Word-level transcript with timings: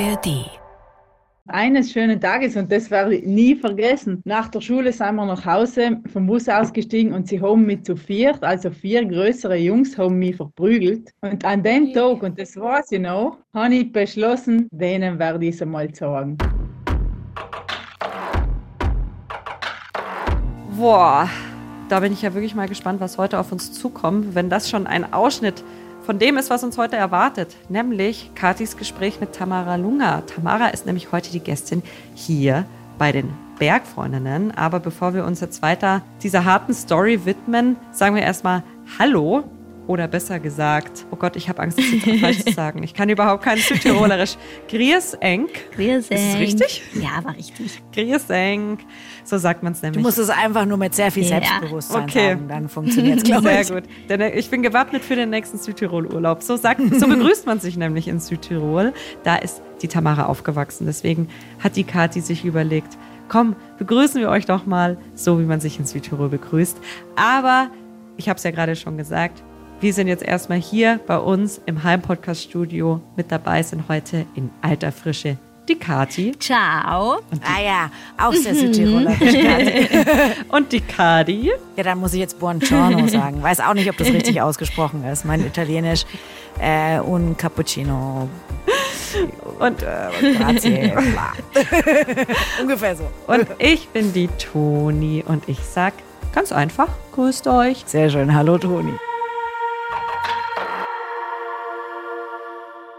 ARD. 0.00 0.50
Eines 1.46 1.92
schönen 1.92 2.20
Tages, 2.20 2.56
und 2.56 2.72
das 2.72 2.90
werde 2.90 3.14
ich 3.14 3.24
nie 3.24 3.54
vergessen, 3.54 4.20
nach 4.24 4.48
der 4.48 4.60
Schule 4.60 4.92
sind 4.92 5.14
wir 5.14 5.24
nach 5.24 5.44
Hause 5.46 6.00
vom 6.12 6.26
Bus 6.26 6.48
ausgestiegen 6.48 7.12
und 7.12 7.28
sie 7.28 7.40
haben 7.40 7.64
mich 7.64 7.84
zu 7.84 7.94
viert, 7.94 8.42
also 8.42 8.70
vier 8.72 9.04
größere 9.04 9.54
Jungs, 9.54 9.96
haben 9.96 10.18
mich 10.18 10.34
verprügelt. 10.34 11.12
Und 11.20 11.44
an 11.44 11.62
dem 11.62 11.92
Tag, 11.92 12.24
und 12.24 12.40
das 12.40 12.56
weiß 12.56 12.90
ich 12.90 13.00
noch, 13.00 13.38
habe 13.54 13.74
ich 13.74 13.92
beschlossen, 13.92 14.66
denen 14.72 15.16
werde 15.20 15.46
ich 15.46 15.54
es 15.54 15.62
einmal 15.62 15.94
sagen. 15.94 16.38
Boah, 20.76 21.28
da 21.88 22.00
bin 22.00 22.12
ich 22.12 22.22
ja 22.22 22.34
wirklich 22.34 22.56
mal 22.56 22.66
gespannt, 22.68 23.00
was 23.00 23.16
heute 23.16 23.38
auf 23.38 23.52
uns 23.52 23.72
zukommt, 23.72 24.34
wenn 24.34 24.50
das 24.50 24.68
schon 24.68 24.88
ein 24.88 25.12
Ausschnitt 25.12 25.62
von 26.04 26.18
dem 26.18 26.36
ist, 26.36 26.50
was 26.50 26.62
uns 26.62 26.76
heute 26.76 26.96
erwartet, 26.96 27.56
nämlich 27.68 28.30
Katis 28.34 28.76
Gespräch 28.76 29.20
mit 29.20 29.32
Tamara 29.32 29.76
Lunga. 29.76 30.20
Tamara 30.22 30.68
ist 30.68 30.84
nämlich 30.84 31.12
heute 31.12 31.30
die 31.30 31.40
Gästin 31.40 31.82
hier 32.14 32.66
bei 32.98 33.10
den 33.10 33.32
Bergfreundinnen. 33.58 34.50
Aber 34.56 34.80
bevor 34.80 35.14
wir 35.14 35.24
uns 35.24 35.40
jetzt 35.40 35.62
weiter 35.62 36.02
dieser 36.22 36.44
harten 36.44 36.74
Story 36.74 37.24
widmen, 37.24 37.76
sagen 37.90 38.14
wir 38.14 38.22
erstmal 38.22 38.62
Hallo 38.98 39.44
oder 39.86 40.08
besser 40.08 40.40
gesagt, 40.40 41.04
oh 41.10 41.16
Gott, 41.16 41.36
ich 41.36 41.48
habe 41.48 41.60
Angst, 41.62 41.78
das 41.78 41.84
jetzt 41.90 42.20
falsch 42.20 42.44
zu 42.44 42.52
sagen. 42.54 42.82
Ich 42.82 42.94
kann 42.94 43.08
überhaupt 43.10 43.42
kein 43.44 43.58
Südtirolerisch. 43.58 44.36
Griesenk. 44.68 45.50
Griesenk. 45.74 46.20
Ist 46.20 46.34
es 46.34 46.38
richtig? 46.38 46.82
Ja, 46.94 47.22
war 47.24 47.34
richtig. 47.36 47.82
Griesenk. 47.92 48.80
So 49.24 49.38
sagt 49.38 49.62
man 49.62 49.72
es 49.72 49.82
nämlich. 49.82 50.02
Du 50.02 50.06
musst 50.06 50.18
es 50.18 50.30
einfach 50.30 50.64
nur 50.66 50.78
mit 50.78 50.94
sehr 50.94 51.10
viel 51.10 51.22
Ja. 51.24 51.28
Selbstbewusstsein 51.40 52.02
Okay. 52.04 52.28
sagen, 52.30 52.48
dann 52.48 52.68
funktioniert 52.68 53.18
es, 53.18 53.24
glaube 53.24 53.50
ich. 53.52 53.66
Sehr 53.66 53.80
gut. 53.80 53.90
Denn 54.08 54.20
äh, 54.20 54.30
ich 54.38 54.50
bin 54.50 54.62
gewappnet 54.62 55.02
für 55.04 55.16
den 55.16 55.30
nächsten 55.30 55.58
Südtirol-Urlaub. 55.58 56.42
So, 56.42 56.56
sagt, 56.56 56.80
so 56.98 57.06
begrüßt 57.06 57.46
man 57.46 57.60
sich 57.60 57.76
nämlich 57.76 58.08
in 58.08 58.20
Südtirol. 58.20 58.92
Da 59.22 59.36
ist 59.36 59.60
die 59.82 59.88
Tamara 59.88 60.26
aufgewachsen. 60.26 60.86
Deswegen 60.86 61.28
hat 61.62 61.76
die 61.76 61.84
Kathi 61.84 62.20
sich 62.20 62.44
überlegt, 62.44 62.96
komm, 63.28 63.56
begrüßen 63.78 64.20
wir 64.20 64.28
euch 64.30 64.46
doch 64.46 64.64
mal 64.66 64.96
so, 65.14 65.38
wie 65.40 65.44
man 65.44 65.60
sich 65.60 65.78
in 65.78 65.84
Südtirol 65.86 66.28
begrüßt. 66.28 66.78
Aber 67.16 67.68
ich 68.16 68.28
habe 68.28 68.36
es 68.38 68.44
ja 68.44 68.50
gerade 68.50 68.76
schon 68.76 68.96
gesagt, 68.96 69.42
wir 69.84 69.92
sind 69.92 70.08
jetzt 70.08 70.22
erstmal 70.22 70.58
hier 70.58 70.98
bei 71.06 71.18
uns 71.18 71.60
im 71.66 71.84
Heim-Podcast-Studio. 71.84 73.02
Mit 73.16 73.30
dabei 73.30 73.62
sind 73.62 73.86
heute 73.86 74.24
in 74.34 74.50
alter 74.62 74.90
Frische 74.90 75.36
die 75.68 75.74
Kathi 75.74 76.32
Ciao. 76.38 77.18
Ah 77.42 77.60
ja, 77.62 77.90
auch 78.18 78.32
sehr 78.32 78.54
südtirolerisch. 78.54 79.18
Kathi. 79.18 79.88
und 80.48 80.72
die 80.72 80.80
Kadi. 80.80 81.52
ja, 81.76 81.82
dann 81.82 81.98
muss 81.98 82.14
ich 82.14 82.20
jetzt 82.20 82.38
Buongiorno 82.40 83.06
sagen. 83.08 83.42
Weiß 83.42 83.60
auch 83.60 83.74
nicht, 83.74 83.90
ob 83.90 83.98
das 83.98 84.08
richtig 84.08 84.40
ausgesprochen 84.40 85.04
ist. 85.04 85.26
Mein 85.26 85.44
Italienisch. 85.44 86.06
Äh, 86.58 87.00
un 87.00 87.36
Cappuccino. 87.36 88.26
Und 89.58 89.82
Äh, 89.82 90.34
grazie. 90.38 90.92
bla. 90.94 91.32
Ungefähr 92.62 92.96
so. 92.96 93.04
Und 93.26 93.46
ich 93.58 93.88
bin 93.88 94.14
die 94.14 94.28
Toni 94.38 95.22
und 95.26 95.46
ich 95.46 95.60
sag 95.60 95.92
ganz 96.34 96.52
einfach, 96.52 96.88
grüßt 97.12 97.46
euch. 97.48 97.82
Sehr 97.84 98.08
schön. 98.08 98.34
Hallo, 98.34 98.56
Toni. 98.56 98.94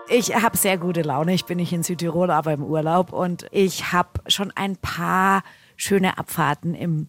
Ich 0.07 0.35
habe 0.35 0.55
sehr 0.57 0.77
gute 0.77 1.01
Laune. 1.01 1.33
Ich 1.33 1.45
bin 1.45 1.57
nicht 1.57 1.73
in 1.73 1.83
Südtirol, 1.83 2.29
aber 2.29 2.53
im 2.53 2.63
Urlaub. 2.63 3.11
Und 3.11 3.47
ich 3.51 3.91
habe 3.91 4.21
schon 4.27 4.51
ein 4.55 4.77
paar 4.77 5.43
schöne 5.75 6.17
Abfahrten 6.17 6.75
im 6.75 7.07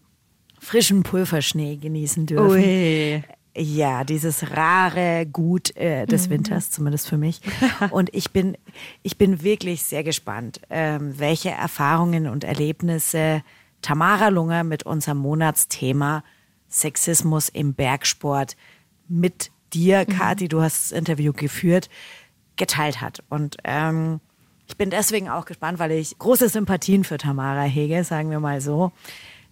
frischen 0.59 1.03
Pulverschnee 1.03 1.77
genießen 1.77 2.25
dürfen. 2.25 2.49
Ui. 2.49 3.23
Ja, 3.55 4.03
dieses 4.03 4.55
rare 4.55 5.25
Gut 5.25 5.75
äh, 5.75 6.05
des 6.05 6.29
Winters, 6.29 6.69
zumindest 6.69 7.07
für 7.07 7.17
mich. 7.17 7.41
Und 7.89 8.13
ich 8.13 8.31
bin, 8.31 8.55
ich 9.01 9.17
bin 9.17 9.41
wirklich 9.41 9.81
sehr 9.83 10.03
gespannt, 10.03 10.61
ähm, 10.69 11.17
welche 11.17 11.49
Erfahrungen 11.49 12.27
und 12.27 12.43
Erlebnisse 12.43 13.41
Tamara 13.81 14.29
Lunger 14.29 14.63
mit 14.63 14.83
unserem 14.83 15.17
Monatsthema 15.19 16.23
Sexismus 16.69 17.49
im 17.49 17.73
Bergsport 17.73 18.55
mit 19.07 19.51
dir, 19.73 20.05
Kathi, 20.05 20.47
du 20.47 20.61
hast 20.61 20.91
das 20.91 20.97
Interview 20.97 21.33
geführt, 21.33 21.89
geteilt 22.57 23.01
hat. 23.01 23.23
Und 23.29 23.57
ähm, 23.63 24.19
ich 24.67 24.77
bin 24.77 24.89
deswegen 24.89 25.29
auch 25.29 25.45
gespannt, 25.45 25.79
weil 25.79 25.91
ich 25.91 26.17
große 26.17 26.49
Sympathien 26.49 27.03
für 27.03 27.17
Tamara 27.17 27.63
hege, 27.63 28.03
sagen 28.03 28.29
wir 28.29 28.39
mal 28.39 28.61
so. 28.61 28.91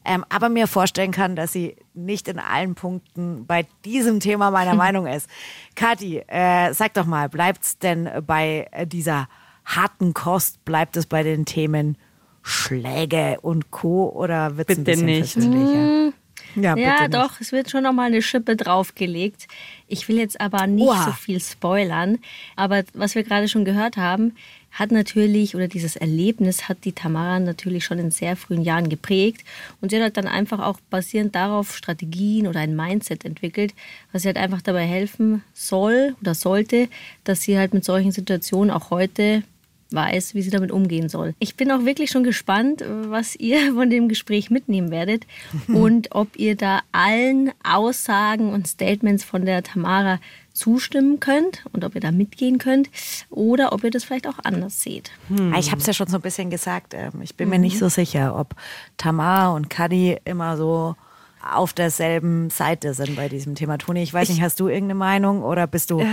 Ähm, 0.04 0.24
aber 0.30 0.50
mir 0.50 0.68
vorstellen 0.68 1.12
kann, 1.12 1.36
dass 1.36 1.52
sie 1.52 1.76
nicht 1.94 2.28
in 2.28 2.38
allen 2.38 2.76
Punkten 2.76 3.46
bei 3.48 3.66
diesem 3.86 4.20
Thema 4.20 4.52
meiner 4.52 4.76
Meinung 4.76 5.08
ist. 5.08 5.30
Kathi, 5.76 6.20
äh, 6.28 6.74
sag 6.74 6.94
doch 6.94 7.06
mal, 7.06 7.30
bleibt's 7.30 7.80
denn 7.80 8.10
bei 8.26 8.68
äh, 8.72 8.86
dieser 8.86 9.28
harten 9.64 10.14
Kost, 10.14 10.64
bleibt 10.64 10.96
es 10.96 11.08
bei 11.08 11.24
den 11.24 11.46
Themen 11.46 11.98
Schläge 12.44 13.40
und 13.42 13.72
Co. 13.72 14.10
oder 14.10 14.58
wird 14.58 14.70
es 14.70 14.78
ein 14.78 14.84
bisschen 14.84 15.06
nicht. 15.06 16.16
Ja, 16.56 16.76
Ja, 16.78 17.08
doch, 17.08 17.40
es 17.42 17.52
wird 17.52 17.70
schon 17.70 17.84
nochmal 17.84 18.08
eine 18.08 18.22
Schippe 18.22 18.56
draufgelegt. 18.56 19.48
Ich 19.88 20.08
will 20.08 20.18
jetzt 20.18 20.40
aber 20.40 20.68
nicht 20.68 20.88
Oha. 20.88 21.06
so 21.06 21.12
viel 21.12 21.40
spoilern. 21.40 22.20
Aber 22.56 22.84
was 22.94 23.16
wir 23.16 23.24
gerade 23.24 23.48
schon 23.48 23.66
gehört 23.66 23.98
haben, 23.98 24.34
hat 24.72 24.92
natürlich, 24.92 25.56
oder 25.56 25.70
dieses 25.70 25.96
Erlebnis 25.96 26.68
hat 26.68 26.84
die 26.84 26.92
Tamara 26.92 27.40
natürlich 27.40 27.86
schon 27.86 27.98
in 27.98 28.12
sehr 28.12 28.36
frühen 28.36 28.62
Jahren 28.62 28.90
geprägt. 28.90 29.46
Und 29.80 29.90
sie 29.90 29.96
hat 29.96 30.04
halt 30.04 30.18
dann 30.18 30.28
einfach 30.28 30.60
auch 30.60 30.80
basierend 30.90 31.34
darauf 31.34 31.76
Strategien 31.76 32.46
oder 32.46 32.60
ein 32.60 32.76
Mindset 32.76 33.24
entwickelt, 33.24 33.74
was 34.12 34.26
ihr 34.26 34.30
halt 34.30 34.38
einfach 34.38 34.62
dabei 34.62 34.86
helfen 34.86 35.44
soll 35.54 36.16
oder 36.20 36.36
sollte, 36.36 36.90
dass 37.24 37.42
sie 37.42 37.58
halt 37.58 37.74
mit 37.74 37.86
solchen 37.86 38.12
Situationen 38.12 38.70
auch 38.70 38.90
heute 38.90 39.44
weiß, 39.96 40.36
wie 40.36 40.42
sie 40.42 40.50
damit 40.52 40.72
umgehen 40.72 41.10
soll. 41.10 41.34
Ich 41.40 41.56
bin 41.56 41.72
auch 41.72 41.86
wirklich 41.86 42.12
schon 42.12 42.24
gespannt, 42.24 42.84
was 43.08 43.36
ihr 43.36 43.74
von 43.74 43.90
dem 43.90 44.10
Gespräch 44.10 44.50
mitnehmen 44.52 44.92
werdet 44.92 45.26
und 45.68 46.10
ob 46.14 46.38
ihr 46.38 46.56
da 46.56 46.82
allen 46.92 47.52
Aussagen 47.64 48.52
und 48.54 48.68
Statements 48.68 49.24
von 49.24 49.46
der 49.46 49.64
Tamara 49.64 50.20
zustimmen 50.54 51.20
könnt 51.20 51.66
und 51.74 51.84
ob 51.84 51.96
ihr 51.96 52.02
da 52.02 52.12
mitgehen 52.12 52.60
könnt 52.60 52.90
oder 53.30 53.74
ob 53.74 53.84
ihr 53.84 53.92
das 53.92 54.06
vielleicht 54.06 54.26
auch 54.28 54.40
anders 54.44 54.82
seht. 54.82 55.12
Ah, 55.52 55.60
Ich 55.60 55.72
habe 55.72 55.82
es 55.82 55.88
ja 55.88 55.92
schon 55.94 56.08
so 56.08 56.18
ein 56.18 56.22
bisschen 56.22 56.50
gesagt. 56.50 56.94
ähm, 56.94 57.22
Ich 57.22 57.36
bin 57.36 57.50
mir 57.50 57.60
nicht 57.60 57.78
so 57.78 57.90
sicher, 57.90 58.38
ob 58.40 58.56
Tamar 58.96 59.54
und 59.54 59.70
Kadi 59.70 60.18
immer 60.24 60.56
so 60.56 60.96
auf 61.54 61.74
derselben 61.74 62.50
Seite 62.50 62.94
sind 62.94 63.16
bei 63.16 63.30
diesem 63.30 63.56
Thema. 63.56 63.78
Toni, 63.78 64.02
ich 64.02 64.14
weiß 64.14 64.30
nicht, 64.30 64.42
hast 64.42 64.60
du 64.60 64.68
irgendeine 64.68 64.96
Meinung 64.96 65.44
oder 65.44 65.68
bist 65.68 65.92
du 65.92 66.04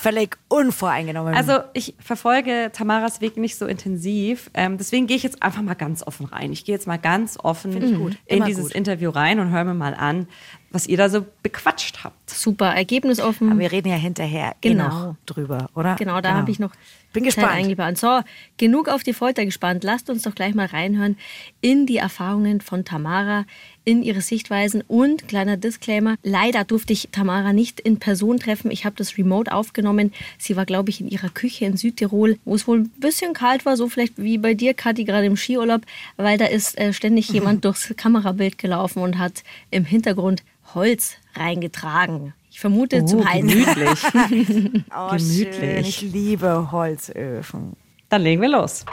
völlig 0.00 0.36
unvoreingenommen? 0.48 1.34
Also 1.34 1.58
ich 1.74 1.94
verfolge 2.00 2.70
Tamaras 2.72 3.20
Weg 3.20 3.36
nicht 3.36 3.56
so 3.56 3.66
intensiv. 3.66 4.50
Ähm, 4.54 4.78
deswegen 4.78 5.06
gehe 5.06 5.16
ich 5.16 5.22
jetzt 5.22 5.42
einfach 5.42 5.62
mal 5.62 5.74
ganz 5.74 6.02
offen 6.06 6.26
rein. 6.26 6.52
Ich 6.52 6.64
gehe 6.64 6.74
jetzt 6.74 6.86
mal 6.86 6.98
ganz 6.98 7.38
offen 7.42 7.72
in 7.72 8.16
Immer 8.26 8.46
dieses 8.46 8.64
gut. 8.68 8.72
Interview 8.72 9.10
rein 9.10 9.40
und 9.40 9.50
höre 9.50 9.64
mir 9.64 9.74
mal 9.74 9.94
an, 9.94 10.26
was 10.72 10.86
ihr 10.86 10.96
da 10.96 11.08
so 11.08 11.26
bequatscht 11.42 12.04
habt. 12.04 12.30
Super, 12.30 12.66
ergebnisoffen. 12.74 13.50
Aber 13.50 13.58
wir 13.60 13.72
reden 13.72 13.88
ja 13.88 13.96
hinterher 13.96 14.54
eh 14.62 14.70
Genau. 14.70 14.88
noch 14.88 15.16
drüber, 15.26 15.68
oder? 15.74 15.96
Genau, 15.96 16.20
da 16.20 16.34
habe 16.34 16.50
ich 16.50 16.60
noch 16.60 16.72
Bin 17.12 17.24
gespannt. 17.24 17.52
eingeplant. 17.52 17.98
So, 17.98 18.20
genug 18.56 18.88
auf 18.88 19.02
die 19.02 19.12
Folter 19.12 19.44
gespannt. 19.44 19.82
Lasst 19.82 20.08
uns 20.10 20.22
doch 20.22 20.34
gleich 20.34 20.54
mal 20.54 20.66
reinhören 20.66 21.16
in 21.60 21.86
die 21.86 21.96
Erfahrungen 21.96 22.60
von 22.60 22.84
Tamara, 22.84 23.46
in 23.90 24.04
ihre 24.04 24.20
Sichtweisen 24.20 24.84
und 24.86 25.26
kleiner 25.26 25.56
Disclaimer, 25.56 26.14
leider 26.22 26.62
durfte 26.62 26.92
ich 26.92 27.08
Tamara 27.10 27.52
nicht 27.52 27.80
in 27.80 27.98
Person 27.98 28.38
treffen. 28.38 28.70
Ich 28.70 28.84
habe 28.84 28.94
das 28.94 29.18
remote 29.18 29.50
aufgenommen. 29.52 30.12
Sie 30.38 30.56
war, 30.56 30.64
glaube 30.64 30.90
ich, 30.90 31.00
in 31.00 31.08
ihrer 31.08 31.28
Küche 31.28 31.64
in 31.64 31.76
Südtirol, 31.76 32.38
wo 32.44 32.54
es 32.54 32.68
wohl 32.68 32.78
ein 32.78 32.88
bisschen 33.00 33.32
kalt 33.34 33.66
war, 33.66 33.76
so 33.76 33.88
vielleicht 33.88 34.16
wie 34.16 34.38
bei 34.38 34.54
dir, 34.54 34.74
Kathi, 34.74 35.02
gerade 35.02 35.26
im 35.26 35.36
Skiurlaub, 35.36 35.82
weil 36.16 36.38
da 36.38 36.44
ist 36.44 36.78
äh, 36.78 36.92
ständig 36.92 37.30
jemand 37.30 37.64
durchs 37.64 37.92
Kamerabild 37.96 38.58
gelaufen 38.58 39.02
und 39.02 39.18
hat 39.18 39.42
im 39.72 39.84
Hintergrund 39.84 40.44
Holz 40.72 41.16
reingetragen. 41.34 42.32
Ich 42.52 42.60
vermute 42.60 43.04
zum 43.06 43.28
Heizen. 43.28 43.48
Gemütlich. 43.48 44.84
Oh, 44.96 45.16
Gemütlich. 45.16 45.56
Schön. 45.56 45.78
Ich 45.78 46.02
liebe 46.02 46.70
Holzöfen. 46.70 47.72
Dann 48.08 48.22
legen 48.22 48.40
wir 48.40 48.50
los. 48.50 48.84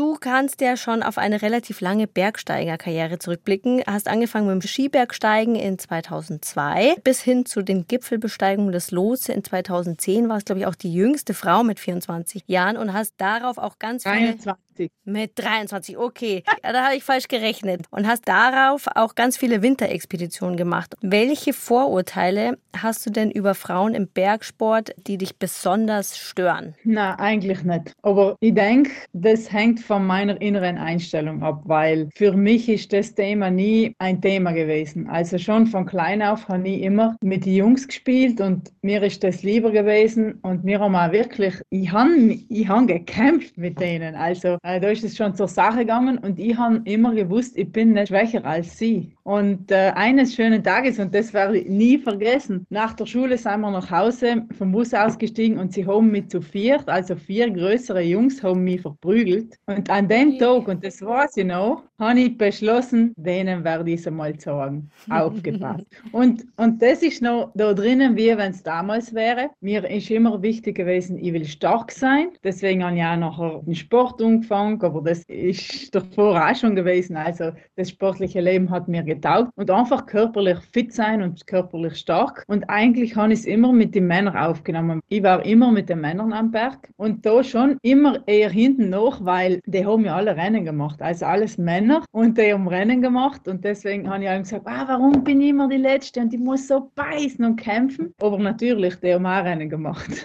Du 0.00 0.16
kannst 0.18 0.62
ja 0.62 0.78
schon 0.78 1.02
auf 1.02 1.18
eine 1.18 1.42
relativ 1.42 1.82
lange 1.82 2.06
Bergsteigerkarriere 2.06 3.18
zurückblicken. 3.18 3.82
Hast 3.86 4.08
angefangen 4.08 4.46
mit 4.46 4.54
dem 4.54 4.66
Skibergsteigen 4.66 5.56
in 5.56 5.78
2002 5.78 6.96
bis 7.04 7.20
hin 7.20 7.44
zu 7.44 7.60
den 7.60 7.86
Gipfelbesteigungen 7.86 8.72
des 8.72 8.92
Lotse 8.92 9.34
in 9.34 9.44
2010 9.44 10.30
warst, 10.30 10.46
glaube 10.46 10.60
ich, 10.60 10.66
auch 10.66 10.74
die 10.74 10.90
jüngste 10.90 11.34
Frau 11.34 11.64
mit 11.64 11.78
24 11.78 12.44
Jahren 12.46 12.78
und 12.78 12.94
hast 12.94 13.12
darauf 13.18 13.58
auch 13.58 13.78
ganz 13.78 14.04
viele 14.04 14.36
23. 14.36 14.69
mit 15.04 15.32
23, 15.36 15.98
okay. 15.98 16.42
Ja, 16.62 16.72
da 16.72 16.84
habe 16.84 16.96
ich 16.96 17.04
falsch 17.04 17.28
gerechnet. 17.28 17.82
Und 17.90 18.06
hast 18.06 18.28
darauf 18.28 18.86
auch 18.94 19.14
ganz 19.14 19.36
viele 19.36 19.62
Winterexpeditionen 19.62 20.56
gemacht. 20.56 20.94
Welche 21.00 21.52
Vorurteile 21.52 22.58
hast 22.76 23.04
du 23.06 23.10
denn 23.10 23.30
über 23.30 23.54
Frauen 23.54 23.94
im 23.94 24.08
Bergsport, 24.08 24.94
die 25.06 25.18
dich 25.18 25.36
besonders 25.38 26.18
stören? 26.18 26.74
Nein, 26.84 27.18
eigentlich 27.18 27.62
nicht. 27.64 27.92
Aber 28.02 28.36
ich 28.40 28.54
denke, 28.54 28.90
das 29.12 29.52
hängt 29.52 29.80
von 29.80 30.06
meiner 30.06 30.40
inneren 30.40 30.78
Einstellung 30.78 31.42
ab, 31.42 31.62
weil 31.64 32.08
für 32.14 32.32
mich 32.32 32.68
ist 32.68 32.92
das 32.92 33.14
Thema 33.14 33.50
nie 33.50 33.94
ein 33.98 34.20
Thema 34.20 34.52
gewesen. 34.52 35.08
Also 35.08 35.38
schon 35.38 35.66
von 35.66 35.86
klein 35.86 36.22
auf 36.22 36.48
habe 36.48 36.68
ich 36.68 36.82
immer 36.82 37.16
mit 37.22 37.44
den 37.44 37.54
Jungs 37.54 37.86
gespielt 37.86 38.40
und 38.40 38.70
mir 38.82 39.02
ist 39.02 39.24
das 39.24 39.42
lieber 39.42 39.70
gewesen 39.70 40.38
und 40.42 40.64
mir 40.64 40.80
haben 40.80 40.94
auch 40.94 41.12
wirklich, 41.12 41.54
ich 41.70 41.90
habe 41.90 42.10
ich 42.48 42.68
hab 42.68 42.86
gekämpft 42.86 43.56
mit 43.58 43.80
denen. 43.80 44.14
Also 44.14 44.58
äh, 44.62 44.80
da 44.80 44.88
ist 44.88 45.04
es 45.04 45.16
schon 45.16 45.34
zur 45.34 45.48
Sache 45.48 45.80
gegangen 45.80 46.18
und 46.18 46.38
ich 46.38 46.56
habe 46.56 46.80
immer 46.84 47.14
gewusst, 47.14 47.56
ich 47.56 47.70
bin 47.70 47.92
nicht 47.92 48.08
schwächer 48.08 48.44
als 48.44 48.78
sie. 48.78 49.14
Und 49.22 49.70
äh, 49.70 49.92
eines 49.94 50.34
schönen 50.34 50.62
Tages, 50.62 50.98
und 50.98 51.14
das 51.14 51.32
werde 51.32 51.58
ich 51.58 51.68
nie 51.68 51.98
vergessen, 51.98 52.66
nach 52.68 52.94
der 52.94 53.06
Schule 53.06 53.38
sind 53.38 53.60
wir 53.60 53.70
nach 53.70 53.90
Hause 53.90 54.44
vom 54.58 54.72
Bus 54.72 54.92
ausgestiegen 54.92 55.58
und 55.58 55.72
sie 55.72 55.86
haben 55.86 56.10
mich 56.10 56.28
zu 56.28 56.40
viert, 56.40 56.88
also 56.88 57.16
vier 57.16 57.50
größere 57.50 58.00
Jungs, 58.00 58.42
haben 58.42 58.64
mich 58.64 58.80
verprügelt. 58.80 59.56
Und 59.66 59.88
an 59.88 60.08
dem 60.08 60.38
Tag, 60.38 60.68
und 60.68 60.84
das 60.84 61.00
weiß 61.00 61.36
ich 61.36 61.44
noch, 61.44 61.84
habe 61.98 62.20
ich 62.20 62.36
beschlossen, 62.36 63.14
denen 63.16 63.62
werde 63.62 63.90
ich 63.90 64.00
es 64.00 64.06
einmal 64.06 64.38
sagen. 64.40 64.90
Aufgepasst. 65.10 65.84
und, 66.12 66.44
und 66.56 66.82
das 66.82 67.02
ist 67.02 67.22
noch 67.22 67.52
da 67.54 67.72
drinnen, 67.74 68.16
wie 68.16 68.36
wenn 68.36 68.50
es 68.50 68.62
damals 68.62 69.14
wäre. 69.14 69.50
Mir 69.60 69.88
ist 69.88 70.10
immer 70.10 70.42
wichtig 70.42 70.76
gewesen, 70.76 71.18
ich 71.18 71.32
will 71.32 71.44
stark 71.44 71.92
sein. 71.92 72.28
Deswegen 72.42 72.84
habe 72.84 72.96
ich 72.96 73.04
auch 73.04 73.16
nachher 73.16 73.62
den 73.64 73.74
Sport 73.74 74.20
angefangen, 74.50 74.82
aber 74.82 75.02
das 75.02 75.24
ist 75.24 75.94
davor 75.94 76.40
auch 76.40 76.54
schon 76.54 76.74
gewesen. 76.76 77.16
Also 77.16 77.52
das 77.76 77.90
sportliche 77.90 78.40
Leben 78.40 78.70
hat 78.70 78.88
mir 78.88 79.02
getaugt 79.02 79.50
und 79.56 79.70
einfach 79.70 80.06
körperlich 80.06 80.58
fit 80.72 80.92
sein 80.92 81.22
und 81.22 81.46
körperlich 81.46 81.96
stark. 81.96 82.44
Und 82.48 82.64
eigentlich 82.68 83.16
habe 83.16 83.32
ich 83.32 83.40
es 83.40 83.46
immer 83.46 83.72
mit 83.72 83.94
den 83.94 84.06
Männern 84.06 84.36
aufgenommen. 84.36 85.00
Ich 85.08 85.22
war 85.22 85.44
immer 85.44 85.70
mit 85.70 85.88
den 85.88 86.00
Männern 86.00 86.32
am 86.32 86.50
Berg 86.50 86.88
und 86.96 87.24
da 87.24 87.42
schon 87.42 87.78
immer 87.82 88.18
eher 88.26 88.50
hinten 88.50 88.90
noch, 88.90 89.24
weil 89.24 89.60
die 89.66 89.84
haben 89.84 90.04
ja 90.04 90.16
alle 90.16 90.36
Rennen 90.36 90.64
gemacht. 90.64 91.00
Also 91.00 91.26
alles 91.26 91.58
Männer 91.58 92.04
und 92.12 92.38
die 92.38 92.52
haben 92.52 92.68
Rennen 92.68 93.02
gemacht 93.02 93.46
und 93.48 93.64
deswegen 93.64 94.08
habe 94.08 94.24
ich 94.24 94.30
allen 94.30 94.42
gesagt, 94.42 94.66
ah, 94.66 94.84
warum 94.86 95.24
bin 95.24 95.40
ich 95.40 95.50
immer 95.50 95.68
die 95.68 95.76
Letzte 95.76 96.20
und 96.20 96.32
ich 96.32 96.40
muss 96.40 96.68
so 96.68 96.90
beißen 96.94 97.44
und 97.44 97.56
kämpfen. 97.56 98.14
Aber 98.20 98.38
natürlich, 98.38 98.96
die 98.96 99.14
haben 99.14 99.26
auch 99.26 99.44
Rennen 99.44 99.68
gemacht. 99.68 100.10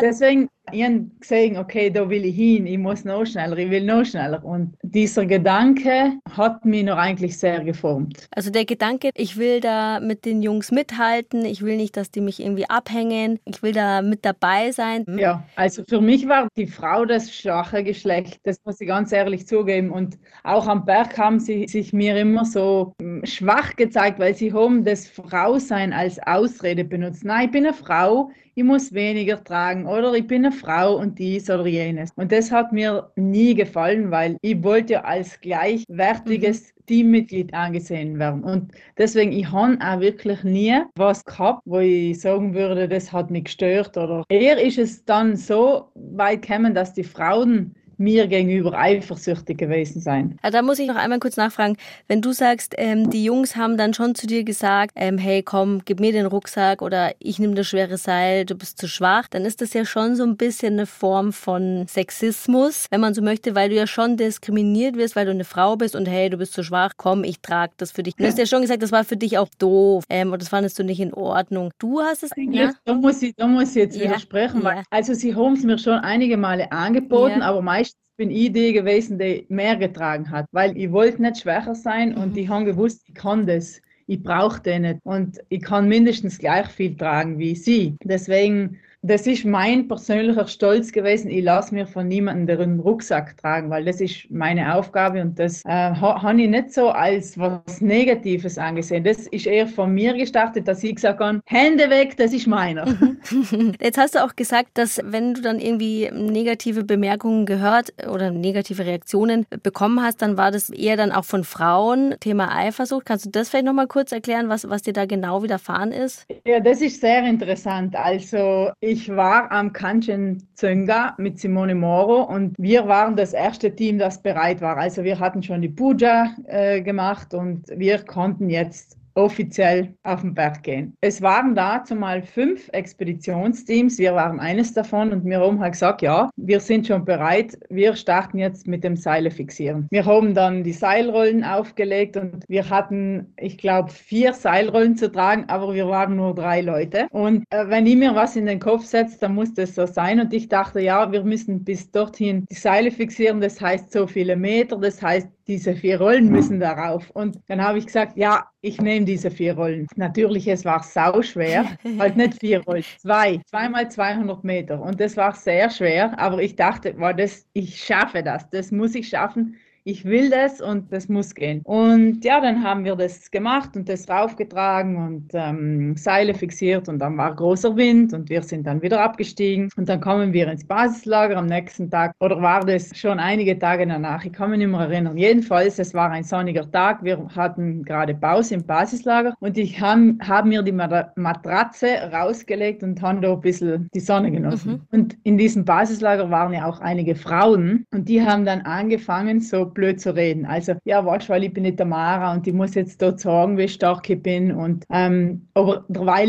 deswegen 0.00 0.48
ich 0.72 0.84
habe 0.84 1.06
gesehen, 1.20 1.56
okay, 1.56 1.90
da 1.90 2.08
will 2.08 2.24
ich 2.24 2.36
hin, 2.36 2.66
ich 2.66 2.78
muss 2.78 3.04
noch 3.04 3.24
schneller, 3.24 3.56
ich 3.58 3.70
will 3.70 3.84
noch 3.84 4.04
schneller. 4.04 4.44
Und 4.44 4.74
dieser 4.82 5.26
Gedanke 5.26 6.12
hat 6.30 6.64
mich 6.64 6.84
noch 6.84 6.96
eigentlich 6.96 7.38
sehr 7.38 7.64
geformt. 7.64 8.28
Also 8.34 8.50
der 8.50 8.64
Gedanke, 8.64 9.10
ich 9.14 9.36
will 9.36 9.60
da 9.60 10.00
mit 10.00 10.24
den 10.24 10.42
Jungs 10.42 10.70
mithalten, 10.70 11.44
ich 11.44 11.62
will 11.62 11.76
nicht, 11.76 11.96
dass 11.96 12.10
die 12.10 12.20
mich 12.20 12.40
irgendwie 12.40 12.68
abhängen, 12.68 13.38
ich 13.44 13.62
will 13.62 13.72
da 13.72 14.02
mit 14.02 14.24
dabei 14.24 14.72
sein. 14.72 15.04
Ja, 15.18 15.44
also 15.56 15.82
für 15.88 16.00
mich 16.00 16.28
war 16.28 16.48
die 16.56 16.66
Frau 16.66 17.04
das 17.04 17.34
schwache 17.34 17.82
Geschlecht, 17.82 18.40
das 18.44 18.60
muss 18.64 18.80
ich 18.80 18.88
ganz 18.88 19.12
ehrlich 19.12 19.46
zugeben. 19.46 19.90
Und 19.90 20.18
auch 20.44 20.66
am 20.66 20.84
Berg 20.84 21.16
haben 21.18 21.40
sie 21.40 21.66
sich 21.66 21.92
mir 21.92 22.16
immer 22.16 22.44
so 22.44 22.92
hm, 23.00 23.24
schwach 23.24 23.76
gezeigt, 23.76 24.18
weil 24.18 24.34
sie 24.34 24.52
haben 24.52 24.84
das 24.84 25.06
Frausein 25.08 25.92
als 25.92 26.18
Ausrede 26.26 26.84
benutzt. 26.84 27.24
Nein, 27.24 27.46
ich 27.46 27.50
bin 27.52 27.66
eine 27.66 27.74
Frau, 27.74 28.30
ich 28.58 28.64
muss 28.64 28.92
weniger 28.92 29.42
tragen 29.44 29.86
oder 29.86 30.12
ich 30.14 30.26
bin 30.26 30.44
eine 30.44 30.52
Frau 30.58 30.96
und 30.96 31.18
dies 31.18 31.48
oder 31.48 31.66
jenes. 31.66 32.10
Und 32.16 32.32
das 32.32 32.50
hat 32.50 32.72
mir 32.72 33.10
nie 33.16 33.54
gefallen, 33.54 34.10
weil 34.10 34.36
ich 34.42 34.62
wollte 34.62 35.04
als 35.04 35.40
gleichwertiges 35.40 36.72
mhm. 36.74 36.78
Teammitglied 36.86 37.54
angesehen 37.54 38.18
werden. 38.18 38.42
Und 38.42 38.72
deswegen, 38.96 39.32
ich 39.32 39.50
habe 39.52 39.78
auch 39.80 40.00
wirklich 40.00 40.42
nie 40.42 40.74
was 40.96 41.24
gehabt, 41.24 41.62
wo 41.66 41.78
ich 41.78 42.20
sagen 42.20 42.54
würde, 42.54 42.88
das 42.88 43.12
hat 43.12 43.30
mich 43.30 43.44
gestört. 43.44 43.96
Oder 43.96 44.24
eher 44.28 44.60
ist 44.60 44.78
es 44.78 45.04
dann 45.04 45.36
so 45.36 45.90
weit 45.94 46.42
gekommen, 46.42 46.74
dass 46.74 46.94
die 46.94 47.04
Frauen 47.04 47.74
mir 47.98 48.26
gegenüber 48.26 48.78
eifersüchtig 48.78 49.58
gewesen 49.58 50.00
sein. 50.00 50.38
Ja, 50.42 50.50
da 50.50 50.62
muss 50.62 50.78
ich 50.78 50.86
noch 50.86 50.96
einmal 50.96 51.18
kurz 51.18 51.36
nachfragen. 51.36 51.76
Wenn 52.06 52.22
du 52.22 52.32
sagst, 52.32 52.74
ähm, 52.78 53.10
die 53.10 53.24
Jungs 53.24 53.56
haben 53.56 53.76
dann 53.76 53.94
schon 53.94 54.14
zu 54.14 54.26
dir 54.26 54.44
gesagt, 54.44 54.92
ähm, 54.96 55.18
hey 55.18 55.42
komm, 55.42 55.82
gib 55.84 56.00
mir 56.00 56.12
den 56.12 56.26
Rucksack 56.26 56.82
oder 56.82 57.12
ich 57.18 57.38
nehme 57.38 57.54
das 57.54 57.66
schwere 57.66 57.98
Seil, 57.98 58.44
du 58.44 58.54
bist 58.54 58.78
zu 58.78 58.88
schwach, 58.88 59.28
dann 59.28 59.44
ist 59.44 59.60
das 59.60 59.72
ja 59.72 59.84
schon 59.84 60.16
so 60.16 60.24
ein 60.24 60.36
bisschen 60.36 60.74
eine 60.74 60.86
Form 60.86 61.32
von 61.32 61.86
Sexismus, 61.88 62.86
wenn 62.90 63.00
man 63.00 63.14
so 63.14 63.22
möchte, 63.22 63.54
weil 63.54 63.68
du 63.68 63.74
ja 63.74 63.86
schon 63.86 64.16
diskriminiert 64.16 64.96
wirst, 64.96 65.16
weil 65.16 65.26
du 65.26 65.32
eine 65.32 65.44
Frau 65.44 65.76
bist 65.76 65.96
und 65.96 66.06
hey, 66.06 66.30
du 66.30 66.36
bist 66.36 66.52
zu 66.52 66.62
schwach, 66.62 66.92
komm, 66.96 67.24
ich 67.24 67.40
trage 67.40 67.72
das 67.76 67.90
für 67.90 68.02
dich. 68.02 68.14
Du 68.14 68.24
hast 68.24 68.38
ja 68.38 68.46
schon 68.46 68.62
gesagt, 68.62 68.82
das 68.82 68.92
war 68.92 69.04
für 69.04 69.16
dich 69.16 69.38
auch 69.38 69.48
doof 69.58 70.04
ähm, 70.08 70.32
und 70.32 70.40
das 70.40 70.48
fandest 70.48 70.78
du 70.78 70.84
nicht 70.84 71.00
in 71.00 71.12
Ordnung. 71.12 71.70
Du 71.78 72.00
hast 72.00 72.22
es... 72.22 72.30
Ja? 72.36 72.72
Da, 72.84 72.94
muss 72.94 73.22
ich, 73.22 73.34
da 73.34 73.46
muss 73.46 73.70
ich 73.70 73.76
jetzt 73.76 73.96
ja. 73.96 74.04
widersprechen, 74.04 74.62
weil 74.62 74.82
also 74.90 75.14
sie 75.14 75.34
haben 75.34 75.54
es 75.54 75.64
mir 75.64 75.78
schon 75.78 75.98
einige 75.98 76.36
Male 76.36 76.70
angeboten, 76.70 77.42
aber 77.42 77.60
meistens 77.62 77.87
bin 78.16 78.30
ich 78.30 78.52
die 78.52 78.72
gewesen, 78.72 79.18
die 79.18 79.46
mehr 79.48 79.76
getragen 79.76 80.30
hat, 80.30 80.46
weil 80.50 80.76
ich 80.76 80.90
wollte 80.90 81.22
nicht 81.22 81.38
schwächer 81.40 81.74
sein 81.74 82.14
und 82.14 82.32
mhm. 82.32 82.38
ich 82.38 82.48
habe 82.48 82.64
gewusst, 82.64 83.02
ich 83.06 83.14
kann 83.14 83.46
das. 83.46 83.80
Ich 84.06 84.22
brauche 84.22 84.60
den 84.62 84.82
nicht 84.82 85.00
und 85.04 85.38
ich 85.50 85.62
kann 85.62 85.86
mindestens 85.86 86.38
gleich 86.38 86.66
viel 86.68 86.96
tragen 86.96 87.38
wie 87.38 87.54
sie. 87.54 87.96
Deswegen 88.02 88.78
das 89.02 89.26
ist 89.28 89.44
mein 89.44 89.86
persönlicher 89.86 90.46
Stolz 90.48 90.90
gewesen. 90.90 91.30
Ich 91.30 91.44
lasse 91.44 91.72
mir 91.72 91.86
von 91.86 92.08
niemandem 92.08 92.58
den 92.58 92.80
Rucksack 92.80 93.36
tragen, 93.36 93.70
weil 93.70 93.84
das 93.84 94.00
ist 94.00 94.28
meine 94.28 94.74
Aufgabe 94.74 95.20
und 95.20 95.38
das 95.38 95.64
äh, 95.64 95.68
habe 95.68 96.42
ich 96.42 96.48
nicht 96.48 96.72
so 96.72 96.88
als 96.88 97.38
was 97.38 97.80
Negatives 97.80 98.58
angesehen. 98.58 99.04
Das 99.04 99.28
ist 99.28 99.46
eher 99.46 99.68
von 99.68 99.92
mir 99.92 100.14
gestartet, 100.14 100.66
dass 100.66 100.82
ich 100.82 100.96
gesagt 100.96 101.20
habe, 101.20 101.40
Hände 101.46 101.88
weg, 101.90 102.16
das 102.16 102.32
ist 102.32 102.48
meiner. 102.48 102.86
Jetzt 103.80 103.98
hast 103.98 104.16
du 104.16 104.24
auch 104.24 104.34
gesagt, 104.34 104.70
dass 104.74 105.00
wenn 105.04 105.34
du 105.34 105.42
dann 105.42 105.60
irgendwie 105.60 106.10
negative 106.12 106.82
Bemerkungen 106.82 107.46
gehört 107.46 107.92
oder 108.10 108.32
negative 108.32 108.84
Reaktionen 108.84 109.46
bekommen 109.62 110.02
hast, 110.02 110.22
dann 110.22 110.36
war 110.36 110.50
das 110.50 110.70
eher 110.70 110.96
dann 110.96 111.12
auch 111.12 111.24
von 111.24 111.44
Frauen, 111.44 112.16
Thema 112.18 112.54
Eifersucht. 112.54 113.06
Kannst 113.06 113.26
du 113.26 113.30
das 113.30 113.48
vielleicht 113.48 113.66
nochmal 113.66 113.86
kurz 113.86 114.10
erklären, 114.10 114.48
was, 114.48 114.68
was 114.68 114.82
dir 114.82 114.92
da 114.92 115.06
genau 115.06 115.44
widerfahren 115.44 115.92
ist? 115.92 116.26
Ja, 116.44 116.58
das 116.58 116.80
ist 116.80 117.00
sehr 117.00 117.22
interessant. 117.24 117.94
Also 117.94 118.70
ich 118.88 119.14
war 119.14 119.52
am 119.52 119.72
Kanchenjunga 119.72 121.14
mit 121.18 121.38
Simone 121.38 121.74
Moro 121.74 122.22
und 122.22 122.54
wir 122.58 122.88
waren 122.88 123.16
das 123.16 123.34
erste 123.34 123.74
Team, 123.74 123.98
das 123.98 124.22
bereit 124.22 124.62
war. 124.62 124.78
Also 124.78 125.04
wir 125.04 125.18
hatten 125.20 125.42
schon 125.42 125.60
die 125.60 125.68
Puja 125.68 126.34
äh, 126.46 126.80
gemacht 126.80 127.34
und 127.34 127.68
wir 127.68 127.98
konnten 127.98 128.48
jetzt 128.48 128.97
offiziell 129.18 129.94
auf 130.04 130.20
den 130.20 130.32
Berg 130.32 130.62
gehen. 130.62 130.94
Es 131.00 131.20
waren 131.20 131.54
dazu 131.54 131.96
mal 131.96 132.22
fünf 132.22 132.68
Expeditionsteams, 132.72 133.98
wir 133.98 134.14
waren 134.14 134.38
eines 134.38 134.72
davon 134.72 135.12
und 135.12 135.24
wir 135.24 135.40
haben 135.40 135.58
halt 135.58 135.72
gesagt, 135.72 136.02
ja, 136.02 136.30
wir 136.36 136.60
sind 136.60 136.86
schon 136.86 137.04
bereit, 137.04 137.58
wir 137.68 137.96
starten 137.96 138.38
jetzt 138.38 138.68
mit 138.68 138.84
dem 138.84 138.96
Seile 138.96 139.30
fixieren. 139.30 139.88
Wir 139.90 140.06
haben 140.06 140.34
dann 140.34 140.62
die 140.62 140.72
Seilrollen 140.72 141.42
aufgelegt 141.42 142.16
und 142.16 142.44
wir 142.48 142.70
hatten, 142.70 143.34
ich 143.36 143.58
glaube, 143.58 143.90
vier 143.90 144.32
Seilrollen 144.32 144.96
zu 144.96 145.10
tragen, 145.10 145.44
aber 145.48 145.74
wir 145.74 145.88
waren 145.88 146.14
nur 146.14 146.34
drei 146.34 146.60
Leute. 146.60 147.08
Und 147.10 147.44
äh, 147.50 147.68
wenn 147.68 147.86
ich 147.86 147.96
mir 147.96 148.14
was 148.14 148.36
in 148.36 148.46
den 148.46 148.60
Kopf 148.60 148.84
setze, 148.84 149.18
dann 149.18 149.34
muss 149.34 149.52
das 149.52 149.74
so 149.74 149.86
sein. 149.86 150.20
Und 150.20 150.32
ich 150.32 150.48
dachte, 150.48 150.80
ja, 150.80 151.10
wir 151.10 151.24
müssen 151.24 151.64
bis 151.64 151.90
dorthin 151.90 152.46
die 152.48 152.54
Seile 152.54 152.92
fixieren, 152.92 153.40
das 153.40 153.60
heißt 153.60 153.90
so 153.90 154.06
viele 154.06 154.36
Meter, 154.36 154.78
das 154.78 155.02
heißt 155.02 155.28
diese 155.48 155.74
vier 155.74 155.98
Rollen 155.98 156.28
müssen 156.28 156.60
darauf. 156.60 157.10
Und 157.10 157.38
dann 157.48 157.62
habe 157.62 157.78
ich 157.78 157.86
gesagt, 157.86 158.16
ja, 158.16 158.44
ich 158.60 158.80
nehme 158.80 159.06
diese 159.06 159.30
vier 159.30 159.54
Rollen. 159.54 159.86
Natürlich, 159.96 160.48
es 160.48 160.64
war 160.64 160.82
sau 160.82 161.22
schwer, 161.22 161.76
halt 161.98 162.16
nicht 162.16 162.40
vier 162.40 162.62
Rollen, 162.64 162.84
zwei, 162.98 163.40
zweimal 163.46 163.90
200 163.90 164.44
Meter. 164.44 164.80
Und 164.80 165.00
das 165.00 165.16
war 165.16 165.34
sehr 165.34 165.70
schwer, 165.70 166.18
aber 166.18 166.42
ich 166.42 166.56
dachte, 166.56 166.94
wow, 166.98 167.14
das, 167.14 167.46
ich 167.52 167.82
schaffe 167.82 168.22
das, 168.22 168.48
das 168.50 168.72
muss 168.72 168.94
ich 168.94 169.08
schaffen 169.08 169.56
ich 169.88 170.04
will 170.04 170.28
das 170.28 170.60
und 170.60 170.92
das 170.92 171.08
muss 171.08 171.34
gehen. 171.34 171.62
Und 171.64 172.22
ja, 172.22 172.42
dann 172.42 172.62
haben 172.62 172.84
wir 172.84 172.94
das 172.94 173.30
gemacht 173.30 173.74
und 173.74 173.88
das 173.88 174.04
draufgetragen 174.04 174.96
und 174.96 175.30
ähm, 175.32 175.96
Seile 175.96 176.34
fixiert 176.34 176.90
und 176.90 176.98
dann 176.98 177.16
war 177.16 177.34
großer 177.34 177.74
Wind 177.74 178.12
und 178.12 178.28
wir 178.28 178.42
sind 178.42 178.66
dann 178.66 178.82
wieder 178.82 179.00
abgestiegen 179.00 179.70
und 179.78 179.88
dann 179.88 180.02
kommen 180.02 180.34
wir 180.34 180.46
ins 180.48 180.66
Basislager 180.66 181.38
am 181.38 181.46
nächsten 181.46 181.90
Tag 181.90 182.14
oder 182.20 182.40
war 182.42 182.66
das 182.66 182.94
schon 182.98 183.18
einige 183.18 183.58
Tage 183.58 183.86
danach, 183.86 184.22
ich 184.26 184.32
kann 184.34 184.50
mich 184.50 184.58
nicht 184.58 184.68
mehr 184.68 184.80
erinnern. 184.80 185.16
Jedenfalls, 185.16 185.78
es 185.78 185.94
war 185.94 186.10
ein 186.10 186.22
sonniger 186.24 186.70
Tag, 186.70 187.02
wir 187.02 187.26
hatten 187.34 187.82
gerade 187.82 188.14
Pause 188.14 188.56
im 188.56 188.66
Basislager 188.66 189.34
und 189.40 189.56
ich 189.56 189.80
habe 189.80 190.16
hab 190.20 190.44
mir 190.44 190.62
die 190.62 190.72
Matratze 190.72 192.10
rausgelegt 192.12 192.82
und 192.82 193.00
habe 193.00 193.22
da 193.22 193.32
ein 193.32 193.40
bisschen 193.40 193.88
die 193.94 194.00
Sonne 194.00 194.30
genossen. 194.30 194.72
Mhm. 194.72 194.80
Und 194.90 195.16
in 195.22 195.38
diesem 195.38 195.64
Basislager 195.64 196.30
waren 196.30 196.52
ja 196.52 196.66
auch 196.66 196.80
einige 196.80 197.14
Frauen 197.14 197.86
und 197.94 198.06
die 198.06 198.20
haben 198.22 198.44
dann 198.44 198.60
angefangen, 198.60 199.40
so 199.40 199.64
blöd 199.78 200.00
zu 200.00 200.14
reden. 200.14 200.44
Also, 200.44 200.74
ja, 200.84 201.06
warte, 201.06 201.28
weil 201.28 201.44
ich 201.44 201.52
bin 201.52 201.62
nicht 201.62 201.78
der 201.78 201.86
Mara 201.86 202.32
und 202.32 202.44
ich 202.48 202.52
muss 202.52 202.74
jetzt 202.74 203.00
dort 203.00 203.20
sagen, 203.20 203.56
wie 203.56 203.68
stark 203.68 204.10
ich 204.10 204.20
bin. 204.20 204.50
Und, 204.50 204.84
ähm, 204.90 205.46
aber 205.54 205.84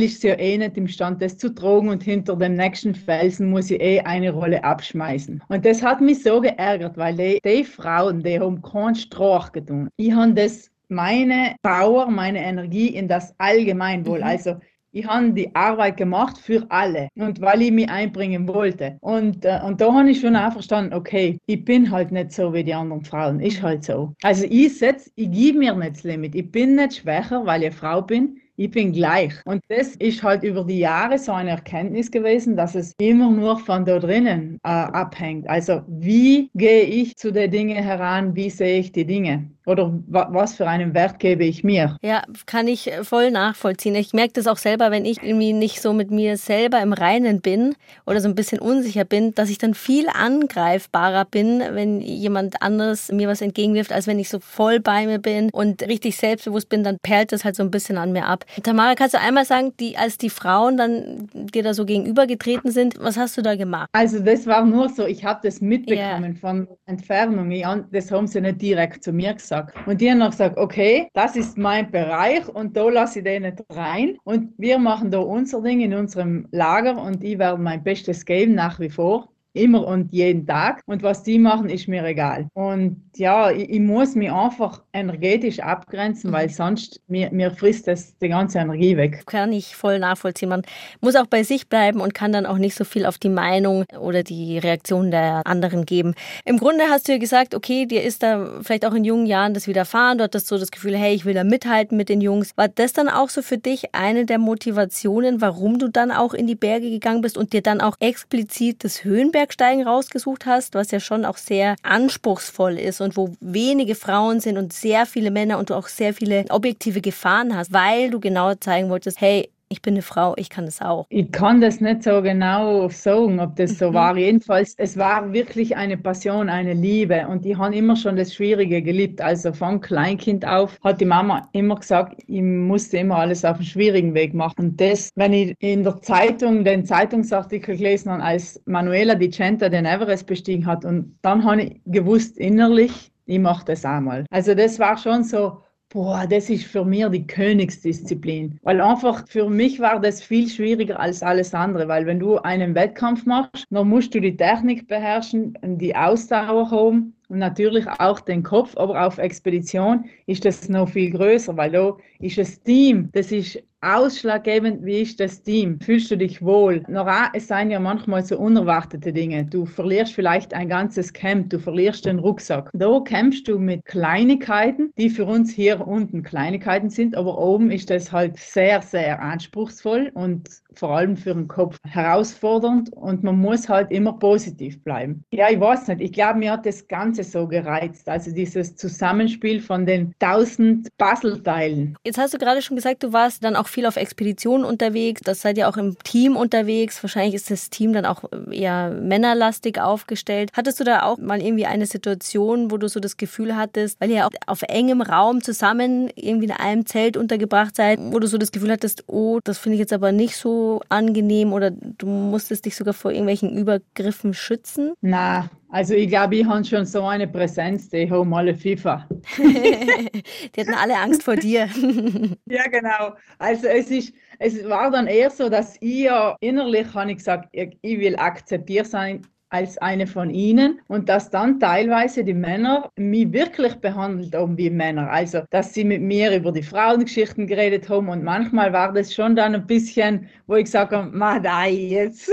ist 0.10 0.22
sie 0.22 0.28
ja 0.28 0.36
eh 0.38 0.56
nicht 0.56 0.78
imstand, 0.78 1.20
das 1.20 1.36
zu 1.36 1.50
tragen 1.50 1.90
und 1.90 2.04
hinter 2.04 2.36
dem 2.36 2.54
nächsten 2.54 2.94
Felsen 2.94 3.50
muss 3.50 3.72
ich 3.72 3.82
eh 3.82 4.02
eine 4.02 4.32
Rolle 4.32 4.64
abschmeißen. 4.64 5.42
Und 5.50 5.66
das 5.66 5.82
hat 5.82 6.00
mich 6.00 6.22
so 6.22 6.40
geärgert, 6.42 6.96
weil 6.96 7.16
die, 7.16 7.40
die 7.44 7.64
Frauen, 7.64 8.22
die 8.22 8.40
haben 8.40 8.62
keinen 8.62 8.94
Strach 8.94 9.52
getan. 9.52 9.90
Ich 9.98 10.12
habe 10.12 10.34
das 10.36 10.70
meine 10.90 11.56
Power, 11.64 12.08
meine 12.12 12.44
Energie 12.44 12.90
in 12.90 13.08
das 13.08 13.34
Allgemeinwohl, 13.40 14.20
mhm. 14.20 14.26
also 14.26 14.56
ich 14.92 15.06
habe 15.06 15.32
die 15.32 15.54
Arbeit 15.56 15.98
gemacht 15.98 16.38
für 16.38 16.66
alle 16.70 17.10
und 17.16 17.42
weil 17.42 17.62
ich 17.62 17.72
mich 17.72 17.90
einbringen 17.90 18.48
wollte. 18.48 18.98
Und, 19.02 19.46
äh, 19.46 19.60
und 19.66 19.82
da 19.82 19.94
habe 19.94 20.10
ich 20.10 20.20
schon 20.20 20.36
auch 20.36 20.54
verstanden, 20.54 20.94
okay, 20.94 21.40
ich 21.46 21.64
bin 21.64 21.90
halt 21.90 22.12
nicht 22.12 22.32
so 22.32 22.54
wie 22.54 22.64
die 22.64 22.74
anderen 22.74 23.04
Frauen, 23.04 23.40
ist 23.40 23.62
halt 23.62 23.84
so. 23.84 24.14
Also 24.24 24.46
ich 24.50 24.78
setze, 24.78 25.10
ich 25.16 25.32
gebe 25.32 25.60
mir 25.60 25.76
nicht 25.76 25.98
das 25.98 26.04
Limit. 26.04 26.36
Ich 26.36 26.52
bin 26.52 26.76
nicht 26.76 26.98
schwächer, 26.98 27.46
weil 27.46 27.64
ich 27.64 27.74
Frau 27.74 28.02
bin 28.02 28.40
ich 28.60 28.72
bin 28.72 28.92
gleich. 28.92 29.34
Und 29.46 29.64
das 29.70 29.96
ist 29.96 30.22
halt 30.22 30.44
über 30.44 30.66
die 30.66 30.80
Jahre 30.80 31.18
so 31.18 31.32
eine 31.32 31.52
Erkenntnis 31.52 32.12
gewesen, 32.12 32.58
dass 32.58 32.76
es 32.76 32.94
immer 33.00 33.32
nur 33.32 33.58
von 33.58 33.86
da 33.86 34.00
drinnen 34.00 34.60
äh, 34.66 34.68
abhängt. 34.68 35.50
Also 35.50 35.82
wie 35.88 36.50
gehe 36.56 36.84
ich 36.84 37.16
zu 37.16 37.32
den 37.32 37.52
Dingen 37.52 37.82
heran, 37.82 38.36
wie 38.36 38.50
sehe 38.50 38.80
ich 38.80 38.92
die 38.92 39.06
Dinge? 39.06 39.50
Oder 39.70 39.94
was 40.08 40.56
für 40.56 40.68
einen 40.68 40.96
Wert 40.96 41.20
gebe 41.20 41.46
ich 41.46 41.64
mir? 41.64 41.96
Ja, 42.02 42.24
kann 42.48 42.68
ich 42.68 42.90
voll 43.04 43.30
nachvollziehen. 43.30 43.94
Ich 43.94 44.14
merke 44.14 44.34
das 44.34 44.48
auch 44.48 44.58
selber, 44.58 44.90
wenn 44.90 45.06
ich 45.06 45.22
irgendwie 45.22 45.54
nicht 45.54 45.80
so 45.80 45.94
mit 45.94 46.10
mir 46.10 46.38
selber 46.38 46.82
im 46.82 46.92
Reinen 46.92 47.40
bin 47.40 47.76
oder 48.08 48.20
so 48.20 48.28
ein 48.28 48.34
bisschen 48.34 48.58
unsicher 48.58 49.06
bin, 49.06 49.36
dass 49.36 49.52
ich 49.52 49.60
dann 49.60 49.76
viel 49.76 50.08
angreifbarer 50.12 51.26
bin, 51.26 51.62
wenn 51.74 52.02
jemand 52.02 52.64
anderes 52.64 53.12
mir 53.12 53.28
was 53.28 53.42
entgegenwirft, 53.42 53.92
als 53.92 54.08
wenn 54.08 54.18
ich 54.18 54.30
so 54.30 54.40
voll 54.40 54.80
bei 54.80 55.06
mir 55.06 55.20
bin 55.20 55.52
und 55.52 55.84
richtig 55.84 56.18
selbstbewusst 56.18 56.70
bin, 56.70 56.84
dann 56.84 56.98
perlt 57.04 57.32
das 57.32 57.46
halt 57.46 57.56
so 57.56 57.62
ein 57.62 57.70
bisschen 57.70 58.00
an 58.00 58.12
mir 58.12 58.26
ab. 58.26 58.46
Tamara, 58.64 58.96
kannst 58.96 59.14
du 59.14 59.20
einmal 59.20 59.46
sagen, 59.46 59.74
die, 59.80 59.98
als 59.98 60.18
die 60.18 60.32
Frauen 60.32 60.78
dann 60.78 61.28
dir 61.34 61.62
da 61.62 61.76
so 61.76 61.86
gegenübergetreten 61.86 62.72
sind, 62.72 62.96
was 63.00 63.18
hast 63.18 63.38
du 63.38 63.44
da 63.44 63.56
gemacht? 63.56 63.90
Also 63.92 64.20
das 64.20 64.48
war 64.48 64.66
nur 64.66 64.90
so, 64.90 65.06
ich 65.06 65.24
habe 65.24 65.42
das 65.44 65.62
mitbekommen 65.62 66.32
yeah. 66.32 66.40
von 66.42 66.68
Entfernung. 66.88 67.54
Das 67.92 68.10
haben 68.10 68.26
sie 68.26 68.42
nicht 68.42 68.64
direkt 68.64 69.04
zu 69.04 69.14
mir 69.14 69.36
gesagt 69.36 69.59
gesagt. 69.68 69.88
Und 69.88 70.02
die 70.02 70.10
haben 70.10 70.20
noch 70.20 70.32
gesagt, 70.32 70.58
okay, 70.58 71.10
das 71.14 71.36
ist 71.36 71.58
mein 71.58 71.92
Bereich 71.92 72.48
und 72.48 72.76
da 72.76 72.90
lasse 72.90 73.20
ich 73.20 73.26
den 73.26 73.44
nicht 73.44 73.64
rein. 73.70 74.18
Und 74.24 74.54
wir 74.58 74.78
machen 74.80 75.12
da 75.12 75.20
unser 75.20 75.62
Ding 75.62 75.82
in 75.82 75.94
unserem 75.94 76.48
Lager 76.52 77.02
und 77.02 77.24
ich 77.24 77.38
werde 77.40 77.62
mein 77.62 77.84
Bestes 77.84 78.26
geben 78.26 78.56
nach 78.56 78.80
wie 78.80 78.90
vor 78.90 79.30
immer 79.54 79.86
und 79.86 80.14
jeden 80.14 80.46
Tag. 80.46 80.82
Und 80.86 81.04
was 81.04 81.24
die 81.24 81.40
machen, 81.40 81.70
ist 81.70 81.88
mir 81.88 82.06
egal. 82.06 82.48
Und 82.54 83.02
ja, 83.16 83.52
ich, 83.52 83.70
ich 83.70 83.80
muss 83.80 84.16
mich 84.16 84.32
einfach 84.32 84.82
energetisch 84.94 85.60
abgrenzen, 85.60 86.32
weil 86.32 86.48
mhm. 86.48 86.52
sonst 86.52 87.02
mir, 87.08 87.32
mir 87.32 87.52
frisst 87.52 87.88
das 87.88 88.18
die 88.20 88.30
ganze 88.30 88.60
Energie 88.60 88.96
weg. 88.96 89.24
Kann 89.26 89.52
ich 89.52 89.76
voll 89.76 90.00
nachvollziehen. 90.00 90.50
Man 90.50 90.62
muss 91.02 91.16
auch 91.16 91.26
bei 91.26 91.44
sich 91.44 91.68
bleiben 91.68 92.00
und 92.02 92.14
kann 92.14 92.32
dann 92.32 92.46
auch 92.46 92.58
nicht 92.58 92.76
so 92.76 92.84
viel 92.84 93.06
auf 93.06 93.18
die 93.18 93.30
Meinung 93.30 93.86
oder 94.00 94.24
die 94.24 94.58
Reaktion 94.58 95.12
der 95.12 95.42
anderen 95.46 95.86
geben. 95.86 96.14
Im 96.46 96.58
Grunde 96.58 96.86
hast 96.90 97.08
du 97.08 97.14
ja 97.14 97.18
gesagt, 97.18 97.56
okay, 97.56 97.86
dir 97.86 98.04
ist 98.04 98.24
da 98.24 98.60
vielleicht 98.62 98.86
auch 98.86 98.94
in 98.94 99.04
jungen 99.04 99.26
Jahren 99.26 99.54
das 99.54 99.68
widerfahren. 99.68 100.18
Du 100.18 100.24
hattest 100.24 100.48
so 100.48 100.58
das 100.58 100.72
Gefühl, 100.72 100.96
hey, 100.96 101.14
ich 101.14 101.26
will 101.26 101.34
da 101.34 101.44
mithalten 101.44 101.98
mit 101.98 102.10
den 102.10 102.22
Jungs. 102.22 102.56
War 102.56 102.68
das 102.68 102.94
dann 102.94 103.10
auch 103.10 103.30
so 103.30 103.42
für 103.42 103.58
dich 103.58 103.96
eine 103.96 104.26
der 104.26 104.38
Motivationen, 104.38 105.42
warum 105.42 105.80
du 105.80 105.90
dann 105.90 106.12
auch 106.12 106.34
in 106.34 106.48
die 106.48 106.56
Berge 106.56 106.90
gegangen 106.90 107.22
bist 107.22 107.38
und 107.38 107.54
dir 107.54 107.62
dann 107.62 107.82
auch 107.82 107.96
explizit 108.00 108.84
das 108.84 109.04
Höhenbergsteigen 109.40 109.88
rausgesucht 109.88 110.46
hast, 110.46 110.76
was 110.76 110.92
ja 110.92 111.00
schon 111.00 111.24
auch 111.24 111.38
sehr 111.38 111.76
anspruchsvoll 111.82 112.78
ist 112.78 113.00
und 113.00 113.16
wo 113.16 113.36
wenige 113.40 113.96
Frauen 113.96 114.42
sind 114.42 114.58
und 114.58 114.74
sehr 114.74 115.06
viele 115.06 115.32
Männer 115.32 115.60
und 115.60 115.70
du 115.70 115.76
auch 115.76 115.88
sehr 115.88 116.14
viele 116.14 116.46
objektive 116.50 117.00
Gefahren 117.00 117.56
hast, 117.56 117.72
weil 117.72 118.10
du 118.10 118.20
genau 118.20 118.54
zeigen 118.56 118.90
wolltest, 118.90 119.22
hey, 119.22 119.50
ich 119.70 119.84
bin 119.84 119.94
eine 119.94 120.02
Frau, 120.02 120.34
ich 120.36 120.50
kann 120.50 120.66
das 120.66 120.82
auch. 120.82 121.06
Ich 121.10 121.32
kann 121.32 121.62
das 121.62 121.80
nicht 121.80 122.04
so 122.04 122.24
genau 122.24 122.90
sagen, 122.90 123.40
ob 123.40 123.56
das 123.56 123.78
so 123.78 123.92
mhm. 123.92 123.94
war. 123.94 124.18
Jedenfalls, 124.18 124.74
es 124.78 124.98
war 124.98 125.32
wirklich 125.32 125.78
eine 125.78 125.96
Passion, 125.96 126.50
eine 126.50 126.74
Liebe. 126.74 127.28
Und 127.28 127.46
ich 127.46 127.56
habe 127.56 127.76
immer 127.76 127.96
schon 127.96 128.16
das 128.16 128.34
Schwierige 128.34 128.82
geliebt. 128.82 129.22
Also 129.22 129.54
von 129.54 129.80
Kleinkind 129.80 130.46
auf 130.46 130.78
hat 130.84 131.00
die 131.00 131.06
Mama 131.06 131.48
immer 131.54 131.76
gesagt, 131.76 132.24
ich 132.26 132.42
musste 132.42 132.98
immer 132.98 133.18
alles 133.18 133.46
auf 133.46 133.58
dem 133.58 133.66
schwierigen 133.66 134.16
Weg 134.16 134.34
machen. 134.34 134.56
Und 134.58 134.82
das, 134.82 135.12
wenn 135.16 135.34
ich 135.34 135.56
in 135.60 135.84
der 135.84 136.02
Zeitung 136.02 136.64
den 136.64 136.84
Zeitungsartikel 136.84 137.78
gelesen 137.78 138.12
habe, 138.12 138.24
als 138.24 138.60
Manuela 138.66 139.14
Di 139.14 139.30
Centa 139.30 139.70
den 139.70 139.86
Everest 139.86 140.26
bestiegen 140.26 140.66
hat, 140.66 140.84
und 140.84 141.16
dann 141.22 141.44
habe 141.44 141.62
ich 141.62 141.82
gewusst 141.86 142.38
innerlich, 142.40 143.12
ich 143.28 143.40
mache 143.40 143.66
das 143.66 143.86
einmal. 143.86 144.26
Also 144.32 144.56
das 144.56 144.80
war 144.80 144.98
schon 144.98 145.24
so, 145.24 145.60
Boah, 145.92 146.28
das 146.28 146.52
ist 146.52 146.66
für 146.66 146.86
mich 146.86 147.04
die 147.08 147.26
Königsdisziplin. 147.26 148.60
Weil 148.62 148.80
einfach 148.80 149.28
für 149.28 149.50
mich 149.50 149.80
war 149.80 150.00
das 150.00 150.22
viel 150.22 150.48
schwieriger 150.48 151.00
als 151.00 151.24
alles 151.24 151.52
andere. 151.56 151.88
Weil 151.88 152.06
wenn 152.06 152.20
du 152.20 152.38
einen 152.38 152.76
Wettkampf 152.76 153.26
machst, 153.26 153.66
dann 153.72 153.90
musst 153.90 154.14
du 154.14 154.22
die 154.22 154.38
Technik 154.38 154.88
beherrschen, 154.88 155.58
die 155.64 155.96
Ausdauer 155.96 156.70
haben 156.70 157.16
und 157.28 157.40
natürlich 157.40 157.88
auch 157.88 158.20
den 158.20 158.44
Kopf. 158.44 158.78
Aber 158.78 159.04
auf 159.04 159.18
Expedition 159.18 160.06
ist 160.28 160.46
das 160.46 160.70
noch 160.70 160.90
viel 160.90 161.10
größer, 161.10 161.58
weil 161.58 161.72
da 161.72 161.98
ist 162.20 162.38
das 162.38 162.62
Team, 162.62 163.10
das 163.14 163.32
ist 163.32 163.60
ausschlaggebend, 163.82 164.86
wie 164.86 165.02
ist 165.02 165.20
das 165.20 165.42
Team? 165.42 165.80
Fühlst 165.80 166.12
du 166.12 166.18
dich 166.18 166.42
wohl? 166.42 166.84
Noch 166.88 167.10
es 167.34 167.48
seien 167.48 167.72
ja 167.72 167.80
manchmal 167.80 168.24
so 168.24 168.38
unerwartete 168.38 169.14
Dinge. 169.14 169.46
Du 169.46 169.66
verlierst 169.66 170.14
vielleicht 170.14 170.54
ein 170.54 170.70
ganzes 170.70 171.14
Camp, 171.14 171.50
du 171.50 171.60
verlierst 171.60 172.06
den 172.06 172.20
Rucksack. 172.20 172.70
Da 172.74 173.00
kämpfst 173.00 173.48
du 173.48 173.58
mit 173.58 173.86
Kleinigkeiten, 173.86 174.92
die 174.98 175.10
für 175.10 175.26
uns 175.26 175.52
hier 175.52 175.88
unten 175.88 176.24
Kleinigkeiten 176.24 176.90
sind, 176.90 177.16
aber 177.16 177.38
oben 177.38 177.72
ist 177.72 177.90
das 177.90 178.12
halt 178.12 178.38
sehr, 178.38 178.82
sehr 178.82 179.22
anspruchsvoll 179.22 180.12
und 180.14 180.50
vor 180.74 180.96
allem 180.96 181.18
für 181.18 181.34
den 181.34 181.48
Kopf 181.48 181.78
herausfordernd 181.84 182.92
und 182.94 183.24
man 183.24 183.38
muss 183.38 183.68
halt 183.68 183.92
immer 183.92 184.14
positiv 184.14 184.84
bleiben. 184.84 185.24
Ja, 185.32 185.50
ich 185.50 185.60
weiß 185.60 185.88
nicht, 185.88 186.02
ich 186.02 186.12
glaube, 186.12 186.40
mir 186.40 186.52
hat 186.52 186.66
das 186.66 186.88
Ganze 186.88 187.24
so 187.24 187.48
gereizt, 187.48 188.08
also 188.08 188.32
dieses 188.32 188.76
Zusammenspiel 188.76 189.62
von 189.62 189.86
den 189.86 190.14
tausend 190.20 190.88
Puzzleteilen. 190.98 191.98
Jetzt 192.04 192.18
hast 192.18 192.34
du 192.34 192.38
gerade 192.38 192.62
schon 192.62 192.76
gesagt, 192.76 193.04
du 193.04 193.14
warst 193.14 193.44
dann 193.44 193.56
auch 193.56 193.68
viel 193.70 193.86
auf 193.86 193.96
Expeditionen 193.96 194.66
unterwegs, 194.66 195.22
das 195.24 195.42
seid 195.42 195.58
ihr 195.58 195.70
auch 195.70 195.78
im 195.78 195.98
Team 196.04 196.36
unterwegs, 196.36 197.02
wahrscheinlich 197.04 197.36
ist 197.36 197.52
das 197.52 197.70
Team 197.70 197.94
dann 197.94 198.06
auch 198.06 198.24
eher 198.52 198.90
männerlastig 198.92 199.80
aufgestellt. 199.80 200.52
Hattest 200.54 200.80
du 200.80 200.84
da 200.84 201.04
auch 201.04 201.18
mal 201.18 201.42
irgendwie 201.42 201.66
eine 201.66 201.86
Situation, 201.86 202.72
wo 202.72 202.78
du 202.78 202.88
so 202.88 203.00
das 203.00 203.18
Gefühl 203.18 203.56
hattest, 203.56 204.00
weil 204.02 204.12
ihr 204.12 204.26
auch 204.26 204.32
auf 204.48 204.62
engem 204.64 205.02
Raum 205.02 205.42
zusammen 205.42 206.10
irgendwie 206.16 206.46
in 206.46 206.52
einem 206.52 206.86
Zelt 206.86 207.18
untergebracht 207.18 207.76
seid, 207.76 208.00
wo 208.02 208.20
du 208.20 208.28
so 208.28 208.38
das 208.38 208.52
Gefühl 208.52 208.72
hattest, 208.72 209.04
oh, 209.08 209.40
das 209.44 209.58
finde 209.58 209.76
ich 209.76 209.80
jetzt 209.80 209.94
aber 209.94 210.12
nicht 210.12 210.36
so 210.36 210.82
angenehm 210.90 211.54
oder 211.54 211.72
du 211.72 212.08
musstest 212.08 212.66
dich 212.66 212.76
sogar 212.76 212.94
vor 212.94 213.12
irgendwelchen 213.12 213.56
Übergriffen 213.58 214.34
schützen? 214.34 214.94
Na, 215.02 215.50
also 215.72 215.94
ich 215.94 216.10
glaube, 216.10 216.36
ich 216.38 216.46
habe 216.46 216.66
schon 216.66 216.86
so 216.86 217.04
eine 217.04 217.28
Präsenz, 217.28 217.90
die 217.90 218.10
haben 218.10 218.34
alle 218.34 218.56
FIFA. 218.56 219.08
die 219.38 220.62
hatten 220.62 220.74
alle 220.74 220.98
Angst 220.98 221.24
vor 221.24 221.36
dir. 221.36 221.70
ja, 222.48 222.64
genau. 222.70 223.16
Also 223.38 223.68
es 223.68 223.92
ist, 223.92 224.14
es 224.40 224.68
war 224.68 224.90
dann 224.90 225.06
eher 225.06 225.30
so, 225.30 225.48
dass 225.48 225.76
ich 225.80 226.00
ja 226.06 226.36
innerlich 226.40 226.92
habe 226.96 227.12
ich 227.12 227.18
gesagt, 227.18 227.50
ich, 227.52 227.78
ich 227.82 228.00
will 228.00 228.16
akzeptiert 228.16 228.88
sein, 228.88 229.22
als 229.50 229.78
eine 229.80 230.06
von 230.08 230.30
ihnen 230.30 230.80
und 230.88 231.10
dass 231.10 231.30
dann 231.30 231.60
teilweise 231.60 232.24
die 232.24 232.34
Männer 232.34 232.92
mich 232.98 233.32
wirklich 233.34 233.76
behandelt 233.76 234.36
haben 234.36 234.58
wie 234.58 234.70
Männer. 234.70 235.10
Also, 235.10 235.42
dass 235.50 235.74
sie 235.74 235.84
mit 235.84 236.02
mir 236.02 236.36
über 236.36 236.52
die 236.52 236.64
Frauengeschichten 236.64 237.48
geredet 237.48 237.90
haben 237.90 238.10
und 238.10 238.24
manchmal 238.24 238.72
war 238.74 238.94
das 238.94 239.14
schon 239.14 239.36
dann 239.36 239.56
ein 239.56 239.66
bisschen, 239.66 240.28
wo 240.48 240.56
ich 240.56 240.66
gesagt 240.66 240.92
habe, 240.94 241.10
nein, 241.18 241.76
jetzt 241.76 242.30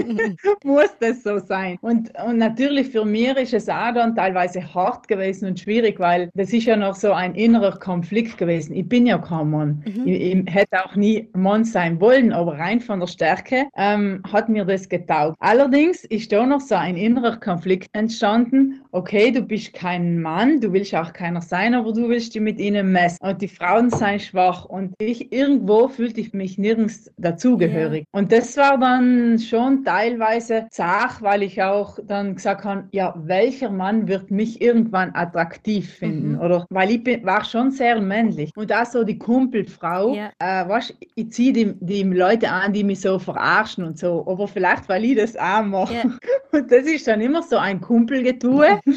muss 0.64 0.90
das 1.00 1.22
so 1.22 1.38
sein. 1.38 1.78
Und, 1.80 2.10
und 2.24 2.38
natürlich 2.38 2.90
für 2.90 3.04
mich 3.04 3.36
ist 3.36 3.54
es 3.54 3.68
auch 3.68 3.94
dann 3.94 4.14
teilweise 4.14 4.62
hart 4.74 5.08
gewesen 5.08 5.48
und 5.48 5.60
schwierig, 5.60 5.98
weil 5.98 6.30
das 6.34 6.52
ist 6.52 6.66
ja 6.66 6.76
noch 6.76 6.94
so 6.94 7.12
ein 7.12 7.34
innerer 7.34 7.78
Konflikt 7.78 8.36
gewesen. 8.36 8.74
Ich 8.74 8.88
bin 8.88 9.06
ja 9.06 9.18
kein 9.18 9.50
Mann. 9.50 9.82
Mhm. 9.86 10.06
Ich, 10.06 10.34
ich, 10.34 10.54
hätte 10.54 10.84
auch 10.84 10.94
nie 10.94 11.28
Mann 11.32 11.64
sein 11.64 12.00
wollen, 12.00 12.32
aber 12.32 12.58
rein 12.58 12.80
von 12.80 13.00
der 13.00 13.06
Stärke 13.06 13.68
ähm, 13.76 14.22
hat 14.30 14.48
mir 14.48 14.64
das 14.64 14.88
getaugt. 14.88 15.36
Allerdings 15.40 16.04
ist 16.04 16.32
da 16.32 16.49
noch 16.50 16.60
so 16.60 16.74
ein 16.74 16.96
innerer 16.96 17.38
Konflikt 17.38 17.88
entstanden. 17.92 18.82
Okay, 18.92 19.30
du 19.30 19.40
bist 19.40 19.72
kein 19.72 20.20
Mann, 20.20 20.60
du 20.60 20.72
willst 20.72 20.94
auch 20.94 21.12
keiner 21.12 21.40
sein, 21.40 21.74
aber 21.74 21.92
du 21.92 22.08
willst 22.08 22.34
dich 22.34 22.42
mit 22.42 22.58
ihnen 22.58 22.92
messen. 22.92 23.18
Und 23.22 23.40
die 23.40 23.48
Frauen 23.48 23.88
seien 23.88 24.20
schwach. 24.20 24.64
Und 24.64 24.92
ich 24.98 25.32
irgendwo 25.32 25.88
fühlte 25.88 26.20
ich 26.20 26.32
mich 26.32 26.58
nirgends 26.58 27.10
dazugehörig. 27.16 28.04
Yeah. 28.12 28.20
Und 28.20 28.32
das 28.32 28.56
war 28.56 28.78
dann 28.78 29.38
schon 29.38 29.84
teilweise 29.84 30.66
zart, 30.70 31.22
weil 31.22 31.44
ich 31.44 31.62
auch 31.62 31.98
dann 32.06 32.34
gesagt 32.34 32.64
habe, 32.64 32.84
ja, 32.90 33.14
welcher 33.16 33.70
Mann 33.70 34.08
wird 34.08 34.30
mich 34.30 34.60
irgendwann 34.60 35.14
attraktiv 35.14 35.88
finden? 35.88 36.32
Mhm. 36.32 36.40
Oder 36.40 36.66
weil 36.70 36.90
ich 36.90 37.04
bin, 37.04 37.24
war 37.24 37.44
schon 37.44 37.70
sehr 37.70 38.00
männlich. 38.00 38.50
Und 38.56 38.70
da 38.70 38.84
so 38.84 39.04
die 39.04 39.18
Kumpelfrau, 39.18 40.14
yeah. 40.14 40.32
äh, 40.40 40.68
weißt, 40.68 40.96
ich 41.14 41.30
ziehe 41.30 41.52
die, 41.52 41.74
die 41.80 42.02
Leute 42.02 42.50
an, 42.50 42.72
die 42.72 42.82
mich 42.82 43.00
so 43.00 43.20
verarschen 43.20 43.84
und 43.84 43.98
so. 43.98 44.26
Aber 44.26 44.48
vielleicht, 44.48 44.88
weil 44.88 45.04
ich 45.04 45.16
das 45.16 45.36
auch 45.36 45.62
mache. 45.62 45.94
Yeah. 45.94 46.18
Und 46.52 46.70
das 46.70 46.84
ist 46.84 47.06
dann 47.06 47.20
immer 47.20 47.42
so 47.42 47.56
ein 47.56 47.80
Kumpelgetue. 47.80 48.80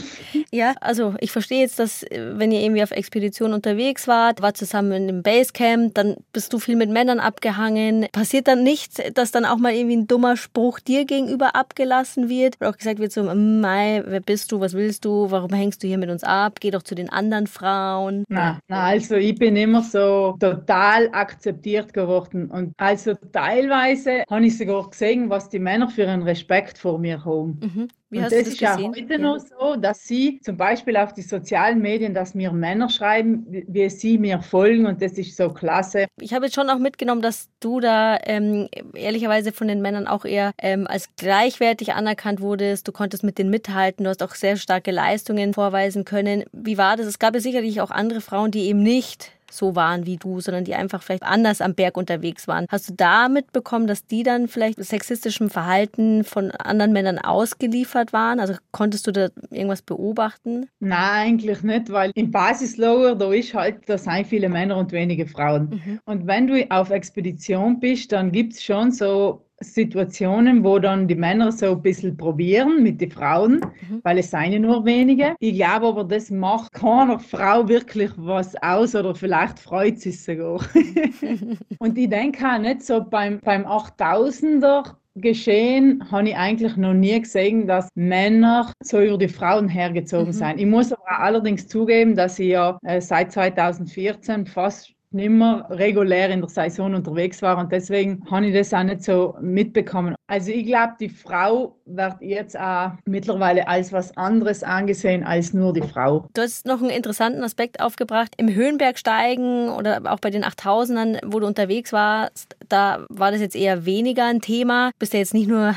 Ja, 0.52 0.74
also 0.82 1.16
ich 1.20 1.32
verstehe 1.32 1.62
jetzt, 1.62 1.80
dass 1.80 2.04
äh, 2.04 2.38
wenn 2.38 2.52
ihr 2.52 2.62
irgendwie 2.62 2.84
auf 2.84 2.92
Expedition 2.92 3.54
unterwegs 3.54 4.08
wart, 4.08 4.42
war 4.42 4.54
zusammen 4.54 4.92
in 4.92 5.10
einem 5.10 5.24
Basecamp, 5.24 5.96
dann 5.96 6.18
bist 6.32 6.54
du 6.54 6.60
viel 6.60 6.76
mit 6.76 6.92
Männern 6.92 7.20
abgehangen. 7.20 8.06
Passiert 8.12 8.48
dann 8.48 8.62
nicht, 8.62 9.18
dass 9.18 9.32
dann 9.32 9.46
auch 9.46 9.58
mal 9.58 9.74
irgendwie 9.74 9.98
ein 9.98 10.08
dummer 10.08 10.38
Spruch 10.38 10.80
dir 10.80 11.06
gegenüber 11.06 11.56
abgelassen 11.56 12.30
wird? 12.30 12.58
Oder 12.60 12.70
auch 12.70 12.78
gesagt 12.78 13.00
wird 13.00 13.12
so, 13.12 13.24
Mai, 13.24 14.04
wer 14.06 14.20
bist 14.20 14.52
du, 14.52 14.60
was 14.60 14.74
willst 14.74 15.06
du, 15.06 15.32
warum 15.32 15.54
hängst 15.54 15.82
du 15.82 15.88
hier 15.88 15.98
mit 15.98 16.10
uns 16.10 16.24
ab? 16.24 16.60
Geh 16.60 16.70
doch 16.70 16.84
zu 16.84 16.94
den 16.94 17.10
anderen 17.10 17.48
Frauen. 17.48 18.26
Na, 18.30 18.60
na 18.68 18.84
also 18.84 19.16
ich 19.16 19.36
bin 19.36 19.56
immer 19.56 19.82
so 19.82 20.36
total 20.40 21.10
akzeptiert 21.14 21.94
geworden. 21.94 22.52
Und 22.52 22.74
also 22.78 23.14
teilweise 23.32 24.24
habe 24.30 24.46
ich 24.46 24.58
sogar 24.58 24.88
gesehen, 24.90 25.32
was 25.32 25.50
die 25.50 25.60
Männer 25.60 25.90
für 25.90 26.08
einen 26.08 26.24
Respekt 26.24 26.78
vor 26.78 27.00
mir 27.00 27.24
haben. 27.26 27.33
Mhm. 27.42 27.88
Wie 28.10 28.18
und 28.20 28.24
hast 28.26 28.32
das, 28.34 28.44
das 28.44 28.48
ist 28.54 28.60
ja 28.62 28.76
gesehen? 28.76 28.96
heute 28.96 29.20
noch 29.20 29.40
so, 29.40 29.76
dass 29.76 30.08
sie 30.08 30.40
zum 30.44 30.56
Beispiel 30.58 30.96
auf 30.98 31.14
die 31.14 31.22
sozialen 31.24 31.80
Medien, 31.82 32.14
dass 32.14 32.36
mir 32.36 32.52
Männer 32.52 32.90
schreiben, 32.90 33.46
wie- 33.50 33.66
wie 33.68 33.90
sie 33.90 34.18
mir 34.18 34.42
folgen 34.42 34.86
und 34.86 35.02
das 35.02 35.14
ist 35.14 35.36
so 35.36 35.50
klasse. 35.50 36.06
Ich 36.22 36.34
habe 36.34 36.46
jetzt 36.46 36.56
schon 36.56 36.70
auch 36.70 36.78
mitgenommen, 36.78 37.22
dass 37.22 37.50
du 37.60 37.80
da 37.80 38.18
ähm, 38.26 38.70
ehrlicherweise 38.94 39.52
von 39.52 39.68
den 39.68 39.82
Männern 39.82 40.08
auch 40.08 40.26
eher 40.26 40.52
ähm, 40.62 40.86
als 40.88 41.10
gleichwertig 41.18 41.94
anerkannt 41.94 42.40
wurdest. 42.42 42.88
Du 42.88 42.92
konntest 42.92 43.24
mit 43.24 43.38
denen 43.38 43.50
mithalten, 43.50 44.04
du 44.04 44.10
hast 44.10 44.22
auch 44.24 44.36
sehr 44.36 44.58
starke 44.58 44.92
Leistungen 44.92 45.54
vorweisen 45.54 46.06
können. 46.06 46.44
Wie 46.52 46.78
war 46.78 46.98
das? 46.98 47.08
Es 47.08 47.20
gab 47.20 47.34
ja 47.34 47.42
sicherlich 47.42 47.82
auch 47.82 47.92
andere 47.92 48.22
Frauen, 48.22 48.52
die 48.52 48.66
eben 48.68 48.84
nicht 48.84 49.32
so 49.54 49.76
waren 49.76 50.06
wie 50.06 50.18
du, 50.18 50.40
sondern 50.40 50.64
die 50.64 50.76
einfach 50.76 51.04
vielleicht 51.04 51.24
anders 51.24 51.62
am 51.62 51.76
Berg 51.76 51.98
unterwegs 51.98 52.48
waren. 52.48 52.68
Hast 52.70 52.90
du 52.90 52.94
da 52.94 53.28
mitbekommen, 53.28 53.88
dass 53.88 54.06
die 54.06 54.24
dann 54.24 54.48
vielleicht 54.48 54.84
sexistischem 54.84 55.50
Verhalten 55.50 56.24
von 56.24 56.52
anderen 56.52 56.94
Männern 56.94 57.20
ausgeliefert 57.20 58.14
waren? 58.14 58.40
Also 58.40 58.56
konntest 58.72 59.08
du 59.08 59.12
da 59.12 59.30
irgendwas 59.52 59.82
beobachten? 59.82 60.68
Nein, 60.80 61.24
eigentlich 61.24 61.64
nicht, 61.64 61.92
weil 61.92 62.12
im 62.16 62.32
Basislager, 62.32 63.16
da 63.16 63.32
ist 63.32 63.54
halt, 63.54 63.88
da 63.88 63.98
sind 63.98 64.28
viele 64.28 64.50
Männer 64.50 64.78
und 64.78 64.92
wenige 64.92 65.26
Frauen. 65.26 66.00
Und 66.06 66.28
wenn 66.28 66.48
du 66.48 66.70
auf 66.70 66.90
Expedition 66.90 67.80
bist, 67.80 68.12
dann 68.12 68.32
gibt 68.32 68.54
es 68.54 68.64
schon 68.64 68.92
so 68.92 69.46
Situationen, 69.64 70.64
wo 70.64 70.80
dann 70.80 71.08
die 71.08 71.16
Männer 71.16 71.52
so 71.52 71.72
ein 71.72 71.82
bisschen 71.82 72.16
probieren 72.18 72.84
mit 72.84 73.00
den 73.02 73.12
Frauen, 73.12 73.62
weil 74.04 74.18
es 74.20 74.32
seien 74.32 74.52
ja 74.54 74.60
nur 74.60 74.86
wenige. 74.86 75.36
Ich 75.40 75.56
glaube 75.56 75.88
aber, 75.88 76.04
das 76.04 76.30
macht 76.30 76.74
keiner 76.74 77.20
Frau 77.20 77.68
wirklich 77.68 78.12
was 78.18 78.56
aus 78.62 78.96
oder 78.96 79.16
vielleicht 79.16 79.60
freut 79.60 80.00
sie 80.00 80.12
sich 80.12 80.24
sogar. 80.24 80.60
und 81.80 81.98
ich 81.98 82.10
denke 82.10 82.46
auch 82.46 82.60
nicht 82.60 82.84
so 82.84 83.04
beim, 83.04 83.40
beim 83.44 83.66
8000er 83.66 84.96
Geschehen 85.16 86.04
habe 86.12 86.30
ich 86.30 86.36
eigentlich 86.36 86.76
noch 86.76 86.96
nie 86.96 87.22
gesehen, 87.22 87.68
dass 87.68 87.88
Männer 87.94 88.74
so 88.82 89.00
über 89.00 89.20
die 89.20 89.28
Frauen 89.28 89.70
hergezogen 89.70 90.30
Mhm. 90.30 90.32
sind. 90.34 90.60
Ich 90.60 90.66
muss 90.66 90.92
aber 90.92 91.20
allerdings 91.20 91.68
zugeben, 91.68 92.16
dass 92.16 92.40
ich 92.40 92.48
ja 92.48 92.80
äh, 92.84 93.00
seit 93.00 93.32
2014 93.32 94.48
fast 94.48 94.92
nimmer 95.14 95.68
regulär 95.70 96.30
in 96.30 96.42
der 96.42 96.50
Saison 96.50 96.94
unterwegs 96.94 97.42
war 97.42 97.58
und 97.58 97.72
deswegen 97.72 98.24
habe 98.30 98.48
ich 98.48 98.54
das 98.54 98.74
auch 98.74 98.84
nicht 98.84 99.04
so 99.04 99.36
mitbekommen. 99.42 100.16
Also 100.28 100.52
ich 100.52 100.66
glaube, 100.66 100.94
die 101.00 101.10
Frau 101.10 101.78
wird 101.86 102.16
jetzt 102.22 102.58
auch 102.58 102.92
mittlerweile 103.06 103.68
als 103.68 103.92
was 103.92 104.16
anderes 104.18 104.64
angesehen 104.64 105.24
als 105.24 105.54
nur 105.54 105.74
die 105.74 105.82
Frau. 105.82 106.28
Du 106.34 106.42
hast 106.42 106.66
noch 106.66 106.82
einen 106.82 106.90
interessanten 106.90 107.44
Aspekt 107.44 107.82
aufgebracht. 107.82 108.34
Im 108.38 108.54
Höhenbergsteigen 108.54 109.70
oder 109.70 110.02
auch 110.06 110.20
bei 110.20 110.30
den 110.30 110.44
8000ern, 110.44 111.20
wo 111.26 111.40
du 111.40 111.48
unterwegs 111.48 111.92
warst, 111.92 112.56
da 112.70 113.06
war 113.10 113.32
das 113.32 113.42
jetzt 113.42 113.56
eher 113.56 113.86
weniger 113.86 114.26
ein 114.26 114.42
Thema. 114.42 114.92
Du 114.92 115.00
bist 115.00 115.14
ja 115.14 115.20
jetzt 115.20 115.34
nicht 115.34 115.48
nur 115.48 115.76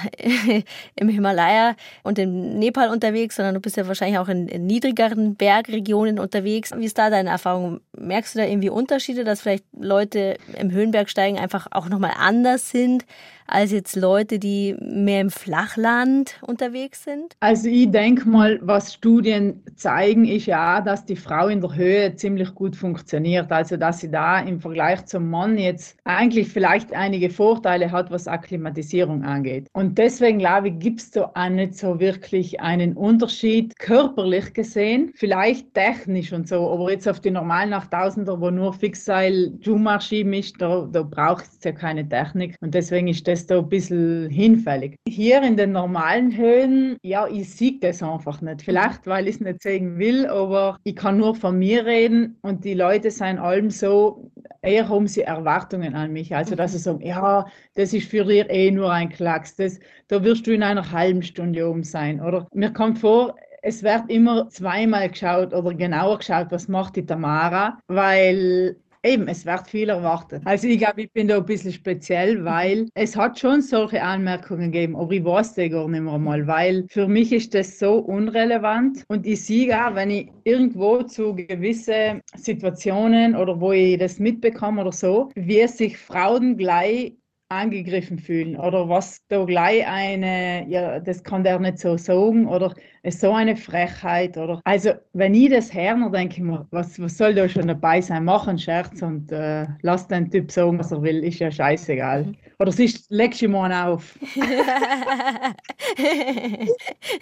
im 0.96 1.08
Himalaya 1.08 1.74
und 2.02 2.18
im 2.18 2.58
Nepal 2.58 2.90
unterwegs, 2.90 3.36
sondern 3.36 3.54
du 3.54 3.60
bist 3.60 3.76
ja 3.76 3.86
wahrscheinlich 3.88 4.18
auch 4.18 4.28
in, 4.28 4.48
in 4.48 4.66
niedrigeren 4.66 5.34
Bergregionen 5.34 6.18
unterwegs. 6.18 6.72
Wie 6.76 6.84
ist 6.84 6.98
da 6.98 7.10
deine 7.10 7.30
Erfahrung? 7.30 7.80
Merkst 7.98 8.34
du 8.34 8.38
da 8.38 8.44
irgendwie 8.44 8.70
Unterschiede, 8.70 9.24
dass 9.24 9.40
vielleicht 9.40 9.64
Leute 9.78 10.36
im 10.58 10.70
Höhenbergsteigen 10.70 11.38
einfach 11.38 11.66
auch 11.70 11.88
nochmal 11.88 12.12
anders 12.16 12.70
sind 12.70 13.04
als 13.46 13.72
jetzt 13.72 13.96
Leute, 13.96 14.38
die 14.38 14.76
mehr 14.80 15.20
im 15.20 15.30
Flachland 15.30 16.36
unterwegs 16.42 17.04
sind? 17.04 17.36
Also 17.40 17.68
ich 17.68 17.90
denke 17.90 18.28
mal, 18.28 18.58
was 18.62 18.94
Studien 18.94 19.62
zeigen, 19.76 20.24
ist 20.24 20.46
ja 20.46 20.80
dass 20.80 21.04
die 21.04 21.16
Frau 21.16 21.48
in 21.48 21.60
der 21.60 21.74
Höhe 21.74 22.14
ziemlich 22.16 22.54
gut 22.54 22.76
funktioniert. 22.76 23.50
Also 23.50 23.76
dass 23.76 24.00
sie 24.00 24.10
da 24.10 24.40
im 24.40 24.60
Vergleich 24.60 25.04
zum 25.06 25.30
Mann 25.30 25.58
jetzt 25.58 25.96
eigentlich 26.04 26.48
vielleicht 26.48 26.92
einige 26.92 27.30
Vorteile 27.30 27.90
hat, 27.90 28.10
was 28.10 28.28
Akklimatisierung 28.28 29.24
angeht. 29.24 29.68
Und 29.72 29.98
deswegen 29.98 30.38
glaube 30.38 30.68
ich, 30.68 30.78
gibt 30.78 31.00
es 31.00 31.10
da 31.10 31.30
auch 31.34 31.48
nicht 31.48 31.76
so 31.76 32.00
wirklich 32.00 32.60
einen 32.60 32.94
Unterschied 32.94 33.78
körperlich 33.78 34.52
gesehen, 34.54 35.12
vielleicht 35.14 35.74
technisch 35.74 36.32
und 36.32 36.48
so, 36.48 36.70
aber 36.70 36.90
jetzt 36.90 37.08
auf 37.08 37.20
die 37.20 37.30
normalen 37.30 37.74
8000er, 37.74 38.40
wo 38.40 38.50
nur 38.50 38.72
Fixseil, 38.72 39.52
Jumar 39.60 40.00
schieben 40.00 40.32
ist, 40.32 40.60
da, 40.60 40.88
da 40.90 41.02
braucht 41.02 41.44
es 41.44 41.64
ja 41.64 41.72
keine 41.72 42.08
Technik 42.08 42.56
und 42.60 42.74
deswegen 42.74 43.08
ist 43.08 43.26
das 43.26 43.35
da 43.44 43.58
ein 43.58 43.68
bisschen 43.68 44.30
hinfällig. 44.30 44.96
Hier 45.06 45.42
in 45.42 45.58
den 45.58 45.72
normalen 45.72 46.34
Höhen, 46.34 46.96
ja, 47.02 47.26
ich 47.26 47.52
sehe 47.52 47.78
das 47.80 48.02
einfach 48.02 48.40
nicht. 48.40 48.62
Vielleicht, 48.62 49.06
weil 49.06 49.28
ich 49.28 49.34
es 49.34 49.40
nicht 49.40 49.62
sehen 49.62 49.98
will, 49.98 50.26
aber 50.26 50.78
ich 50.84 50.96
kann 50.96 51.18
nur 51.18 51.34
von 51.34 51.58
mir 51.58 51.84
reden 51.84 52.38
und 52.42 52.64
die 52.64 52.74
Leute 52.74 53.10
sind 53.10 53.38
allem 53.38 53.68
so, 53.68 54.30
eher 54.62 54.88
haben 54.88 55.06
sie 55.06 55.22
Erwartungen 55.22 55.94
an 55.94 56.12
mich. 56.12 56.34
Also, 56.34 56.54
dass 56.54 56.72
sie 56.72 56.78
sagen, 56.78 57.04
ja, 57.04 57.46
das 57.74 57.92
ist 57.92 58.08
für 58.08 58.24
dich 58.24 58.46
eh 58.48 58.70
nur 58.70 58.92
ein 58.92 59.10
Klacks, 59.10 59.56
das, 59.56 59.78
da 60.08 60.22
wirst 60.22 60.46
du 60.46 60.54
in 60.54 60.62
einer 60.62 60.90
halben 60.90 61.22
Stunde 61.22 61.68
oben 61.68 61.82
sein. 61.82 62.20
Oder 62.20 62.46
mir 62.54 62.72
kommt 62.72 62.98
vor, 62.98 63.34
es 63.62 63.82
wird 63.82 64.08
immer 64.08 64.48
zweimal 64.48 65.08
geschaut 65.08 65.52
oder 65.52 65.74
genauer 65.74 66.18
geschaut, 66.18 66.48
was 66.50 66.68
macht 66.68 66.94
die 66.94 67.04
Tamara, 67.04 67.78
weil 67.88 68.76
Eben, 69.06 69.28
es 69.28 69.46
wird 69.46 69.68
viel 69.68 69.88
erwartet. 69.88 70.42
Also 70.44 70.66
ich 70.66 70.78
glaube, 70.78 71.02
ich 71.02 71.12
bin 71.12 71.28
da 71.28 71.36
ein 71.36 71.46
bisschen 71.46 71.72
speziell, 71.72 72.44
weil 72.44 72.88
es 72.94 73.14
hat 73.14 73.38
schon 73.38 73.62
solche 73.62 74.02
Anmerkungen 74.02 74.72
gegeben, 74.72 74.96
aber 74.96 75.12
ich 75.12 75.24
weiß 75.24 75.54
das 75.54 75.70
gar 75.70 75.88
nicht 75.88 76.00
mehr 76.00 76.18
mal, 76.18 76.44
weil 76.48 76.86
für 76.88 77.06
mich 77.06 77.32
ist 77.32 77.54
das 77.54 77.78
so 77.78 77.98
unrelevant 77.98 79.04
und 79.06 79.24
ich 79.24 79.44
sehe 79.44 79.72
auch, 79.76 79.94
wenn 79.94 80.10
ich 80.10 80.28
irgendwo 80.42 81.04
zu 81.04 81.36
gewissen 81.36 82.20
Situationen 82.34 83.36
oder 83.36 83.60
wo 83.60 83.70
ich 83.70 83.96
das 83.96 84.18
mitbekomme 84.18 84.80
oder 84.80 84.92
so, 84.92 85.30
wie 85.36 85.66
sich 85.68 85.96
Frauen 85.96 86.56
gleich 86.56 87.14
angegriffen 87.48 88.18
fühlen 88.18 88.56
oder 88.56 88.88
was 88.88 89.20
da 89.28 89.44
gleich 89.44 89.86
eine, 89.86 90.66
ja, 90.68 90.98
das 90.98 91.22
kann 91.22 91.44
der 91.44 91.58
nicht 91.60 91.78
so 91.78 91.96
sagen 91.96 92.46
oder 92.46 92.74
ist 93.02 93.20
so 93.20 93.32
eine 93.32 93.56
Frechheit 93.56 94.36
oder, 94.36 94.60
also 94.64 94.90
wenn 95.12 95.34
ich 95.34 95.50
das 95.50 95.72
höre, 95.72 95.94
dann 95.94 96.12
denke 96.12 96.34
ich 96.34 96.42
mir, 96.42 96.66
was, 96.70 97.00
was 97.00 97.16
soll 97.16 97.34
da 97.34 97.48
schon 97.48 97.68
dabei 97.68 98.00
sein, 98.00 98.24
mach 98.24 98.48
einen 98.48 98.58
Scherz 98.58 99.00
und 99.00 99.30
äh, 99.30 99.66
lass 99.82 100.08
den 100.08 100.28
Typ 100.30 100.50
sagen, 100.50 100.78
was 100.78 100.90
er 100.90 101.02
will, 101.02 101.22
ist 101.22 101.38
ja 101.38 101.50
scheißegal. 101.50 102.34
Oder 102.58 102.72
sonst 102.72 103.06
legst 103.10 103.42
du 103.42 103.48
mal 103.48 103.70
auf. 103.86 104.18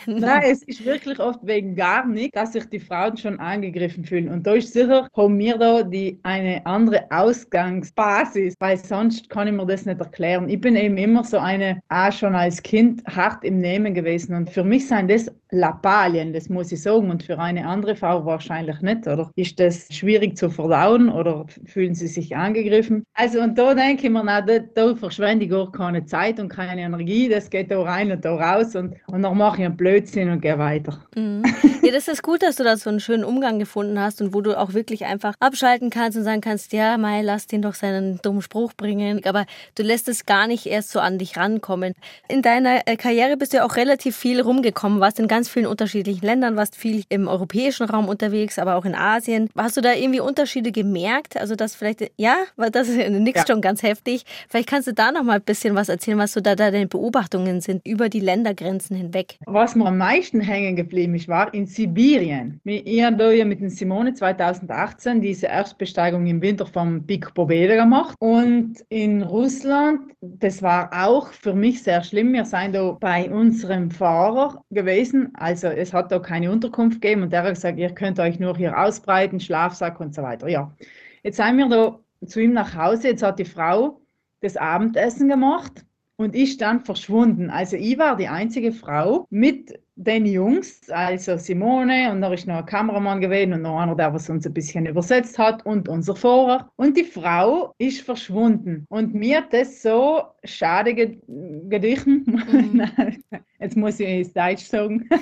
Nein, 0.07 0.43
es 0.45 0.63
ist 0.63 0.85
wirklich 0.85 1.19
oft 1.19 1.41
wegen 1.43 1.75
gar 1.75 2.07
nichts, 2.07 2.33
dass 2.35 2.53
sich 2.53 2.67
die 2.67 2.79
Frauen 2.79 3.17
schon 3.17 3.41
angegriffen 3.41 4.05
fühlen. 4.05 4.29
Und 4.29 4.47
da 4.47 4.55
ist 4.55 4.73
sicher, 4.73 5.09
haben 5.17 5.39
wir 5.39 5.59
da 5.59 5.83
die, 5.83 6.21
eine 6.23 6.65
andere 6.65 7.05
Ausgangsbasis, 7.11 8.55
weil 8.61 8.77
sonst 8.77 9.29
kann 9.29 9.49
ich 9.49 9.55
mir 9.55 9.67
das 9.67 9.85
nicht 9.87 10.01
erklären. 10.01 10.14
Ich 10.19 10.61
bin 10.61 10.77
eben 10.77 10.97
immer 10.97 11.25
so 11.25 11.39
eine, 11.39 11.81
auch 11.89 12.13
schon 12.13 12.35
als 12.35 12.63
Kind 12.63 13.03
hart 13.07 13.45
im 13.45 13.59
Nehmen 13.61 13.95
gewesen. 13.95 14.35
Und 14.35 14.51
für 14.51 14.65
mich 14.65 14.87
sind 14.89 15.11
das 15.11 15.31
Lappalien, 15.51 16.33
das 16.33 16.49
muss 16.49 16.73
ich 16.73 16.83
sagen. 16.83 17.11
Und 17.11 17.23
für 17.23 17.39
eine 17.39 17.67
andere 17.67 17.95
Frau 17.97 18.25
wahrscheinlich 18.25 18.81
nicht. 18.81 19.07
Oder 19.07 19.31
ist 19.37 19.59
das 19.61 19.87
schwierig 19.91 20.37
zu 20.37 20.51
verdauen 20.51 21.09
oder 21.09 21.47
fühlen 21.67 21.95
sie 21.95 22.09
sich 22.09 22.35
angegriffen? 22.37 23.05
Also, 23.15 23.41
und 23.41 23.57
da 23.59 23.75
denke 23.75 24.07
ich 24.07 24.13
mir, 24.13 24.23
na, 24.25 24.41
da, 24.41 24.59
da 24.59 24.95
verschwende 24.95 25.45
ich 25.45 25.51
gar 25.51 25.71
keine 25.71 26.05
Zeit 26.05 26.39
und 26.41 26.49
keine 26.49 26.83
Energie. 26.83 27.29
Das 27.29 27.51
geht 27.51 27.71
da 27.71 27.83
rein 27.83 28.11
und 28.11 28.25
da 28.25 28.35
raus. 28.35 28.75
Und, 28.75 28.95
und 29.07 29.23
dann 29.23 29.37
mache 29.37 29.61
ich 29.61 29.67
einen 29.67 29.77
Blödsinn 29.77 30.31
und 30.31 30.41
gehe 30.41 30.59
weiter. 30.59 30.99
Mhm. 31.15 31.43
Ja, 31.83 31.93
das 31.93 32.09
ist 32.09 32.23
gut, 32.23 32.43
dass 32.43 32.57
du 32.57 32.65
da 32.65 32.77
so 32.77 32.89
einen 32.89 33.01
schönen 33.01 33.25
Umgang 33.25 33.59
gefunden 33.59 34.01
hast 34.01 34.23
und 34.23 34.33
wo 34.33 34.41
du 34.41 34.59
auch 34.59 34.73
wirklich 34.73 35.05
einfach 35.05 35.35
abschalten 35.39 35.91
kannst 35.91 36.17
und 36.17 36.25
sagen 36.25 36.41
kannst, 36.41 36.73
ja, 36.73 36.97
Mai, 36.97 37.21
lass 37.23 37.47
den 37.47 37.63
doch 37.63 37.75
seinen 37.75 38.19
dummen 38.23 38.43
Spruch 38.43 38.73
bringen. 38.75 39.21
Aber 39.25 39.45
du 39.75 39.83
lässt 39.83 40.04
es 40.09 40.27
gar 40.27 40.47
nicht 40.47 40.67
erst 40.67 40.91
so 40.91 41.01
an 41.01 41.19
dich 41.19 41.37
rankommen. 41.37 41.95
In 42.29 42.43
deiner 42.43 42.87
äh, 42.87 42.97
Karriere 42.97 43.37
bist 43.37 43.53
du 43.53 43.59
ja 43.59 43.65
auch 43.67 43.77
relativ 43.77 44.17
viel 44.17 44.41
rumgekommen, 44.41 45.01
warst 45.01 45.19
in 45.19 45.29
ganz 45.29 45.49
vielen 45.49 45.67
unterschiedlichen 45.67 46.25
Ländern, 46.25 46.57
warst 46.57 46.77
viel 46.77 47.05
im 47.09 47.29
europäischen 47.29 47.85
Raum 47.89 48.09
unterwegs, 48.09 48.59
aber 48.59 48.77
auch 48.77 48.85
in 48.85 48.95
Asien. 48.95 49.49
Hast 49.57 49.77
du 49.77 49.81
da 49.81 49.93
irgendwie 49.93 50.21
Unterschiede 50.21 50.73
gemerkt? 50.73 51.37
Also 51.37 51.55
das 51.57 51.75
vielleicht, 51.75 52.11
ja, 52.17 52.37
weil 52.57 52.71
das 52.71 52.89
ist 52.89 52.97
nix 53.11 53.41
Ja. 53.41 53.47
schon 53.47 53.61
ganz 53.61 53.83
heftig. 53.83 54.25
Vielleicht 54.49 54.69
kannst 54.69 54.89
du 54.89 54.93
da 54.93 55.13
noch 55.13 55.23
mal 55.23 55.37
ein 55.37 55.43
bisschen 55.43 55.75
was 55.75 55.89
erzählen, 55.89 56.19
was 56.19 56.33
so 56.33 56.41
da 56.41 56.55
deine 56.55 56.87
Beobachtungen 56.87 57.61
sind 57.61 57.87
über 57.87 58.09
die 58.09 58.21
Ländergrenzen 58.21 58.97
hinweg. 58.97 59.39
Was 59.47 59.75
mir 59.75 59.87
am 59.87 59.99
meisten 59.99 60.41
hängen 60.41 60.77
geblieben 60.77 61.15
ist, 61.15 61.29
war 61.29 61.53
in 61.55 61.67
Sibirien. 61.67 62.61
Ich 62.65 63.03
habe 63.03 63.17
da 63.17 63.31
ja 63.31 63.45
mit 63.45 63.61
den 63.61 63.71
Simone 63.71 64.15
2018 64.15 65.21
diese 65.21 65.47
Erstbesteigung 65.47 66.27
im 66.27 66.41
Winter 66.43 66.67
vom 66.67 67.07
Pic 67.07 67.33
Pobeda 67.35 67.75
gemacht. 67.77 68.15
Und 68.19 68.77
in 68.89 69.23
Russland 69.23 69.94
Russland. 69.95 70.15
Das 70.21 70.63
war 70.63 70.91
auch 70.93 71.33
für 71.33 71.55
mich 71.55 71.83
sehr 71.83 72.03
schlimm. 72.03 72.33
Wir 72.33 72.45
sind 72.45 72.75
da 72.75 72.93
bei 72.93 73.31
unserem 73.31 73.91
Fahrer 73.91 74.65
gewesen. 74.71 75.31
Also 75.35 75.69
es 75.69 75.93
hat 75.93 76.11
da 76.13 76.19
keine 76.19 76.51
Unterkunft 76.51 77.01
gegeben 77.01 77.23
und 77.23 77.33
der 77.33 77.43
hat 77.43 77.55
gesagt, 77.55 77.79
ihr 77.79 77.91
könnt 77.91 78.19
euch 78.19 78.39
nur 78.39 78.57
hier 78.57 78.79
ausbreiten, 78.79 79.41
Schlafsack 79.41 80.01
und 80.01 80.15
so 80.15 80.23
weiter. 80.23 80.49
Ja, 80.49 80.75
jetzt 81.23 81.37
sind 81.37 81.59
wir 81.59 81.69
da 81.69 81.99
zu 82.27 82.41
ihm 82.41 82.53
nach 82.53 82.75
Hause. 82.75 83.09
Jetzt 83.09 83.23
hat 83.23 83.39
die 83.39 83.45
Frau 83.45 84.01
das 84.41 84.57
Abendessen 84.57 85.29
gemacht 85.29 85.85
und 86.17 86.35
ich 86.35 86.53
stand 86.53 86.87
verschwunden. 86.87 87.51
Also 87.51 87.77
ich 87.77 87.99
war 87.99 88.17
die 88.17 88.29
einzige 88.29 88.73
Frau 88.73 89.27
mit 89.31 89.79
den 89.97 90.27
Jungs, 90.27 90.89
also 90.91 91.37
Simone 91.37 92.11
und 92.11 92.21
da 92.21 92.33
ist 92.33 92.47
noch 92.47 92.57
ein 92.57 92.67
Kameramann 92.67 93.21
gewesen 93.21 93.53
und 93.53 93.63
noch 93.63 93.79
einer, 93.79 93.95
der 93.95 94.13
was 94.13 94.29
uns 94.29 94.47
ein 94.47 94.53
bisschen 94.53 94.87
übersetzt 94.87 95.39
hat 95.39 95.65
und 95.67 95.89
unser 95.89 96.17
Fahrer. 96.17 96.71
Und 96.77 96.97
die 96.97 97.05
Frau 97.05 97.75
ist 97.79 98.01
verschwunden. 98.03 98.87
Und 98.89 99.15
mir 99.15 99.39
hat 99.39 99.53
das 99.53 99.83
so 99.83 100.23
schade 100.45 100.95
gedichten. 100.95 102.25
Mhm. 102.27 102.91
Jetzt 103.61 103.77
muss 103.77 104.01
ich 104.01 104.27
es 104.27 104.33
Deutsch 104.33 104.65
sagen. 104.65 105.09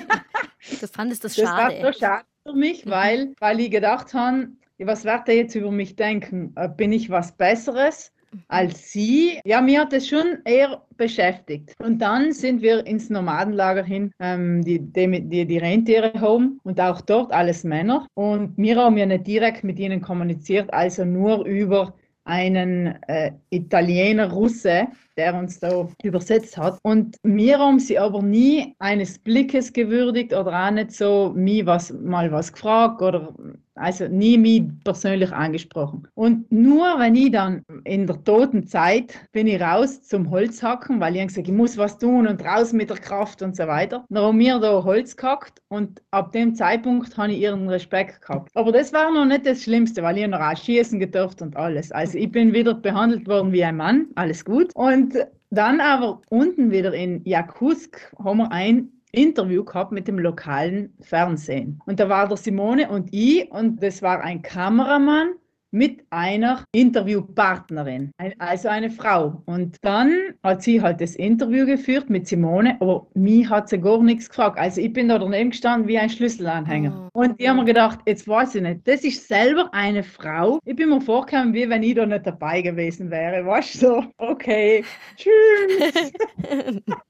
Du 0.79 0.87
fandest 0.87 1.25
das, 1.25 1.35
das 1.35 1.45
schade. 1.45 1.75
Das 1.75 1.83
war 1.83 1.93
so 1.93 1.99
schade 1.99 2.25
für 2.47 2.53
mich, 2.53 2.85
mhm. 2.85 2.89
weil, 2.89 3.35
weil 3.41 3.59
ich 3.59 3.69
gedacht 3.69 4.13
habe, 4.13 4.47
was 4.77 5.03
wird 5.03 5.27
er 5.27 5.35
jetzt 5.35 5.55
über 5.55 5.71
mich 5.71 5.97
denken? 5.97 6.53
Äh, 6.55 6.69
bin 6.69 6.93
ich 6.93 7.09
was 7.09 7.35
Besseres? 7.35 8.12
Als 8.47 8.91
sie. 8.91 9.39
Ja, 9.45 9.61
mir 9.61 9.81
hat 9.81 9.93
das 9.93 10.07
schon 10.07 10.39
eher 10.45 10.81
beschäftigt. 10.97 11.73
Und 11.79 11.99
dann 11.99 12.33
sind 12.33 12.61
wir 12.61 12.85
ins 12.85 13.09
Nomadenlager 13.09 13.83
hin, 13.83 14.11
ähm, 14.19 14.63
die, 14.63 14.79
die, 14.79 15.21
die, 15.29 15.45
die 15.45 15.57
Rentiere 15.57 16.13
Home 16.19 16.57
und 16.63 16.79
auch 16.79 17.01
dort 17.01 17.31
alles 17.31 17.63
Männer. 17.63 18.07
Und 18.13 18.57
wir 18.57 18.77
haben 18.77 18.97
ja 18.97 19.05
nicht 19.05 19.27
direkt 19.27 19.63
mit 19.63 19.79
ihnen 19.79 20.01
kommuniziert, 20.01 20.73
also 20.73 21.05
nur 21.05 21.45
über 21.45 21.93
einen 22.25 23.01
äh, 23.07 23.31
Italiener 23.49 24.31
Russe, 24.31 24.87
der 25.17 25.35
uns 25.35 25.59
da 25.59 25.87
übersetzt 26.03 26.57
hat. 26.57 26.79
Und 26.83 27.17
mir 27.23 27.59
haben 27.59 27.79
sie 27.79 27.99
aber 27.99 28.21
nie 28.21 28.75
eines 28.79 29.19
Blickes 29.19 29.73
gewürdigt 29.73 30.33
oder 30.33 30.67
auch 30.67 30.71
nicht 30.71 30.91
so 30.91 31.33
mir 31.35 31.65
was, 31.65 31.91
mal 31.91 32.31
was 32.31 32.53
gefragt 32.53 33.01
oder 33.01 33.33
also 33.75 34.07
nie 34.07 34.37
mich 34.37 34.63
persönlich 34.83 35.31
angesprochen. 35.31 36.07
Und 36.13 36.51
nur 36.51 36.99
wenn 36.99 37.15
ich 37.15 37.31
dann 37.31 37.63
in 37.83 38.07
der 38.07 38.23
toten 38.23 38.67
Zeit 38.67 39.13
bin 39.31 39.47
ich 39.47 39.61
raus 39.61 40.03
zum 40.03 40.29
Holzhacken, 40.29 40.99
weil 40.99 41.15
ich 41.15 41.27
gesagt 41.27 41.47
ich 41.47 41.53
muss 41.53 41.77
was 41.77 41.97
tun 41.97 42.27
und 42.27 42.43
raus 42.43 42.73
mit 42.73 42.89
der 42.89 42.97
Kraft 42.97 43.41
und 43.41 43.55
so 43.55 43.67
weiter. 43.67 44.05
Dann 44.09 44.23
haben 44.23 44.39
wir 44.39 44.59
da 44.59 44.83
Holz 44.83 45.15
gehackt 45.15 45.61
und 45.69 46.01
ab 46.11 46.31
dem 46.31 46.55
Zeitpunkt 46.55 47.17
habe 47.17 47.31
ich 47.31 47.39
ihren 47.39 47.67
Respekt 47.69 48.21
gehabt. 48.21 48.49
Aber 48.53 48.71
das 48.71 48.93
war 48.93 49.11
noch 49.11 49.25
nicht 49.25 49.45
das 49.45 49.63
Schlimmste, 49.63 50.03
weil 50.03 50.17
ich 50.17 50.27
noch 50.27 50.39
auch 50.39 50.57
schießen 50.57 50.99
gedurft 50.99 51.41
und 51.41 51.55
alles. 51.55 51.91
Also 51.91 52.17
ich 52.17 52.31
bin 52.31 52.53
wieder 52.53 52.73
behandelt 52.73 53.27
worden 53.27 53.51
wie 53.51 53.63
ein 53.63 53.77
Mann, 53.77 54.07
alles 54.15 54.45
gut. 54.45 54.71
Und 54.75 55.15
dann 55.49 55.79
aber 55.81 56.21
unten 56.29 56.71
wieder 56.71 56.93
in 56.93 57.23
Jakutsk 57.25 58.11
haben 58.23 58.37
wir 58.37 58.51
ein 58.51 58.92
Interview 59.13 59.63
gehabt 59.63 59.91
mit 59.91 60.07
dem 60.07 60.19
lokalen 60.19 60.93
Fernsehen. 61.01 61.79
Und 61.85 61.99
da 61.99 62.09
war 62.09 62.27
der 62.27 62.37
Simone 62.37 62.89
und 62.89 63.09
ich 63.13 63.49
und 63.51 63.81
das 63.81 64.01
war 64.01 64.21
ein 64.21 64.41
Kameramann 64.41 65.35
mit 65.73 66.05
einer 66.11 66.63
Interviewpartnerin, 66.71 68.11
also 68.37 68.67
eine 68.69 68.91
Frau. 68.91 69.41
Und 69.45 69.77
dann 69.81 70.35
hat 70.43 70.61
sie 70.61 70.79
halt 70.79 71.01
das 71.01 71.15
Interview 71.15 71.65
geführt 71.65 72.11
mit 72.11 72.27
Simone, 72.27 72.77
aber 72.79 73.07
mich 73.15 73.49
hat 73.49 73.69
sie 73.69 73.79
gar 73.79 74.01
nichts 74.03 74.29
gefragt. 74.29 74.59
Also 74.59 74.79
ich 74.81 74.93
bin 74.93 75.09
da 75.09 75.17
daneben 75.17 75.49
gestanden 75.49 75.87
wie 75.87 75.97
ein 75.97 76.11
Schlüsselanhänger. 76.11 77.09
Oh. 77.15 77.19
Und 77.21 77.39
die 77.39 77.49
haben 77.49 77.57
mir 77.57 77.65
gedacht, 77.65 77.99
jetzt 78.05 78.27
weiß 78.27 78.53
ich 78.53 78.61
nicht, 78.61 78.87
das 78.87 79.03
ist 79.03 79.27
selber 79.27 79.67
eine 79.73 80.03
Frau. 80.03 80.59
Ich 80.63 80.75
bin 80.75 80.89
mir 80.89 81.01
vorgekommen, 81.01 81.55
wie 81.55 81.67
wenn 81.67 81.81
ich 81.81 81.95
da 81.95 82.05
nicht 82.05 82.27
dabei 82.27 82.61
gewesen 82.61 83.09
wäre. 83.09 83.43
Weißt 83.43 83.81
du, 83.81 83.87
so, 83.87 84.03
okay, 84.17 84.83
tschüss. 85.17 86.11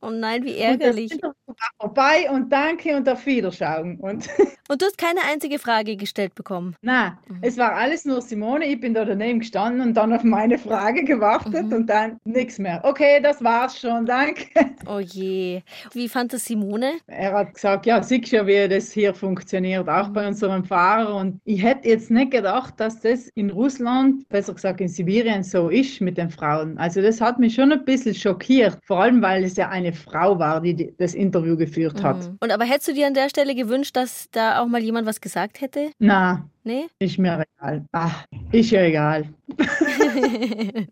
oh 0.02 0.10
nein, 0.10 0.42
wie 0.46 0.56
ärgerlich. 0.56 1.12
Und 1.12 1.34
vorbei 1.80 2.30
und 2.30 2.52
danke 2.52 2.96
und 2.96 3.08
auf 3.08 3.26
Wiederschauen. 3.26 3.98
Und, 4.00 4.28
und 4.70 4.82
du 4.82 4.86
hast 4.86 4.98
keine 4.98 5.22
einzige 5.32 5.60
Frage 5.60 5.96
gestellt 5.96 6.36
bekommen? 6.36 6.76
Nein, 6.82 7.18
mhm. 7.28 7.40
es 7.42 7.58
war 7.58 7.74
alles 7.76 8.06
nur 8.06 8.22
Simone 8.22 8.64
ich 8.66 8.80
bin 8.80 8.94
da 8.94 9.06
daneben 9.06 9.40
gestanden 9.40 9.82
und 9.82 9.94
dann 9.94 10.14
auf 10.14 10.24
meine 10.24 10.58
Frage 10.58 11.04
gewartet 11.04 11.68
mhm. 11.68 11.74
und 11.74 11.88
dann 11.88 12.20
nichts 12.26 12.60
mehr. 12.60 12.82
Okay, 12.84 13.20
das 13.22 13.44
war's 13.44 13.80
schon, 13.80 14.06
danke. 14.06 14.46
Oh 14.86 15.00
je. 15.00 15.62
Wie 15.94 16.10
fand 16.10 16.34
das 16.34 16.44
Simone? 16.44 16.96
Er 17.08 17.32
hat 17.34 17.54
gesagt, 17.54 17.86
ja, 17.86 18.04
siehst 18.04 18.34
ja, 18.34 18.46
wie 18.46 18.68
das 18.68 18.92
hier 18.92 19.14
funktioniert, 19.14 19.88
auch 19.88 20.10
mhm. 20.10 20.14
bei 20.14 20.28
unserem 20.28 20.66
Fahrer. 20.66 21.16
Und 21.16 21.40
ich 21.46 21.64
hätte 21.64 21.88
jetzt 21.88 22.12
nicht 22.12 22.32
gedacht, 22.32 22.74
dass 22.78 23.00
das 23.00 23.30
in 23.36 23.50
Russland, 23.50 24.28
besser 24.28 24.54
gesagt 24.54 24.82
in 24.82 24.90
Sibirien, 24.90 25.42
so 25.42 25.70
ist 25.70 26.02
mit 26.02 26.18
den 26.18 26.30
Frauen. 26.30 26.78
Also 26.78 27.02
das 27.02 27.22
hat 27.22 27.40
mich 27.40 27.56
schon 27.56 27.72
ein 27.72 27.86
bisschen 27.86 28.14
schockiert, 28.14 28.78
vor 28.84 29.04
allem 29.04 29.22
weil 29.22 29.46
es 29.46 29.56
ja 29.56 29.70
eine 29.70 29.94
Frau 29.94 30.38
war, 30.38 30.60
die 30.60 30.94
das 30.98 31.14
Interview 31.14 31.53
geführt 31.58 32.04
hat. 32.04 32.18
Mhm. 32.18 32.38
Und 32.40 32.52
aber 32.52 32.66
hättest 32.66 32.90
du 32.90 32.94
dir 32.94 33.08
an 33.08 33.14
der 33.14 33.30
Stelle 33.30 33.56
gewünscht, 33.56 33.96
dass 33.96 34.28
da 34.32 34.62
auch 34.62 34.68
mal 34.68 34.82
jemand 34.82 35.08
was 35.08 35.22
gesagt 35.22 35.62
hätte? 35.62 35.92
Na, 36.00 36.48
Nee? 36.64 36.88
Ist 37.00 37.18
mir 37.18 37.44
egal. 37.60 37.86
Ach, 37.92 38.26
ist 38.52 38.72
ja 38.72 38.84
egal. 38.84 39.28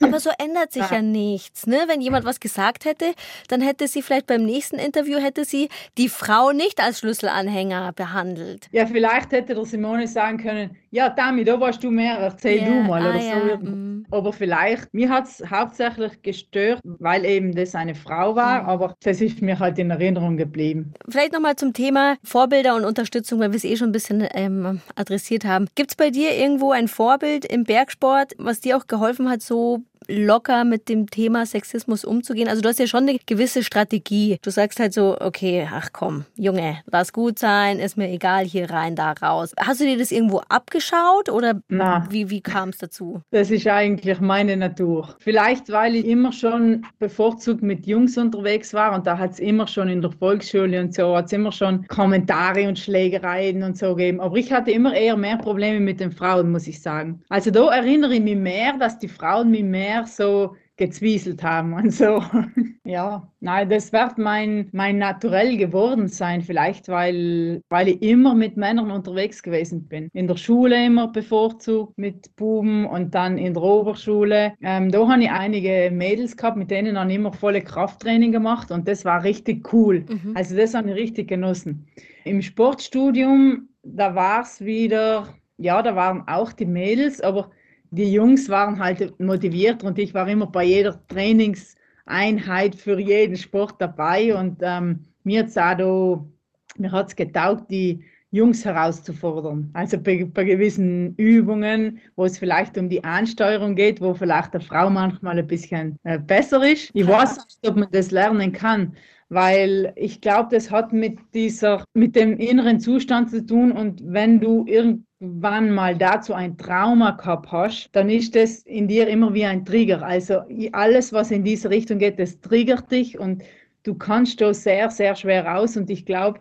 Aber 0.00 0.20
so 0.20 0.30
ändert 0.38 0.72
sich 0.72 0.88
ja 0.90 1.00
nichts. 1.00 1.66
Ne? 1.66 1.84
Wenn 1.86 2.00
jemand 2.00 2.24
was 2.24 2.40
gesagt 2.40 2.84
hätte, 2.84 3.14
dann 3.48 3.60
hätte 3.60 3.88
sie 3.88 4.02
vielleicht 4.02 4.26
beim 4.26 4.44
nächsten 4.44 4.76
Interview 4.76 5.18
hätte 5.18 5.44
sie 5.44 5.68
die 5.98 6.08
Frau 6.08 6.52
nicht 6.52 6.80
als 6.80 6.98
Schlüsselanhänger 6.98 7.92
behandelt. 7.92 8.68
Ja, 8.72 8.86
vielleicht 8.86 9.32
hätte 9.32 9.54
der 9.54 9.64
Simone 9.64 10.08
sagen 10.08 10.38
können, 10.38 10.76
ja, 10.92 11.08
Tami, 11.08 11.42
da 11.42 11.58
warst 11.58 11.82
du 11.82 11.90
mehr, 11.90 12.18
erzähl 12.18 12.60
yeah. 12.60 12.68
du 12.68 12.82
mal. 12.82 13.00
Oder 13.00 13.14
ah, 13.14 13.58
so. 13.58 13.66
Mm. 13.66 14.06
Aber 14.10 14.30
vielleicht, 14.30 14.92
mir 14.92 15.08
hat 15.08 15.24
es 15.24 15.42
hauptsächlich 15.50 16.20
gestört, 16.20 16.80
weil 16.84 17.24
eben 17.24 17.54
das 17.54 17.74
eine 17.74 17.94
Frau 17.94 18.36
war, 18.36 18.62
mm. 18.62 18.68
aber 18.68 18.94
das 19.02 19.22
ist 19.22 19.40
mir 19.40 19.58
halt 19.58 19.78
in 19.78 19.88
Erinnerung 19.88 20.36
geblieben. 20.36 20.92
Vielleicht 21.08 21.32
nochmal 21.32 21.56
zum 21.56 21.72
Thema 21.72 22.16
Vorbilder 22.22 22.76
und 22.76 22.84
Unterstützung, 22.84 23.40
weil 23.40 23.52
wir 23.52 23.56
es 23.56 23.64
eh 23.64 23.76
schon 23.76 23.88
ein 23.88 23.92
bisschen 23.92 24.28
ähm, 24.34 24.82
adressiert 24.94 25.46
haben. 25.46 25.66
Gibt 25.74 25.92
es 25.92 25.96
bei 25.96 26.10
dir 26.10 26.36
irgendwo 26.36 26.72
ein 26.72 26.88
Vorbild 26.88 27.46
im 27.46 27.64
Bergsport, 27.64 28.34
was 28.36 28.60
dir 28.60 28.76
auch 28.76 28.86
geholfen 28.86 29.30
hat, 29.30 29.40
so 29.40 29.80
locker 30.08 30.64
mit 30.64 30.88
dem 30.88 31.08
Thema 31.08 31.46
Sexismus 31.46 32.04
umzugehen? 32.04 32.48
Also 32.48 32.62
du 32.62 32.68
hast 32.68 32.78
ja 32.78 32.86
schon 32.86 33.08
eine 33.08 33.18
gewisse 33.26 33.62
Strategie. 33.62 34.38
Du 34.42 34.50
sagst 34.50 34.80
halt 34.80 34.92
so, 34.92 35.16
okay, 35.20 35.68
ach 35.70 35.90
komm, 35.92 36.24
Junge, 36.36 36.78
lass 36.90 37.12
gut 37.12 37.38
sein, 37.38 37.78
ist 37.78 37.96
mir 37.96 38.08
egal, 38.10 38.44
hier 38.44 38.70
rein, 38.70 38.96
da 38.96 39.12
raus. 39.12 39.52
Hast 39.58 39.80
du 39.80 39.84
dir 39.84 39.98
das 39.98 40.12
irgendwo 40.12 40.40
abgeschaut 40.48 41.28
oder 41.28 41.60
Na, 41.68 42.06
wie, 42.10 42.30
wie 42.30 42.40
kam 42.40 42.70
es 42.70 42.78
dazu? 42.78 43.20
Das 43.30 43.50
ist 43.50 43.66
eigentlich 43.66 44.20
meine 44.20 44.56
Natur. 44.56 45.16
Vielleicht, 45.18 45.70
weil 45.70 45.96
ich 45.96 46.06
immer 46.06 46.32
schon 46.32 46.84
bevorzugt 46.98 47.62
mit 47.62 47.86
Jungs 47.86 48.16
unterwegs 48.16 48.72
war 48.74 48.94
und 48.94 49.06
da 49.06 49.18
hat 49.18 49.32
es 49.32 49.38
immer 49.38 49.66
schon 49.66 49.88
in 49.88 50.00
der 50.00 50.10
Volksschule 50.10 50.80
und 50.80 50.94
so, 50.94 51.16
hat 51.16 51.26
es 51.26 51.32
immer 51.32 51.52
schon 51.52 51.86
Kommentare 51.88 52.68
und 52.68 52.78
Schlägereien 52.78 53.62
und 53.62 53.76
so 53.76 53.94
gegeben. 53.94 54.20
Aber 54.20 54.36
ich 54.36 54.52
hatte 54.52 54.70
immer 54.70 54.94
eher 54.94 55.16
mehr 55.16 55.36
Probleme 55.36 55.80
mit 55.80 56.00
den 56.00 56.12
Frauen, 56.12 56.50
muss 56.50 56.66
ich 56.66 56.80
sagen. 56.80 57.20
Also 57.28 57.50
da 57.50 57.70
erinnere 57.74 58.14
ich 58.14 58.20
mich 58.20 58.36
mehr, 58.36 58.74
dass 58.78 58.98
die 58.98 59.08
Frauen 59.08 59.50
mich 59.50 59.64
mehr 59.64 59.91
mehr 59.92 60.06
so 60.06 60.56
gezwieselt 60.76 61.42
haben 61.42 61.74
und 61.74 61.92
so. 61.92 62.22
ja, 62.84 63.30
nein, 63.40 63.68
das 63.68 63.92
wird 63.92 64.16
mein, 64.18 64.68
mein 64.72 64.98
Naturell 64.98 65.56
geworden 65.56 66.08
sein, 66.08 66.40
vielleicht 66.40 66.88
weil, 66.88 67.60
weil 67.68 67.88
ich 67.88 68.02
immer 68.02 68.34
mit 68.34 68.56
Männern 68.56 68.90
unterwegs 68.90 69.42
gewesen 69.42 69.86
bin. 69.86 70.08
In 70.14 70.26
der 70.26 70.36
Schule 70.36 70.86
immer 70.86 71.08
bevorzugt 71.08 71.96
mit 71.98 72.34
Buben 72.36 72.86
und 72.86 73.14
dann 73.14 73.36
in 73.38 73.52
der 73.54 73.62
Oberschule. 73.62 74.54
Ähm, 74.62 74.90
da 74.90 75.06
habe 75.06 75.22
ich 75.22 75.30
einige 75.30 75.90
Mädels 75.92 76.36
gehabt, 76.36 76.56
mit 76.56 76.70
denen 76.70 76.98
habe 76.98 77.10
ich 77.10 77.16
immer 77.16 77.32
volle 77.32 77.60
Krafttraining 77.60 78.32
gemacht 78.32 78.70
und 78.70 78.88
das 78.88 79.04
war 79.04 79.22
richtig 79.22 79.72
cool. 79.72 80.04
Mhm. 80.08 80.32
Also 80.34 80.56
das 80.56 80.74
habe 80.74 80.90
ich 80.90 80.96
richtig 80.96 81.28
genossen. 81.28 81.86
Im 82.24 82.40
Sportstudium, 82.40 83.68
da 83.82 84.14
war 84.14 84.42
es 84.42 84.60
wieder, 84.60 85.28
ja, 85.58 85.82
da 85.82 85.94
waren 85.94 86.26
auch 86.28 86.52
die 86.52 86.66
Mädels, 86.66 87.20
aber 87.20 87.50
die 87.92 88.10
Jungs 88.10 88.48
waren 88.48 88.78
halt 88.78 89.20
motiviert 89.20 89.84
und 89.84 89.98
ich 89.98 90.14
war 90.14 90.26
immer 90.26 90.46
bei 90.46 90.64
jeder 90.64 90.98
Trainingseinheit 91.08 92.74
für 92.74 92.98
jeden 92.98 93.36
Sport 93.36 93.74
dabei 93.78 94.34
und 94.34 94.60
ähm, 94.62 95.00
mir 95.24 95.44
hat 95.44 97.08
es 97.08 97.16
getaugt, 97.16 97.70
die 97.70 98.02
Jungs 98.30 98.64
herauszufordern. 98.64 99.68
Also 99.74 99.98
bei, 99.98 100.24
bei, 100.24 100.44
gewissen 100.44 101.14
Übungen, 101.16 102.00
wo 102.16 102.24
es 102.24 102.38
vielleicht 102.38 102.78
um 102.78 102.88
die 102.88 103.04
Ansteuerung 103.04 103.74
geht, 103.74 104.00
wo 104.00 104.14
vielleicht 104.14 104.54
eine 104.54 104.64
Frau 104.64 104.88
manchmal 104.88 105.38
ein 105.38 105.46
bisschen 105.46 105.98
äh, 106.04 106.18
besser 106.18 106.66
ist. 106.66 106.90
Ich 106.94 107.06
weiß 107.06 107.36
nicht, 107.36 107.68
ob 107.68 107.76
man 107.76 107.88
das 107.92 108.10
lernen 108.10 108.52
kann, 108.52 108.96
weil 109.28 109.92
ich 109.96 110.22
glaube, 110.22 110.48
das 110.50 110.70
hat 110.70 110.94
mit 110.94 111.18
dieser, 111.34 111.84
mit 111.92 112.16
dem 112.16 112.38
inneren 112.38 112.80
Zustand 112.80 113.28
zu 113.30 113.44
tun 113.44 113.70
und 113.70 114.00
wenn 114.02 114.40
du 114.40 114.64
irgend 114.66 115.04
wann 115.24 115.70
mal 115.70 115.96
dazu 115.96 116.34
ein 116.34 116.58
Trauma 116.58 117.12
gehabt 117.12 117.52
hast, 117.52 117.90
dann 117.92 118.10
ist 118.10 118.34
das 118.34 118.62
in 118.62 118.88
dir 118.88 119.06
immer 119.06 119.32
wie 119.32 119.44
ein 119.44 119.64
Trigger. 119.64 120.02
Also 120.02 120.40
alles, 120.72 121.12
was 121.12 121.30
in 121.30 121.44
diese 121.44 121.70
Richtung 121.70 121.98
geht, 121.98 122.18
das 122.18 122.40
triggert 122.40 122.90
dich 122.90 123.18
und 123.18 123.42
du 123.84 123.94
kannst 123.94 124.40
da 124.40 124.52
sehr, 124.52 124.90
sehr 124.90 125.14
schwer 125.14 125.46
raus. 125.46 125.76
Und 125.76 125.90
ich 125.90 126.04
glaube, 126.04 126.40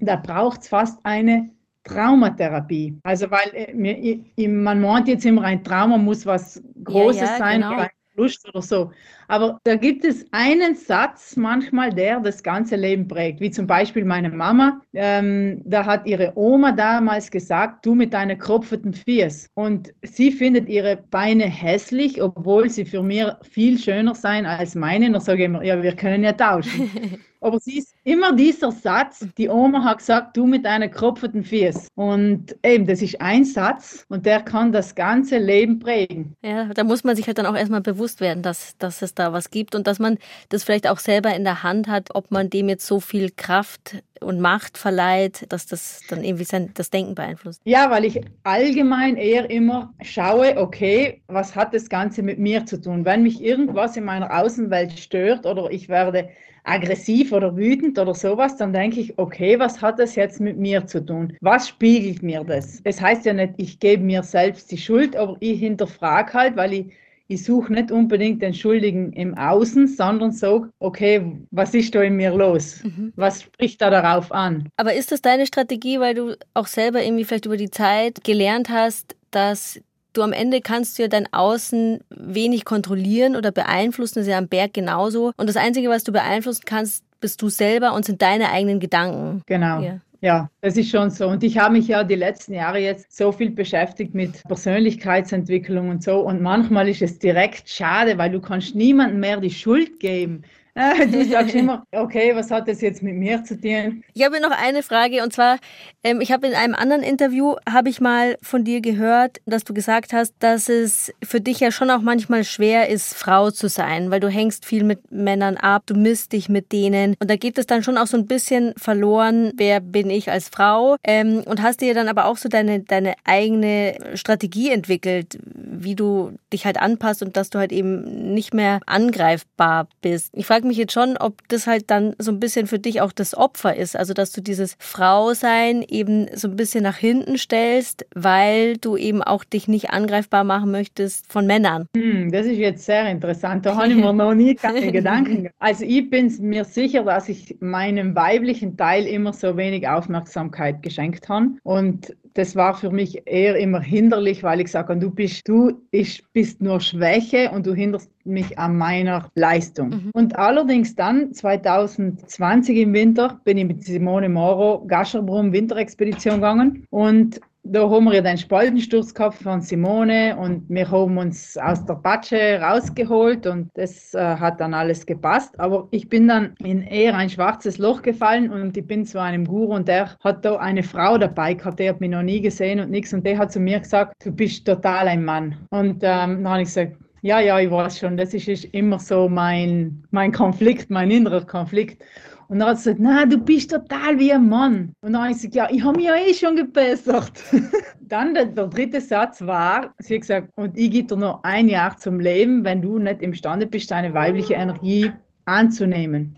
da 0.00 0.16
braucht 0.16 0.62
es 0.62 0.68
fast 0.68 0.98
eine 1.04 1.50
Traumatherapie. 1.84 2.98
Also 3.04 3.30
weil 3.30 3.48
äh, 3.54 4.48
man 4.48 4.80
meint 4.80 5.06
jetzt 5.06 5.24
immer, 5.24 5.42
ein 5.42 5.62
Trauma 5.62 5.96
muss 5.96 6.26
was 6.26 6.60
Großes 6.82 7.20
ja, 7.20 7.26
ja, 7.28 7.38
sein, 7.38 7.60
genau. 7.60 7.76
ein 7.78 7.88
Lust 8.16 8.48
oder 8.48 8.62
so. 8.62 8.90
Aber 9.28 9.58
da 9.64 9.76
gibt 9.76 10.04
es 10.04 10.24
einen 10.32 10.74
Satz 10.74 11.36
manchmal, 11.36 11.90
der 11.90 12.20
das 12.20 12.42
ganze 12.42 12.76
Leben 12.76 13.08
prägt. 13.08 13.40
Wie 13.40 13.50
zum 13.50 13.66
Beispiel 13.66 14.04
meine 14.04 14.30
Mama, 14.30 14.80
ähm, 14.94 15.62
da 15.64 15.84
hat 15.84 16.06
ihre 16.06 16.32
Oma 16.36 16.72
damals 16.72 17.30
gesagt, 17.30 17.84
du 17.84 17.94
mit 17.94 18.12
deinen 18.12 18.38
kropfenden 18.38 18.94
Fies. 18.94 19.48
Und 19.54 19.92
sie 20.02 20.32
findet 20.32 20.68
ihre 20.68 20.96
Beine 21.10 21.44
hässlich, 21.44 22.22
obwohl 22.22 22.70
sie 22.70 22.84
für 22.84 23.02
mich 23.02 23.24
viel 23.42 23.78
schöner 23.78 24.14
sein 24.14 24.46
als 24.46 24.74
meine. 24.74 25.06
Und 25.06 25.20
sage 25.22 25.40
ich 25.40 25.46
immer, 25.46 25.62
ja, 25.62 25.82
wir 25.82 25.94
können 25.94 26.24
ja 26.24 26.32
tauschen. 26.32 26.90
Aber 27.40 27.60
sie 27.60 27.78
ist 27.78 27.94
immer 28.02 28.34
dieser 28.34 28.72
Satz, 28.72 29.24
die 29.38 29.48
Oma 29.48 29.84
hat 29.84 29.98
gesagt, 29.98 30.36
du 30.36 30.46
mit 30.46 30.64
deinen 30.64 30.90
kropfenden 30.90 31.44
Fies. 31.44 31.86
Und 31.94 32.56
eben, 32.64 32.86
das 32.86 33.02
ist 33.02 33.20
ein 33.20 33.44
Satz 33.44 34.04
und 34.08 34.26
der 34.26 34.40
kann 34.40 34.72
das 34.72 34.94
ganze 34.94 35.38
Leben 35.38 35.78
prägen. 35.78 36.34
Ja, 36.42 36.64
da 36.74 36.82
muss 36.82 37.04
man 37.04 37.14
sich 37.14 37.26
halt 37.26 37.38
dann 37.38 37.46
auch 37.46 37.54
erstmal 37.54 37.82
bewusst 37.82 38.20
werden, 38.20 38.42
dass, 38.42 38.76
dass 38.78 39.00
es 39.02 39.14
da 39.18 39.32
was 39.32 39.50
gibt 39.50 39.74
und 39.74 39.86
dass 39.86 39.98
man 39.98 40.18
das 40.48 40.64
vielleicht 40.64 40.88
auch 40.88 40.98
selber 40.98 41.34
in 41.34 41.44
der 41.44 41.62
Hand 41.62 41.88
hat, 41.88 42.14
ob 42.14 42.30
man 42.30 42.50
dem 42.50 42.68
jetzt 42.68 42.86
so 42.86 43.00
viel 43.00 43.30
Kraft 43.30 44.02
und 44.20 44.40
Macht 44.40 44.78
verleiht, 44.78 45.46
dass 45.50 45.66
das 45.66 46.00
dann 46.08 46.24
irgendwie 46.24 46.44
sein, 46.44 46.70
das 46.74 46.90
Denken 46.90 47.14
beeinflusst. 47.14 47.60
Ja, 47.64 47.90
weil 47.90 48.04
ich 48.04 48.20
allgemein 48.44 49.16
eher 49.16 49.50
immer 49.50 49.92
schaue, 50.02 50.56
okay, 50.56 51.22
was 51.26 51.54
hat 51.54 51.74
das 51.74 51.88
Ganze 51.88 52.22
mit 52.22 52.38
mir 52.38 52.64
zu 52.66 52.80
tun? 52.80 53.04
Wenn 53.04 53.22
mich 53.22 53.42
irgendwas 53.42 53.96
in 53.96 54.04
meiner 54.04 54.32
Außenwelt 54.38 54.98
stört 54.98 55.46
oder 55.46 55.70
ich 55.70 55.88
werde 55.88 56.28
aggressiv 56.66 57.32
oder 57.32 57.56
wütend 57.56 57.98
oder 57.98 58.14
sowas, 58.14 58.56
dann 58.56 58.72
denke 58.72 59.00
ich, 59.00 59.16
okay, 59.18 59.58
was 59.58 59.80
hat 59.80 59.98
das 59.98 60.16
jetzt 60.16 60.40
mit 60.40 60.58
mir 60.58 60.86
zu 60.86 61.04
tun? 61.04 61.36
Was 61.40 61.68
spiegelt 61.68 62.22
mir 62.22 62.42
das? 62.44 62.80
Es 62.84 63.00
heißt 63.00 63.24
ja 63.24 63.32
nicht, 63.32 63.54
ich 63.56 63.78
gebe 63.78 64.02
mir 64.02 64.22
selbst 64.22 64.70
die 64.72 64.78
Schuld, 64.78 65.14
aber 65.16 65.36
ich 65.40 65.60
hinterfrage 65.60 66.34
halt, 66.34 66.56
weil 66.56 66.72
ich 66.72 66.92
ich 67.28 67.44
suche 67.44 67.72
nicht 67.72 67.90
unbedingt 67.90 68.42
den 68.42 68.54
Schuldigen 68.54 69.12
im 69.12 69.36
Außen, 69.36 69.88
sondern 69.88 70.32
so, 70.32 70.66
okay, 70.78 71.38
was 71.50 71.74
ist 71.74 71.94
da 71.94 72.02
in 72.02 72.16
mir 72.16 72.34
los? 72.34 72.82
Mhm. 72.84 73.12
Was 73.16 73.42
spricht 73.42 73.80
da 73.80 73.90
darauf 73.90 74.30
an? 74.32 74.68
Aber 74.76 74.94
ist 74.94 75.12
das 75.12 75.22
deine 75.22 75.46
Strategie, 75.46 75.98
weil 76.00 76.14
du 76.14 76.36
auch 76.54 76.66
selber 76.66 77.02
irgendwie 77.02 77.24
vielleicht 77.24 77.46
über 77.46 77.56
die 77.56 77.70
Zeit 77.70 78.22
gelernt 78.22 78.68
hast, 78.70 79.16
dass 79.30 79.80
du 80.12 80.22
am 80.22 80.32
Ende 80.32 80.60
kannst 80.60 80.98
du 80.98 81.02
ja 81.02 81.08
dein 81.08 81.32
Außen 81.32 82.00
wenig 82.10 82.64
kontrollieren 82.64 83.36
oder 83.36 83.52
beeinflussen, 83.52 84.16
das 84.16 84.26
ist 84.26 84.32
ja 84.32 84.38
am 84.38 84.48
Berg 84.48 84.72
genauso. 84.72 85.32
Und 85.36 85.48
das 85.48 85.56
Einzige, 85.56 85.88
was 85.88 86.04
du 86.04 86.12
beeinflussen 86.12 86.62
kannst, 86.64 87.04
bist 87.20 87.42
du 87.42 87.48
selber 87.48 87.94
und 87.94 88.04
sind 88.04 88.22
deine 88.22 88.50
eigenen 88.50 88.78
Gedanken. 88.78 89.42
Genau. 89.46 89.80
Ja. 89.80 90.00
Ja, 90.20 90.50
das 90.62 90.76
ist 90.76 90.90
schon 90.90 91.10
so. 91.10 91.28
Und 91.28 91.44
ich 91.44 91.58
habe 91.58 91.74
mich 91.74 91.88
ja 91.88 92.02
die 92.02 92.14
letzten 92.14 92.54
Jahre 92.54 92.78
jetzt 92.78 93.14
so 93.14 93.32
viel 93.32 93.50
beschäftigt 93.50 94.14
mit 94.14 94.42
Persönlichkeitsentwicklung 94.44 95.90
und 95.90 96.02
so. 96.02 96.20
Und 96.20 96.40
manchmal 96.40 96.88
ist 96.88 97.02
es 97.02 97.18
direkt 97.18 97.68
schade, 97.68 98.16
weil 98.16 98.30
du 98.30 98.40
kannst 98.40 98.74
niemandem 98.74 99.20
mehr 99.20 99.40
die 99.40 99.50
Schuld 99.50 100.00
geben. 100.00 100.42
Du 101.10 101.24
sagst 101.24 101.54
immer, 101.54 101.84
okay, 101.92 102.34
was 102.34 102.50
hat 102.50 102.68
das 102.68 102.80
jetzt 102.80 103.02
mit 103.02 103.14
mir 103.14 103.42
zu 103.44 103.58
tun? 103.58 104.04
Ich 104.12 104.24
habe 104.24 104.40
noch 104.40 104.50
eine 104.50 104.82
Frage 104.82 105.22
und 105.22 105.32
zwar, 105.32 105.58
ähm, 106.04 106.20
ich 106.20 106.32
habe 106.32 106.46
in 106.46 106.54
einem 106.54 106.74
anderen 106.74 107.02
Interview, 107.02 107.54
habe 107.70 107.88
ich 107.88 108.00
mal 108.00 108.36
von 108.42 108.64
dir 108.64 108.80
gehört, 108.80 109.38
dass 109.46 109.64
du 109.64 109.72
gesagt 109.72 110.12
hast, 110.12 110.34
dass 110.40 110.68
es 110.68 111.12
für 111.22 111.40
dich 111.40 111.60
ja 111.60 111.70
schon 111.70 111.90
auch 111.90 112.02
manchmal 112.02 112.44
schwer 112.44 112.88
ist, 112.90 113.14
Frau 113.14 113.50
zu 113.50 113.68
sein, 113.68 114.10
weil 114.10 114.20
du 114.20 114.28
hängst 114.28 114.66
viel 114.66 114.84
mit 114.84 115.10
Männern 115.10 115.56
ab, 115.56 115.84
du 115.86 115.94
misst 115.94 116.32
dich 116.32 116.48
mit 116.48 116.72
denen 116.72 117.14
und 117.20 117.30
da 117.30 117.36
geht 117.36 117.56
es 117.58 117.66
dann 117.66 117.82
schon 117.82 117.96
auch 117.96 118.06
so 118.06 118.18
ein 118.18 118.26
bisschen 118.26 118.74
verloren, 118.76 119.52
wer 119.56 119.80
bin 119.80 120.10
ich 120.10 120.30
als 120.30 120.48
Frau 120.48 120.96
ähm, 121.04 121.42
und 121.46 121.62
hast 121.62 121.80
dir 121.80 121.94
dann 121.94 122.08
aber 122.08 122.26
auch 122.26 122.36
so 122.36 122.48
deine, 122.48 122.80
deine 122.80 123.14
eigene 123.24 123.96
Strategie 124.14 124.70
entwickelt, 124.70 125.38
wie 125.54 125.94
du 125.94 126.32
dich 126.52 126.66
halt 126.66 126.78
anpasst 126.78 127.22
und 127.22 127.36
dass 127.36 127.50
du 127.50 127.58
halt 127.58 127.72
eben 127.72 128.34
nicht 128.34 128.52
mehr 128.52 128.80
angreifbar 128.86 129.88
bist. 130.02 130.30
Ich 130.34 130.46
frage 130.46 130.65
mich 130.66 130.76
jetzt 130.76 130.92
schon, 130.92 131.16
ob 131.16 131.46
das 131.48 131.66
halt 131.66 131.90
dann 131.90 132.14
so 132.18 132.30
ein 132.30 132.40
bisschen 132.40 132.66
für 132.66 132.78
dich 132.78 133.00
auch 133.00 133.12
das 133.12 133.36
Opfer 133.36 133.76
ist. 133.76 133.96
Also, 133.96 134.14
dass 134.14 134.32
du 134.32 134.40
dieses 134.40 134.76
Frausein 134.78 135.84
eben 135.88 136.26
so 136.34 136.48
ein 136.48 136.56
bisschen 136.56 136.82
nach 136.82 136.96
hinten 136.96 137.38
stellst, 137.38 138.06
weil 138.14 138.76
du 138.76 138.96
eben 138.96 139.22
auch 139.22 139.44
dich 139.44 139.68
nicht 139.68 139.90
angreifbar 139.90 140.44
machen 140.44 140.70
möchtest 140.70 141.30
von 141.30 141.46
Männern. 141.46 141.88
Hm, 141.96 142.30
das 142.30 142.46
ist 142.46 142.58
jetzt 142.58 142.84
sehr 142.84 143.08
interessant. 143.08 143.66
Da 143.66 143.76
habe 143.76 143.88
ich 143.88 143.96
mir 143.96 144.12
noch 144.12 144.34
nie 144.34 144.54
keine 144.54 144.92
Gedanken. 144.92 145.48
Also, 145.58 145.84
ich 145.84 146.10
bin 146.10 146.34
mir 146.40 146.64
sicher, 146.64 147.04
dass 147.04 147.28
ich 147.28 147.56
meinem 147.60 148.14
weiblichen 148.14 148.76
Teil 148.76 149.06
immer 149.06 149.32
so 149.32 149.56
wenig 149.56 149.88
Aufmerksamkeit 149.88 150.82
geschenkt 150.82 151.28
habe. 151.28 151.46
Und 151.62 152.14
das 152.36 152.54
war 152.54 152.74
für 152.74 152.90
mich 152.90 153.22
eher 153.26 153.56
immer 153.56 153.80
hinderlich, 153.80 154.42
weil 154.42 154.60
ich 154.60 154.70
sage, 154.70 154.96
du 154.96 155.10
bist, 155.10 155.48
du 155.48 155.80
ich, 155.90 156.22
bist 156.32 156.60
nur 156.60 156.80
Schwäche 156.80 157.50
und 157.50 157.66
du 157.66 157.74
hinderst 157.74 158.10
mich 158.24 158.58
an 158.58 158.76
meiner 158.76 159.30
Leistung. 159.34 159.88
Mhm. 159.88 160.10
Und 160.12 160.36
allerdings 160.36 160.94
dann, 160.94 161.32
2020 161.32 162.76
im 162.78 162.92
Winter, 162.92 163.40
bin 163.44 163.56
ich 163.56 163.64
mit 163.64 163.82
Simone 163.82 164.28
Moro 164.28 164.84
Gascherbrum 164.86 165.52
Winterexpedition 165.52 166.36
gegangen 166.36 166.86
und 166.90 167.40
da 167.72 167.90
haben 167.90 168.04
wir 168.04 168.22
den 168.22 168.38
Spaltensturz 168.38 169.12
gehabt 169.12 169.42
von 169.42 169.60
Simone 169.60 170.36
und 170.36 170.64
wir 170.68 170.90
haben 170.90 171.18
uns 171.18 171.56
aus 171.56 171.84
der 171.84 171.94
Patsche 171.94 172.60
rausgeholt 172.60 173.46
und 173.46 173.70
das 173.74 174.14
äh, 174.14 174.18
hat 174.18 174.60
dann 174.60 174.74
alles 174.74 175.04
gepasst. 175.04 175.58
Aber 175.58 175.88
ich 175.90 176.08
bin 176.08 176.28
dann 176.28 176.54
in 176.62 176.82
eher 176.82 177.16
ein 177.16 177.30
schwarzes 177.30 177.78
Loch 177.78 178.02
gefallen 178.02 178.50
und 178.50 178.76
ich 178.76 178.86
bin 178.86 179.04
zu 179.04 179.20
einem 179.20 179.44
Guru 179.44 179.74
und 179.74 179.88
der 179.88 180.16
hat 180.20 180.44
da 180.44 180.56
eine 180.56 180.82
Frau 180.82 181.18
dabei 181.18 181.54
gehabt, 181.54 181.78
der 181.78 181.90
hat 181.90 182.00
mich 182.00 182.10
noch 182.10 182.22
nie 182.22 182.40
gesehen 182.40 182.80
und 182.80 182.90
nichts 182.90 183.12
und 183.12 183.26
der 183.26 183.38
hat 183.38 183.52
zu 183.52 183.60
mir 183.60 183.80
gesagt, 183.80 184.14
du 184.24 184.30
bist 184.30 184.66
total 184.66 185.08
ein 185.08 185.24
Mann. 185.24 185.56
Und 185.70 186.02
ähm, 186.02 186.42
dann 186.42 186.48
habe 186.48 186.62
ich 186.62 186.68
gesagt, 186.68 186.96
ja, 187.22 187.40
ja, 187.40 187.58
ich 187.58 187.70
weiß 187.70 187.98
schon, 187.98 188.16
das 188.16 188.34
ist, 188.34 188.46
ist 188.46 188.66
immer 188.66 189.00
so 189.00 189.28
mein, 189.28 190.04
mein 190.10 190.30
Konflikt, 190.30 190.90
mein 190.90 191.10
innerer 191.10 191.44
Konflikt. 191.44 192.02
Und 192.48 192.60
dann 192.60 192.68
hat 192.68 192.78
sie 192.78 192.90
gesagt, 192.90 193.00
nein, 193.00 193.30
du 193.30 193.38
bist 193.38 193.70
total 193.70 194.18
wie 194.18 194.32
ein 194.32 194.48
Mann. 194.48 194.92
Und 195.00 195.12
dann 195.12 195.22
habe 195.22 195.30
ich 195.32 195.36
gesagt, 195.38 195.54
ja, 195.54 195.68
ich 195.70 195.82
habe 195.82 195.96
mich 195.96 196.06
ja 196.06 196.16
eh 196.16 196.34
schon 196.34 196.56
gebessert. 196.56 197.32
dann 198.00 198.34
der, 198.34 198.46
der, 198.46 198.68
dritte 198.68 199.00
Satz 199.00 199.40
war, 199.42 199.94
sie 199.98 200.14
hat 200.14 200.20
gesagt, 200.20 200.48
und 200.56 200.76
ich 200.76 200.90
gebe 200.90 201.08
dir 201.08 201.16
noch 201.16 201.42
ein 201.42 201.68
Jahr 201.68 201.96
zum 201.96 202.20
Leben, 202.20 202.64
wenn 202.64 202.82
du 202.82 202.98
nicht 202.98 203.22
imstande 203.22 203.66
bist, 203.66 203.90
deine 203.90 204.14
weibliche 204.14 204.54
Energie 204.54 205.10
anzunehmen. 205.44 206.36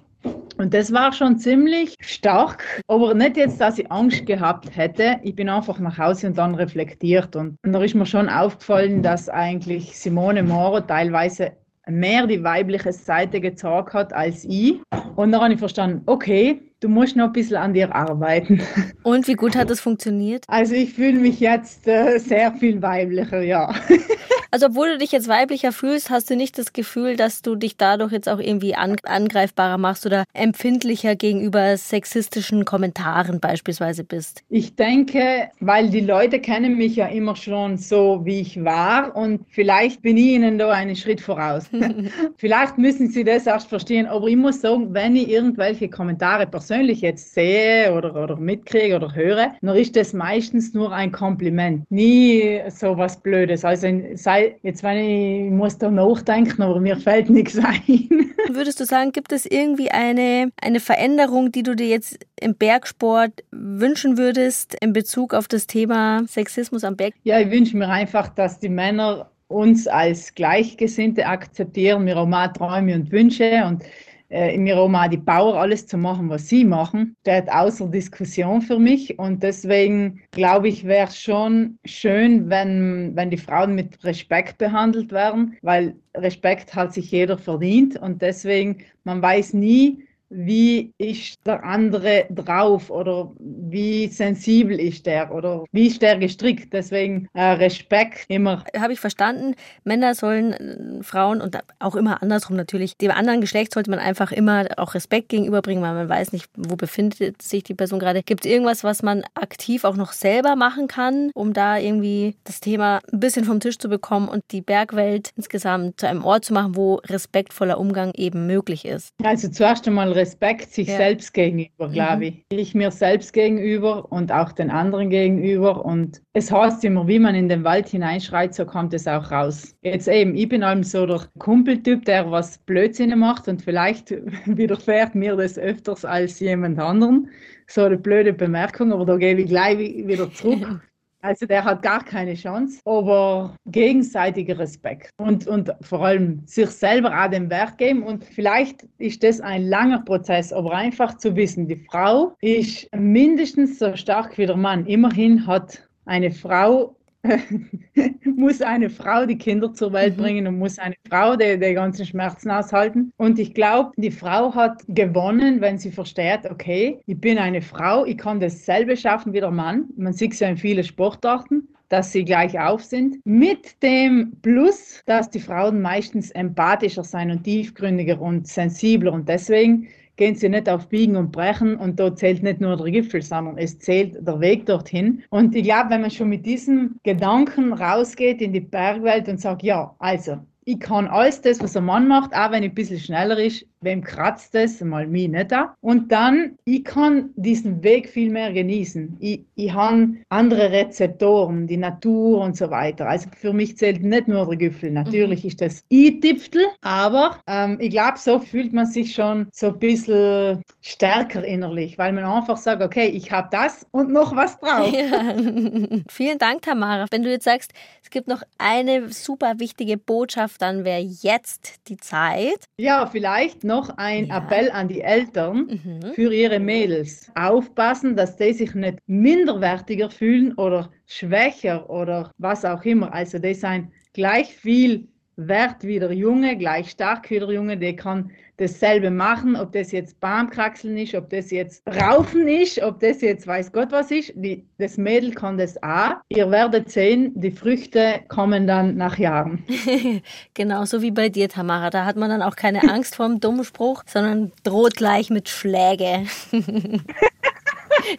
Und 0.58 0.74
das 0.74 0.92
war 0.92 1.12
schon 1.12 1.38
ziemlich 1.38 1.94
stark, 2.00 2.82
aber 2.88 3.14
nicht 3.14 3.36
jetzt, 3.36 3.60
dass 3.60 3.78
ich 3.78 3.90
Angst 3.92 4.26
gehabt 4.26 4.76
hätte. 4.76 5.20
Ich 5.22 5.36
bin 5.36 5.48
einfach 5.48 5.78
nach 5.78 5.96
Hause 5.98 6.26
und 6.26 6.38
dann 6.38 6.56
reflektiert. 6.56 7.36
Und, 7.36 7.56
und 7.64 7.72
da 7.72 7.82
ist 7.82 7.94
mir 7.94 8.06
schon 8.06 8.28
aufgefallen, 8.28 9.02
dass 9.02 9.28
eigentlich 9.28 9.96
Simone 9.96 10.42
Moro 10.42 10.80
teilweise 10.80 11.52
mehr 11.88 12.27
die 12.27 12.42
weibliche 12.42 12.92
Seite 12.92 13.40
gezeigt 13.40 13.94
hat 13.94 14.12
als 14.12 14.44
ich. 14.44 14.81
Und 15.16 15.33
dann 15.33 15.40
habe 15.40 15.53
ich 15.53 15.59
verstanden, 15.59 16.03
okay, 16.07 16.67
du 16.80 16.88
musst 16.88 17.16
noch 17.16 17.26
ein 17.26 17.32
bisschen 17.32 17.56
an 17.56 17.74
dir 17.74 17.94
arbeiten. 17.94 18.60
Und 19.02 19.26
wie 19.28 19.34
gut 19.34 19.56
hat 19.56 19.70
das 19.70 19.80
funktioniert? 19.80 20.44
Also 20.48 20.74
ich 20.74 20.94
fühle 20.94 21.18
mich 21.18 21.40
jetzt 21.40 21.86
äh, 21.86 22.18
sehr 22.18 22.52
viel 22.52 22.80
weiblicher, 22.82 23.42
ja. 23.42 23.74
Also 24.50 24.66
obwohl 24.66 24.92
du 24.92 24.98
dich 24.98 25.12
jetzt 25.12 25.28
weiblicher 25.28 25.72
fühlst, 25.72 26.08
hast 26.08 26.30
du 26.30 26.36
nicht 26.36 26.56
das 26.56 26.72
Gefühl, 26.72 27.16
dass 27.16 27.42
du 27.42 27.54
dich 27.54 27.76
dadurch 27.76 28.12
jetzt 28.12 28.28
auch 28.30 28.38
irgendwie 28.38 28.74
angreifbarer 28.74 29.76
machst 29.76 30.06
oder 30.06 30.24
empfindlicher 30.32 31.16
gegenüber 31.16 31.76
sexistischen 31.76 32.64
Kommentaren 32.64 33.40
beispielsweise 33.40 34.04
bist? 34.04 34.42
Ich 34.48 34.74
denke, 34.74 35.50
weil 35.60 35.90
die 35.90 36.00
Leute 36.00 36.40
kennen 36.40 36.78
mich 36.78 36.96
ja 36.96 37.08
immer 37.08 37.36
schon 37.36 37.76
so, 37.76 38.22
wie 38.24 38.40
ich 38.40 38.64
war 38.64 39.14
und 39.14 39.44
vielleicht 39.50 40.00
bin 40.00 40.16
ich 40.16 40.26
ihnen 40.26 40.56
da 40.56 40.70
einen 40.70 40.96
Schritt 40.96 41.20
voraus. 41.20 41.64
vielleicht 42.38 42.78
müssen 42.78 43.10
sie 43.10 43.24
das 43.24 43.46
erst 43.46 43.68
verstehen, 43.68 44.06
aber 44.06 44.28
ich 44.28 44.36
muss 44.36 44.62
sagen, 44.62 44.94
wenn 44.94 45.14
ich 45.14 45.28
irgendwelche 45.28 45.90
Kommentare 45.90 46.46
persönlich 46.68 47.00
jetzt 47.00 47.33
sehe 47.33 47.94
oder, 47.94 48.14
oder 48.14 48.37
mitkriege 48.37 48.96
oder 48.96 49.14
höre, 49.14 49.54
dann 49.62 49.76
ist 49.76 49.96
das 49.96 50.12
meistens 50.12 50.74
nur 50.74 50.92
ein 50.92 51.11
Kompliment, 51.11 51.90
nie 51.90 52.61
so 52.68 52.96
was 52.98 53.18
Blödes. 53.20 53.64
Also 53.64 53.88
sei 54.14 54.57
jetzt 54.62 54.83
wenn 54.83 54.98
ich, 54.98 55.46
ich 55.46 55.50
muss 55.50 55.78
da 55.78 55.90
nachdenken, 55.90 56.61
aber 56.61 56.78
mir 56.78 56.96
fällt 56.98 57.31
nichts 57.31 57.59
ein. 57.64 58.35
Würdest 58.50 58.81
du 58.81 58.85
sagen, 58.85 59.12
gibt 59.12 59.33
es 59.33 59.46
irgendwie 59.46 59.90
eine, 59.90 60.50
eine 60.61 60.81
Veränderung, 60.81 61.52
die 61.52 61.62
du 61.62 61.74
dir 61.74 61.87
jetzt 61.87 62.18
im 62.38 62.54
Bergsport 62.54 63.44
wünschen 63.50 64.18
würdest 64.18 64.76
in 64.83 64.92
Bezug 64.92 65.33
auf 65.33 65.48
das 65.48 65.66
Thema 65.66 66.24
Sexismus 66.28 66.85
am 66.85 66.96
Berg? 66.96 67.14
Ja, 67.24 67.40
ich 67.40 67.50
wünsche 67.50 67.78
mir 67.78 67.88
einfach, 67.88 68.28
dass 68.28 68.59
die 68.59 68.68
Männer 68.68 69.31
uns 69.48 69.87
als 69.87 70.35
Gleichgesinnte 70.35 71.26
akzeptieren. 71.26 72.04
Wir 72.04 72.16
haben 72.16 72.35
auch 72.35 72.52
Träume 72.52 72.94
und 72.94 73.11
Wünsche 73.11 73.64
und 73.66 73.83
in 74.28 74.64
mir 74.64 74.76
auch 74.78 75.08
die 75.08 75.16
Power, 75.16 75.54
alles 75.56 75.86
zu 75.86 75.96
machen, 75.96 76.28
was 76.28 76.48
sie 76.48 76.64
machen, 76.64 77.16
steht 77.22 77.50
außer 77.50 77.88
Diskussion 77.88 78.60
für 78.60 78.78
mich. 78.78 79.18
Und 79.18 79.42
deswegen 79.42 80.20
glaube 80.32 80.68
ich, 80.68 80.84
wäre 80.84 81.08
es 81.08 81.18
schon 81.18 81.78
schön, 81.84 82.50
wenn, 82.50 83.12
wenn 83.14 83.30
die 83.30 83.38
Frauen 83.38 83.74
mit 83.74 84.04
Respekt 84.04 84.58
behandelt 84.58 85.12
werden, 85.12 85.56
weil 85.62 85.96
Respekt 86.14 86.74
hat 86.74 86.92
sich 86.92 87.10
jeder 87.10 87.38
verdient. 87.38 87.96
Und 87.96 88.20
deswegen, 88.20 88.84
man 89.04 89.22
weiß 89.22 89.54
nie, 89.54 90.04
wie 90.30 90.92
ist 90.98 91.38
der 91.46 91.64
andere 91.64 92.26
drauf 92.30 92.90
oder 92.90 93.32
wie 93.38 94.08
sensibel 94.08 94.78
ist 94.78 95.06
der 95.06 95.32
oder 95.34 95.64
wie 95.72 95.86
ist 95.86 96.02
der 96.02 96.18
gestrickt. 96.18 96.72
Deswegen 96.72 97.28
äh, 97.34 97.42
Respekt 97.42 98.24
immer. 98.28 98.64
Habe 98.78 98.92
ich 98.92 99.00
verstanden. 99.00 99.54
Männer 99.84 100.14
sollen 100.14 100.52
äh, 100.52 101.02
Frauen 101.02 101.40
und 101.40 101.58
auch 101.78 101.96
immer 101.96 102.22
andersrum 102.22 102.56
natürlich. 102.56 102.96
Dem 102.96 103.10
anderen 103.10 103.40
Geschlecht 103.40 103.72
sollte 103.72 103.90
man 103.90 103.98
einfach 103.98 104.32
immer 104.32 104.66
auch 104.76 104.94
Respekt 104.94 105.30
gegenüberbringen, 105.30 105.82
weil 105.82 105.94
man 105.94 106.08
weiß 106.08 106.32
nicht, 106.32 106.48
wo 106.56 106.76
befindet 106.76 107.40
sich 107.40 107.62
die 107.62 107.74
Person 107.74 107.98
gerade. 107.98 108.22
Gibt 108.22 108.44
es 108.44 108.50
irgendwas, 108.50 108.84
was 108.84 109.02
man 109.02 109.24
aktiv 109.34 109.84
auch 109.84 109.96
noch 109.96 110.12
selber 110.12 110.56
machen 110.56 110.88
kann, 110.88 111.30
um 111.34 111.52
da 111.52 111.78
irgendwie 111.78 112.36
das 112.44 112.60
Thema 112.60 113.00
ein 113.12 113.20
bisschen 113.20 113.44
vom 113.44 113.60
Tisch 113.60 113.78
zu 113.78 113.88
bekommen 113.88 114.28
und 114.28 114.44
die 114.50 114.60
Bergwelt 114.60 115.30
insgesamt 115.36 116.00
zu 116.00 116.08
einem 116.08 116.24
Ort 116.24 116.44
zu 116.44 116.52
machen, 116.52 116.76
wo 116.76 116.96
respektvoller 117.06 117.78
Umgang 117.78 118.12
eben 118.14 118.46
möglich 118.46 118.84
ist? 118.84 119.14
Also 119.22 119.48
zuerst 119.48 119.86
einmal 119.86 120.17
Respekt 120.18 120.70
sich 120.72 120.88
ja. 120.88 120.96
selbst 120.96 121.33
gegenüber, 121.33 121.88
glaube 121.88 122.16
mhm. 122.16 122.22
ich. 122.22 122.44
Ich 122.50 122.74
mir 122.74 122.90
selbst 122.90 123.33
gegenüber 123.33 124.11
und 124.12 124.31
auch 124.31 124.52
den 124.52 124.70
anderen 124.70 125.11
gegenüber. 125.11 125.85
Und 125.85 126.20
es 126.33 126.50
heißt 126.52 126.85
immer, 126.85 127.07
wie 127.09 127.18
man 127.18 127.35
in 127.35 127.48
den 127.48 127.64
Wald 127.64 127.88
hineinschreit, 127.88 128.54
so 128.54 128.66
kommt 128.66 128.92
es 128.92 129.07
auch 129.07 129.31
raus. 129.31 129.74
Jetzt 129.83 130.09
eben, 130.09 130.35
ich 130.35 130.48
bin 130.48 130.62
allem 130.62 130.83
so 130.83 131.07
der 131.07 131.22
Kumpeltyp, 131.38 132.04
der 132.04 132.31
was 132.31 132.59
Blödsinn 132.59 133.18
macht 133.18 133.48
und 133.48 133.62
vielleicht 133.62 134.11
widerfährt 134.46 135.14
mir 135.14 135.37
das 135.37 135.59
öfters 135.59 136.04
als 136.04 136.40
jemand 136.40 136.78
anderen. 136.78 137.31
So 137.68 137.85
eine 137.85 137.98
blöde 137.98 138.33
Bemerkung, 138.33 138.92
aber 138.92 139.04
da 139.04 139.16
gebe 139.16 139.42
ich 139.42 139.48
gleich 139.48 139.78
wieder 139.78 140.31
zurück. 140.33 140.81
Also 141.20 141.46
der 141.46 141.64
hat 141.64 141.83
gar 141.83 142.04
keine 142.04 142.35
Chance, 142.35 142.81
aber 142.85 143.57
gegenseitiger 143.66 144.59
Respekt 144.59 145.11
und, 145.18 145.48
und 145.48 145.72
vor 145.81 146.04
allem 146.04 146.42
sich 146.46 146.70
selber 146.70 147.11
auch 147.11 147.28
den 147.28 147.50
Wert 147.50 147.76
geben. 147.76 148.04
Und 148.04 148.24
vielleicht 148.24 148.85
ist 148.98 149.24
das 149.24 149.40
ein 149.40 149.66
langer 149.66 150.02
Prozess, 150.04 150.52
aber 150.52 150.72
einfach 150.72 151.16
zu 151.18 151.35
wissen, 151.35 151.66
die 151.66 151.85
Frau 151.90 152.37
ist 152.40 152.88
mindestens 152.94 153.78
so 153.81 153.96
stark 153.96 154.38
wie 154.38 154.46
der 154.46 154.57
Mann. 154.57 154.87
Immerhin 154.87 155.44
hat 155.46 155.88
eine 156.04 156.31
Frau 156.31 156.97
muss 158.24 158.62
eine 158.62 158.90
Frau 158.90 159.26
die 159.26 159.38
Kinder 159.38 159.72
zur 159.72 159.92
Welt 159.92 160.16
mhm. 160.16 160.22
bringen 160.22 160.46
und 160.46 160.59
muss 160.59 160.78
eine 160.78 160.94
Frau 161.09 161.37
die, 161.37 161.59
die 161.59 161.74
ganzen 161.74 162.07
Schmerzen 162.07 162.50
aushalten. 162.50 163.12
Und 163.16 163.38
ich 163.38 163.54
glaube, 163.54 163.92
die 163.96 164.11
Frau 164.11 164.54
hat 164.54 164.83
gewonnen, 164.88 165.61
wenn 165.61 165.78
sie 165.78 165.90
versteht, 165.90 166.48
okay, 166.50 167.00
ich 167.07 167.20
bin 167.20 167.38
eine 167.38 167.62
Frau, 167.62 168.04
ich 168.04 168.18
kann 168.18 168.40
dasselbe 168.40 168.96
schaffen 168.96 169.33
wie 169.33 169.40
der 169.40 169.50
Mann. 169.50 169.87
Man 169.96 170.12
sieht 170.12 170.33
es 170.33 170.40
ja 170.40 170.48
in 170.48 170.57
vielen 170.57 170.85
Sportarten 170.85 171.68
dass 171.88 172.12
sie 172.12 172.24
gleich 172.24 172.59
auf 172.59 172.85
sind. 172.85 173.24
Mit 173.24 173.83
dem 173.83 174.33
Plus, 174.42 175.02
dass 175.07 175.31
die 175.31 175.40
Frauen 175.40 175.81
meistens 175.81 176.31
empathischer 176.33 177.04
sein 177.04 177.31
und 177.31 177.44
tiefgründiger 177.44 178.20
und 178.20 178.46
sensibler. 178.46 179.12
Und 179.12 179.28
deswegen 179.28 179.88
gehen 180.18 180.35
sie 180.35 180.50
nicht 180.50 180.68
auf 180.68 180.88
Biegen 180.88 181.16
und 181.16 181.33
Brechen 181.33 181.76
und 181.76 181.98
da 181.98 182.14
zählt 182.14 182.42
nicht 182.42 182.61
nur 182.61 182.76
der 182.76 182.90
Gipfel, 182.90 183.22
sondern 183.22 183.57
es 183.57 183.78
zählt 183.78 184.14
der 184.26 184.40
Weg 184.40 184.66
dorthin. 184.66 185.22
Und 185.31 185.54
ich 185.54 185.62
glaube, 185.62 185.90
wenn 185.90 186.02
man 186.02 186.11
schon 186.11 186.28
mit 186.28 186.44
diesem 186.44 186.96
Gedanken 187.04 187.72
rausgeht 187.72 188.42
in 188.42 188.52
die 188.52 188.61
Bergwelt 188.61 189.28
und 189.28 189.40
sagt, 189.40 189.62
ja, 189.62 189.94
also 189.98 190.38
ich 190.68 190.81
kann 190.81 191.07
alles 191.07 191.40
das, 191.40 191.62
was 191.62 191.74
ein 191.78 191.87
Mann 191.87 192.07
macht, 192.07 192.35
auch 192.35 192.50
wenn 192.50 192.62
ich 192.62 192.72
ein 192.72 192.74
bisschen 192.74 193.00
schneller 193.00 193.38
ist, 193.38 193.64
wem 193.81 194.04
kratzt 194.04 194.54
das, 194.54 194.83
mal 194.83 195.07
mich 195.07 195.28
nicht 195.28 195.50
da. 195.50 195.74
Und 195.81 196.12
dann, 196.12 196.59
ich 196.66 196.85
kann 196.85 197.31
diesen 197.37 197.83
Weg 197.83 198.09
viel 198.09 198.31
mehr 198.31 198.52
genießen. 198.52 199.16
Ich, 199.18 199.44
ich 199.54 199.72
habe 199.72 200.16
andere 200.28 200.70
Rezeptoren, 200.70 201.66
die 201.66 201.78
Natur 201.78 202.42
und 202.42 202.54
so 202.54 202.68
weiter. 202.68 203.09
Also 203.09 203.31
für 203.35 203.54
mich 203.54 203.78
zählt 203.78 204.02
nicht 204.02 204.28
nur 204.28 204.46
der 204.46 204.57
Gipfel. 204.57 204.90
Natürlich 204.90 205.42
mhm. 205.42 205.48
ist 205.48 205.61
das 205.62 205.85
I-Tipfel, 205.90 206.66
aber 206.83 207.38
ähm, 207.46 207.78
ich 207.81 207.90
glaube, 207.90 208.18
so 208.18 208.38
fühlt 208.38 208.74
man 208.74 208.85
sich 208.85 209.14
schon 209.14 209.46
so 209.52 209.68
ein 209.68 209.78
bisschen 209.78 210.61
stärker 210.83 211.44
innerlich, 211.44 211.96
weil 211.96 212.12
man 212.12 212.24
einfach 212.24 212.59
sagt, 212.59 212.83
okay, 212.83 213.07
ich 213.07 213.33
habe 213.33 213.48
das 213.50 213.87
und 213.92 214.11
noch 214.11 214.37
was 214.37 214.59
drauf. 214.59 214.92
Ja. 214.92 215.35
Vielen 216.11 216.38
Dank, 216.38 216.62
Tamara. 216.62 217.07
Wenn 217.11 217.22
du 217.22 217.31
jetzt 217.31 217.44
sagst, 217.44 217.72
es 218.02 218.11
gibt 218.11 218.28
noch 218.28 218.42
eine 218.59 219.11
super 219.11 219.54
wichtige 219.59 219.96
Botschaft, 219.96 220.57
dann 220.58 220.84
wäre 220.84 221.00
jetzt 221.00 221.88
die 221.88 221.96
Zeit. 221.96 222.64
Ja, 222.78 223.06
vielleicht 223.06 223.64
noch 223.64 223.90
ein 223.96 224.26
ja. 224.26 224.38
Appell 224.38 224.70
an 224.70 224.88
die 224.88 225.00
Eltern 225.00 225.66
mhm. 225.66 226.12
für 226.14 226.32
ihre 226.32 226.60
Mädels. 226.60 227.30
Aufpassen, 227.34 228.16
dass 228.16 228.36
die 228.36 228.52
sich 228.52 228.74
nicht 228.74 228.98
minderwertiger 229.06 230.10
fühlen 230.10 230.54
oder 230.54 230.90
schwächer 231.06 231.88
oder 231.88 232.30
was 232.38 232.64
auch 232.64 232.84
immer. 232.84 233.12
Also 233.12 233.38
die 233.38 233.54
sind 233.54 233.90
gleich 234.12 234.54
viel 234.54 235.08
wert 235.38 235.83
wie 235.83 235.98
der 235.98 236.12
Junge, 236.12 236.57
gleich 236.57 236.90
stark 236.90 237.31
wie 237.31 237.38
der 237.38 237.51
Junge. 237.51 237.79
Der 237.79 237.96
kann 237.96 238.31
dasselbe 238.59 239.11
machen, 239.11 239.57
ob 239.57 239.72
das 239.72 239.92
jetzt 239.92 240.20
Baumkraxeln 240.20 240.98
ist, 240.98 241.14
ob 241.14 241.31
das 241.31 241.51
jetzt 241.51 241.83
Raufen 241.87 242.48
ist, 242.48 242.83
ob 242.83 243.01
das 243.01 243.20
jetzt 243.20 243.46
weiß 243.46 243.72
Gott 243.72 243.92
was 243.92 244.11
ist. 244.11 244.33
Die, 244.35 244.66
das 244.79 244.96
Mädel 244.96 245.33
kann 245.33 245.57
das 245.57 245.81
auch. 245.83 246.16
Ihr 246.29 246.51
werdet 246.51 246.90
sehen, 246.90 247.33
die 247.37 247.53
Früchte 247.53 248.20
kommen 248.29 248.66
dann 248.66 248.96
nach 248.96 249.16
Jahren. 249.16 249.64
Genauso 250.55 251.03
wie 251.03 251.12
bei 251.12 251.29
dir, 251.29 251.48
Tamara. 251.48 251.90
Da 251.90 252.05
hat 252.05 252.16
man 252.16 252.31
dann 252.31 252.42
auch 252.42 252.57
keine 252.57 252.83
Angst 252.90 253.14
vor 253.14 253.29
dem 253.29 253.40
dummen 253.40 253.64
Spruch, 253.64 254.03
sondern 254.07 254.53
droht 254.64 254.96
gleich 254.96 255.31
mit 255.31 255.48
Schläge. 255.48 256.27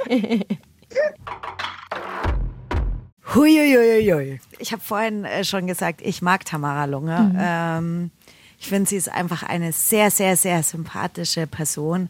Huiuiuiui. 3.35 4.39
Ich 4.57 4.71
habe 4.71 4.81
vorhin 4.81 5.25
äh, 5.25 5.43
schon 5.43 5.67
gesagt, 5.67 6.01
ich 6.01 6.21
mag 6.21 6.45
Tamara 6.45 6.85
Lunge. 6.85 7.19
Mhm. 7.19 7.37
Ähm, 7.39 8.11
ich 8.59 8.67
finde, 8.67 8.89
sie 8.89 8.97
ist 8.97 9.11
einfach 9.11 9.43
eine 9.43 9.71
sehr, 9.71 10.11
sehr, 10.11 10.35
sehr 10.35 10.63
sympathische 10.63 11.47
Person. 11.47 12.09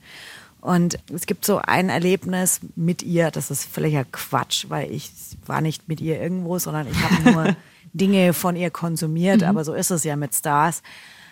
Und 0.62 1.00
es 1.14 1.26
gibt 1.26 1.46
so 1.46 1.58
ein 1.58 1.90
Erlebnis 1.90 2.60
mit 2.76 3.02
ihr, 3.04 3.32
das 3.32 3.50
ist 3.50 3.66
völliger 3.66 4.04
Quatsch, 4.06 4.66
weil 4.68 4.92
ich 4.92 5.12
war 5.46 5.62
nicht 5.62 5.88
mit 5.88 6.02
ihr 6.02 6.22
irgendwo, 6.22 6.60
sondern 6.60 6.88
ich 6.90 7.02
habe 7.02 7.32
nur 7.32 7.56
Dinge 7.94 8.34
von 8.34 8.56
ihr 8.56 8.70
konsumiert, 8.70 9.42
mhm. 9.42 9.48
aber 9.48 9.64
so 9.64 9.74
ist 9.74 9.92
es 9.92 10.04
ja 10.04 10.16
mit 10.16 10.34
Stars. 10.34 10.82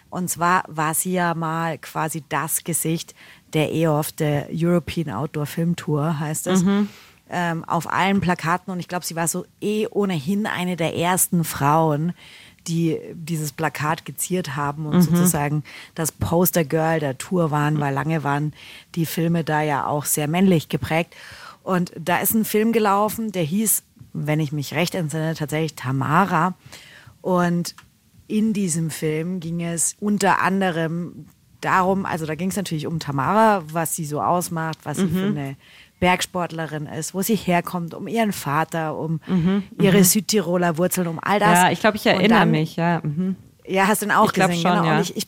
Und 0.09 0.29
zwar 0.29 0.63
war 0.67 0.93
sie 0.93 1.11
ja 1.11 1.33
mal 1.33 1.77
quasi 1.77 2.23
das 2.29 2.63
Gesicht 2.63 3.13
der 3.53 3.73
EOF, 3.73 4.13
der 4.13 4.47
European 4.51 5.13
Outdoor 5.13 5.45
Film 5.45 5.75
Tour, 5.75 6.19
heißt 6.19 6.47
es. 6.47 6.63
Mhm. 6.63 6.87
Ähm, 7.29 7.65
auf 7.65 7.91
allen 7.91 8.21
Plakaten 8.21 8.71
und 8.71 8.79
ich 8.79 8.87
glaube, 8.87 9.05
sie 9.05 9.15
war 9.15 9.27
so 9.27 9.45
eh 9.59 9.87
ohnehin 9.87 10.45
eine 10.45 10.77
der 10.77 10.95
ersten 10.95 11.43
Frauen, 11.43 12.13
die 12.67 12.99
dieses 13.13 13.51
Plakat 13.51 14.05
geziert 14.05 14.55
haben 14.55 14.85
und 14.85 14.95
mhm. 14.95 15.01
sozusagen 15.01 15.63
das 15.95 16.11
Poster 16.11 16.63
Girl 16.63 16.99
der 16.99 17.17
Tour 17.17 17.51
waren, 17.51 17.79
weil 17.79 17.93
lange 17.93 18.23
waren 18.23 18.53
die 18.95 19.05
Filme 19.05 19.43
da 19.43 19.61
ja 19.61 19.87
auch 19.87 20.05
sehr 20.05 20.27
männlich 20.27 20.69
geprägt. 20.69 21.15
Und 21.63 21.91
da 21.99 22.19
ist 22.19 22.33
ein 22.33 22.45
Film 22.45 22.71
gelaufen, 22.71 23.31
der 23.31 23.43
hieß, 23.43 23.83
wenn 24.13 24.39
ich 24.39 24.51
mich 24.51 24.73
recht 24.73 24.95
entsinne, 24.95 25.35
tatsächlich 25.35 25.75
Tamara. 25.75 26.55
Und 27.21 27.75
in 28.27 28.53
diesem 28.53 28.89
Film 28.89 29.39
ging 29.39 29.61
es 29.61 29.95
unter 29.99 30.41
anderem 30.41 31.27
darum, 31.61 32.05
also 32.05 32.25
da 32.25 32.35
ging 32.35 32.49
es 32.49 32.55
natürlich 32.55 32.87
um 32.87 32.99
Tamara, 32.99 33.63
was 33.71 33.95
sie 33.95 34.05
so 34.05 34.21
ausmacht, 34.21 34.79
was 34.83 34.97
mhm. 34.97 35.01
sie 35.01 35.13
für 35.13 35.25
eine 35.25 35.55
Bergsportlerin 35.99 36.85
ist, 36.85 37.13
wo 37.13 37.21
sie 37.21 37.35
herkommt, 37.35 37.93
um 37.93 38.07
ihren 38.07 38.31
Vater, 38.31 38.97
um 38.97 39.19
mhm, 39.27 39.63
ihre 39.81 39.99
mhm. 39.99 40.03
Südtiroler 40.03 40.77
Wurzeln, 40.77 41.07
um 41.07 41.19
all 41.21 41.39
das. 41.39 41.53
Ja, 41.53 41.71
ich 41.71 41.79
glaube, 41.79 41.97
ich 41.97 42.05
erinnere 42.05 42.39
dann, 42.39 42.51
mich, 42.51 42.75
ja. 42.75 43.01
Mhm. 43.03 43.35
Ja, 43.65 43.87
hast 43.87 44.01
du 44.01 44.05
ihn 44.05 44.11
auch 44.11 44.27
ich 44.27 44.33
gesehen, 44.33 44.61
schon, 44.61 44.71
genau. 44.71 44.85
Ja. 44.85 45.01
Ich, 45.01 45.17
ich, 45.17 45.27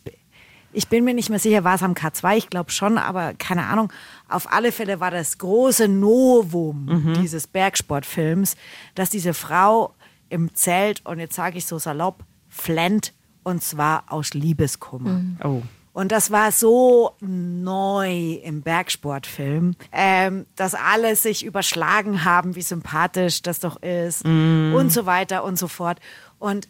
ich 0.72 0.88
bin 0.88 1.04
mir 1.04 1.14
nicht 1.14 1.30
mehr 1.30 1.40
sicher, 1.40 1.64
war 1.64 1.76
es 1.76 1.84
am 1.84 1.94
K2, 1.94 2.38
ich 2.38 2.50
glaube 2.50 2.72
schon, 2.72 2.98
aber 2.98 3.34
keine 3.34 3.66
Ahnung. 3.66 3.92
Auf 4.28 4.52
alle 4.52 4.72
Fälle 4.72 5.00
war 5.00 5.12
das 5.12 5.40
große 5.40 5.88
Novum 5.88 6.86
mhm. 6.86 7.14
dieses 7.22 7.48
Bergsportfilms, 7.48 8.56
dass 8.94 9.10
diese 9.10 9.34
Frau 9.34 9.96
im 10.30 10.54
Zelt, 10.54 11.04
und 11.06 11.20
jetzt 11.20 11.36
sage 11.36 11.58
ich 11.58 11.66
so 11.66 11.80
salopp, 11.80 12.24
flennt, 12.48 13.14
und 13.44 13.64
zwar 13.64 14.04
aus 14.08 14.34
Liebeskummer. 14.36 15.22
Oh. 15.44 15.64
Und 15.92 16.12
das 16.12 16.32
war 16.32 16.52
so 16.52 17.16
neu 17.20 18.34
im 18.44 18.62
Bergsportfilm, 18.62 19.76
ähm, 19.92 20.46
dass 20.56 20.76
alle 20.76 21.16
sich 21.16 21.44
überschlagen 21.44 22.24
haben, 22.26 22.56
wie 22.56 22.62
sympathisch 22.62 23.42
das 23.42 23.60
doch 23.60 23.82
ist 23.82 24.26
mm. 24.26 24.76
und 24.76 24.94
so 24.94 25.06
weiter 25.06 25.44
und 25.44 25.58
so 25.58 25.68
fort. 25.68 26.00
Und 26.38 26.70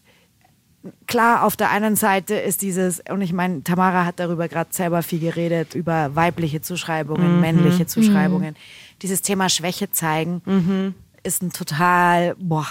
klar, 1.07 1.43
auf 1.43 1.55
der 1.55 1.69
einen 1.71 1.95
Seite 1.95 2.35
ist 2.35 2.61
dieses, 2.61 3.01
und 3.09 3.21
ich 3.21 3.33
meine, 3.33 3.63
Tamara 3.63 4.05
hat 4.05 4.19
darüber 4.19 4.47
gerade 4.47 4.69
selber 4.73 5.03
viel 5.03 5.19
geredet, 5.19 5.75
über 5.75 6.15
weibliche 6.15 6.61
Zuschreibungen, 6.61 7.35
mhm. 7.35 7.41
männliche 7.41 7.85
Zuschreibungen. 7.85 8.51
Mhm. 8.51 8.99
Dieses 9.01 9.21
Thema 9.21 9.49
Schwäche 9.49 9.91
zeigen 9.91 10.41
mhm. 10.45 10.95
ist 11.23 11.41
ein 11.43 11.51
total, 11.51 12.35
boah, 12.39 12.67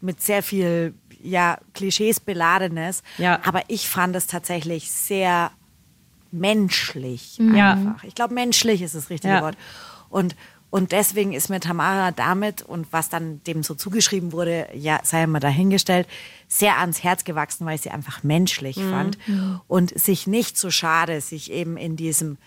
mit 0.00 0.22
sehr 0.22 0.42
viel 0.42 0.94
ja, 1.20 1.58
Klischees 1.74 2.20
beladenes. 2.20 3.02
Ja. 3.18 3.40
Aber 3.44 3.62
ich 3.68 3.88
fand 3.88 4.14
es 4.14 4.26
tatsächlich 4.28 4.90
sehr 4.90 5.50
menschlich 6.30 7.38
ja. 7.38 7.72
einfach. 7.72 8.04
Ich 8.04 8.14
glaube, 8.14 8.34
menschlich 8.34 8.82
ist 8.82 8.94
das 8.94 9.10
richtige 9.10 9.34
ja. 9.34 9.42
Wort. 9.42 9.56
Und, 10.08 10.36
und 10.70 10.92
deswegen 10.92 11.32
ist 11.32 11.48
mir 11.48 11.60
Tamara 11.60 12.10
damit 12.10 12.62
und 12.62 12.92
was 12.92 13.08
dann 13.08 13.42
dem 13.44 13.62
so 13.62 13.74
zugeschrieben 13.74 14.32
wurde, 14.32 14.68
ja, 14.74 15.00
sei 15.02 15.26
mal 15.26 15.40
dahingestellt, 15.40 16.06
sehr 16.46 16.78
ans 16.78 17.02
Herz 17.02 17.24
gewachsen, 17.24 17.66
weil 17.66 17.76
ich 17.76 17.82
sie 17.82 17.90
einfach 17.90 18.22
menschlich 18.22 18.76
mhm. 18.76 18.90
fand 18.90 19.18
und 19.66 19.98
sich 19.98 20.26
nicht 20.26 20.56
so 20.58 20.70
schade, 20.70 21.20
sich 21.20 21.50
eben 21.50 21.76
in 21.76 21.96
diesem 21.96 22.38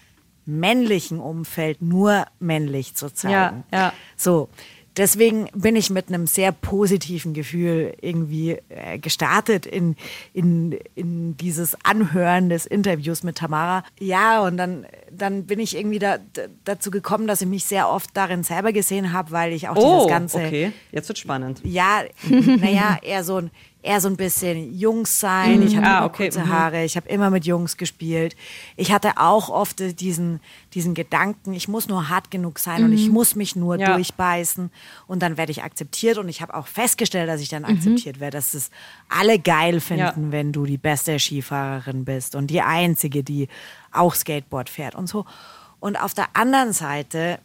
männlichen 0.45 1.19
Umfeld 1.19 1.81
nur 1.81 2.25
männlich 2.39 2.95
zu 2.95 3.13
zeigen. 3.13 3.63
Ja, 3.71 3.77
ja. 3.77 3.93
So. 4.15 4.49
Deswegen 4.97 5.47
bin 5.54 5.75
ich 5.75 5.89
mit 5.89 6.10
einem 6.10 6.27
sehr 6.27 6.51
positiven 6.51 7.34
Gefühl 7.34 7.93
irgendwie 8.01 8.57
äh, 8.70 8.99
gestartet 8.99 9.65
in, 9.65 9.95
in, 10.34 10.78
in 10.95 11.38
dieses 11.38 11.78
Anhören 11.86 12.49
des 12.49 12.65
Interviews 12.65 13.24
mit 13.24 13.38
Tamara. 13.38 13.84
Ja, 13.99 14.41
und 14.41 14.57
dann, 14.57 14.86
dann 15.09 15.45
bin 15.45 15.59
ich 15.59 15.78
irgendwie 15.78 15.99
da, 15.99 16.18
dazu 16.65 16.91
gekommen, 16.91 17.26
dass 17.28 17.41
ich 17.41 17.47
mich 17.47 17.63
sehr 17.65 17.89
oft 17.89 18.09
darin 18.15 18.43
selber 18.43 18.74
gesehen 18.74 19.13
habe, 19.13 19.32
weil 19.32 19.53
ich 19.53 19.70
auch 19.70 19.76
Oh, 19.78 19.95
dieses 19.95 20.09
ganze 20.09 20.38
okay. 20.39 20.72
Jetzt 20.91 21.07
wird 21.07 21.18
spannend. 21.20 21.61
ja, 21.63 22.03
naja, 22.30 22.97
eher 23.01 23.24
so 23.24 23.38
ein 23.38 23.51
eher 23.84 23.99
so 23.99 24.07
ein 24.07 24.15
bisschen 24.17 24.73
Jungs 24.77 25.19
sein. 25.19 25.61
Ich 25.63 25.75
hatte 25.75 25.88
Ah, 25.88 26.05
okay, 26.05 26.25
kurze 26.25 26.41
mhm. 26.45 26.49
Haare. 26.49 26.84
Ich 26.84 26.95
habe 26.95 27.09
immer 27.09 27.29
mit 27.29 27.45
Jungs 27.45 27.77
gespielt. 27.77 28.36
Ich 28.75 28.91
hatte 28.91 29.17
auch 29.17 29.49
oft 29.49 29.79
diesen, 29.99 30.39
diesen 30.73 30.93
Gedanken, 30.93 31.53
ich 31.53 31.67
muss 31.67 31.88
nur 31.88 32.09
hart 32.09 32.29
genug 32.32 32.59
sein 32.59 32.84
und 32.84 32.93
ich 32.93 33.09
muss 33.09 33.36
mich 33.36 33.55
nur 33.55 33.79
Ja. 33.79 33.93
durchbeißen 33.95 34.69
und 35.07 35.21
dann 35.23 35.38
werde 35.38 35.51
ich 35.51 35.63
akzeptiert. 35.63 36.17
Und 36.17 36.29
ich 36.29 36.41
habe 36.41 36.53
auch 36.53 36.67
festgestellt, 36.67 37.27
dass 37.27 37.41
ich 37.41 37.49
dann 37.49 37.65
akzeptiert 37.65 38.19
werde, 38.19 38.38
dass 38.38 38.53
es 38.53 38.69
alle 39.09 39.39
geil 39.39 39.79
finden, 39.79 40.32
wenn 40.32 40.51
du 40.51 40.65
die 40.65 40.77
beste 40.77 41.17
Skifahrerin 41.19 42.05
bist 42.05 42.36
und 42.36 42.47
die 42.47 42.61
einzige, 42.61 43.23
die 43.23 43.47
auch 43.91 44.13
Skateboard 44.13 44.69
fährt 44.69 44.95
und 44.95 45.07
so. 45.07 45.25
Und 45.79 45.99
auf 45.99 46.13
der 46.13 46.27
anderen 46.36 46.73
Seite 46.73 47.39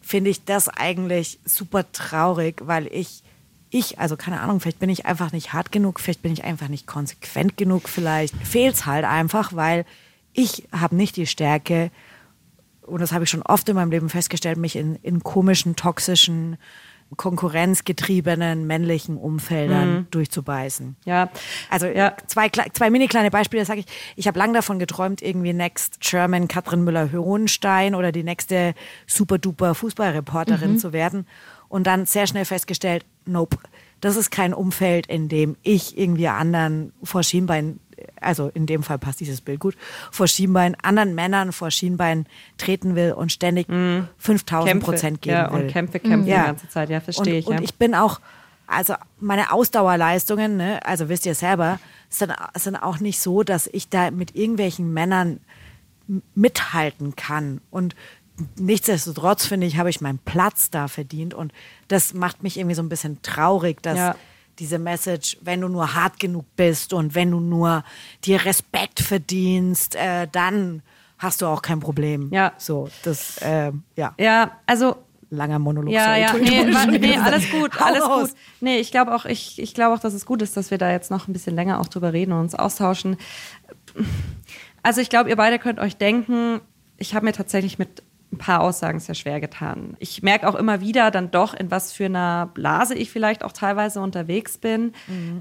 finde 0.00 0.30
ich 0.30 0.44
das 0.44 0.68
eigentlich 0.68 1.38
super 1.44 1.90
traurig, 1.92 2.60
weil 2.64 2.86
ich, 2.86 3.22
ich, 3.74 3.98
also 3.98 4.16
keine 4.16 4.40
Ahnung, 4.40 4.60
vielleicht 4.60 4.78
bin 4.78 4.90
ich 4.90 5.06
einfach 5.06 5.32
nicht 5.32 5.52
hart 5.54 5.72
genug, 5.72 5.98
vielleicht 5.98 6.20
bin 6.22 6.32
ich 6.32 6.44
einfach 6.44 6.68
nicht 6.68 6.86
konsequent 6.86 7.56
genug, 7.56 7.88
vielleicht 7.88 8.36
fehlt 8.46 8.74
es 8.74 8.86
halt 8.86 9.04
einfach, 9.06 9.54
weil 9.54 9.86
ich 10.34 10.68
habe 10.72 10.94
nicht 10.94 11.16
die 11.16 11.26
Stärke, 11.26 11.90
und 12.82 13.00
das 13.00 13.12
habe 13.12 13.24
ich 13.24 13.30
schon 13.30 13.42
oft 13.42 13.66
in 13.68 13.74
meinem 13.76 13.90
Leben 13.90 14.10
festgestellt, 14.10 14.58
mich 14.58 14.76
in, 14.76 14.96
in 14.96 15.22
komischen, 15.22 15.74
toxischen, 15.74 16.58
konkurrenzgetriebenen 17.16 18.66
männlichen 18.66 19.16
Umfeldern 19.16 20.06
durchzubeißen. 20.10 20.96
Ja. 21.04 21.28
Also 21.68 21.86
Ja. 21.86 22.16
zwei, 22.26 22.48
zwei 22.48 22.90
mini 22.90 23.06
kleine 23.08 23.30
Beispiele, 23.30 23.64
sage 23.64 23.80
ich. 23.80 23.86
Ich 24.16 24.26
habe 24.26 24.38
lang 24.38 24.52
davon 24.52 24.78
geträumt, 24.78 25.20
irgendwie 25.22 25.52
Next 25.52 26.00
German 26.00 26.48
Katrin 26.48 26.84
Müller-Hohenstein 26.84 27.94
oder 27.94 28.12
die 28.12 28.22
nächste 28.22 28.74
super 29.06 29.38
duper 29.38 29.74
Fußballreporterin 29.74 30.78
zu 30.78 30.92
werden. 30.92 31.26
Und 31.72 31.86
dann 31.86 32.04
sehr 32.04 32.26
schnell 32.26 32.44
festgestellt, 32.44 33.06
nope, 33.24 33.56
das 34.02 34.16
ist 34.16 34.30
kein 34.30 34.52
Umfeld, 34.52 35.06
in 35.06 35.30
dem 35.30 35.56
ich 35.62 35.96
irgendwie 35.96 36.28
anderen 36.28 36.92
vor 37.02 37.22
Schienbein, 37.22 37.80
also 38.20 38.50
in 38.52 38.66
dem 38.66 38.82
Fall 38.82 38.98
passt 38.98 39.20
dieses 39.20 39.40
Bild 39.40 39.58
gut, 39.58 39.74
vor 40.10 40.26
Schienbein, 40.26 40.76
anderen 40.82 41.14
Männern 41.14 41.50
vor 41.50 41.70
Schienbein 41.70 42.26
treten 42.58 42.94
will 42.94 43.12
und 43.12 43.32
ständig 43.32 43.68
5000 44.18 44.82
Prozent 44.82 45.22
geben 45.22 45.34
ja, 45.34 45.50
will. 45.50 45.62
und 45.62 45.68
Kämpfe, 45.68 45.98
Kämpfe 45.98 46.28
Ja. 46.28 46.40
die 46.40 46.46
ganze 46.48 46.68
Zeit. 46.68 46.90
Ja, 46.90 47.00
verstehe 47.00 47.32
und, 47.32 47.38
ich. 47.38 47.46
Und 47.46 47.54
ja. 47.54 47.62
ich 47.62 47.74
bin 47.76 47.94
auch, 47.94 48.20
also 48.66 48.92
meine 49.18 49.50
Ausdauerleistungen, 49.50 50.58
ne, 50.58 50.84
also 50.84 51.08
wisst 51.08 51.24
ihr 51.24 51.34
selber, 51.34 51.80
sind, 52.10 52.34
sind 52.54 52.76
auch 52.76 53.00
nicht 53.00 53.18
so, 53.18 53.44
dass 53.44 53.66
ich 53.66 53.88
da 53.88 54.10
mit 54.10 54.36
irgendwelchen 54.36 54.92
Männern 54.92 55.40
mithalten 56.34 57.16
kann. 57.16 57.62
Und 57.70 57.94
nichtsdestotrotz, 58.56 59.46
finde 59.46 59.66
ich, 59.66 59.76
habe 59.76 59.90
ich 59.90 60.00
meinen 60.00 60.18
Platz 60.18 60.70
da 60.70 60.88
verdient. 60.88 61.34
Und 61.34 61.52
das 61.88 62.14
macht 62.14 62.42
mich 62.42 62.56
irgendwie 62.58 62.74
so 62.74 62.82
ein 62.82 62.88
bisschen 62.88 63.20
traurig, 63.22 63.82
dass 63.82 63.98
Ja. 63.98 64.14
diese 64.58 64.78
Message, 64.78 65.38
wenn 65.42 65.60
du 65.60 65.68
nur 65.68 65.94
hart 65.94 66.18
genug 66.20 66.44
bist 66.56 66.92
und 66.92 67.14
wenn 67.14 67.30
du 67.30 67.40
nur 67.40 67.84
dir 68.24 68.44
Respekt 68.44 69.00
verdienst, 69.00 69.94
äh, 69.96 70.28
dann 70.30 70.82
hast 71.18 71.40
du 71.42 71.46
auch 71.46 71.62
kein 71.62 71.80
Problem. 71.80 72.30
Ja. 72.32 72.52
So, 72.58 72.88
das, 73.04 73.38
äh, 73.38 73.70
ja, 73.96 74.14
ja, 74.18 74.58
also 74.66 74.96
langer 75.30 75.58
Monolog. 75.58 75.92
Ja, 75.92 76.16
ja, 76.16 76.32
nee, 76.34 76.74
wa- 76.74 76.86
nee, 76.90 77.16
alles 77.16 77.48
gut, 77.50 77.80
alles 77.80 78.04
gut. 78.04 78.30
Nee, 78.60 78.78
ich 78.80 78.90
glaube 78.90 79.14
auch, 79.14 79.24
ich, 79.24 79.58
ich 79.60 79.72
glaube 79.72 79.94
auch, 79.94 79.98
dass 80.00 80.12
es 80.14 80.26
gut 80.26 80.42
ist, 80.42 80.56
dass 80.56 80.70
wir 80.70 80.78
da 80.78 80.90
jetzt 80.90 81.10
noch 81.10 81.28
ein 81.28 81.32
bisschen 81.32 81.54
länger 81.54 81.80
auch 81.80 81.88
drüber 81.88 82.12
reden 82.12 82.32
und 82.32 82.40
uns 82.40 82.54
austauschen. 82.54 83.16
Also 84.82 85.00
ich 85.00 85.08
glaube, 85.10 85.30
ihr 85.30 85.36
beide 85.36 85.58
könnt 85.58 85.78
euch 85.78 85.96
denken, 85.96 86.60
ich 86.98 87.14
habe 87.14 87.24
mir 87.24 87.32
tatsächlich 87.32 87.78
mit 87.78 88.02
ein 88.32 88.38
paar 88.38 88.62
Aussagen 88.62 88.98
sehr 88.98 89.14
schwer 89.14 89.40
getan. 89.40 89.96
Ich 89.98 90.22
merke 90.22 90.48
auch 90.48 90.54
immer 90.54 90.80
wieder 90.80 91.10
dann 91.10 91.30
doch, 91.30 91.54
in 91.54 91.70
was 91.70 91.92
für 91.92 92.06
einer 92.06 92.50
Blase 92.54 92.94
ich 92.94 93.10
vielleicht 93.10 93.44
auch 93.44 93.52
teilweise 93.52 94.00
unterwegs 94.00 94.58
bin. 94.58 94.92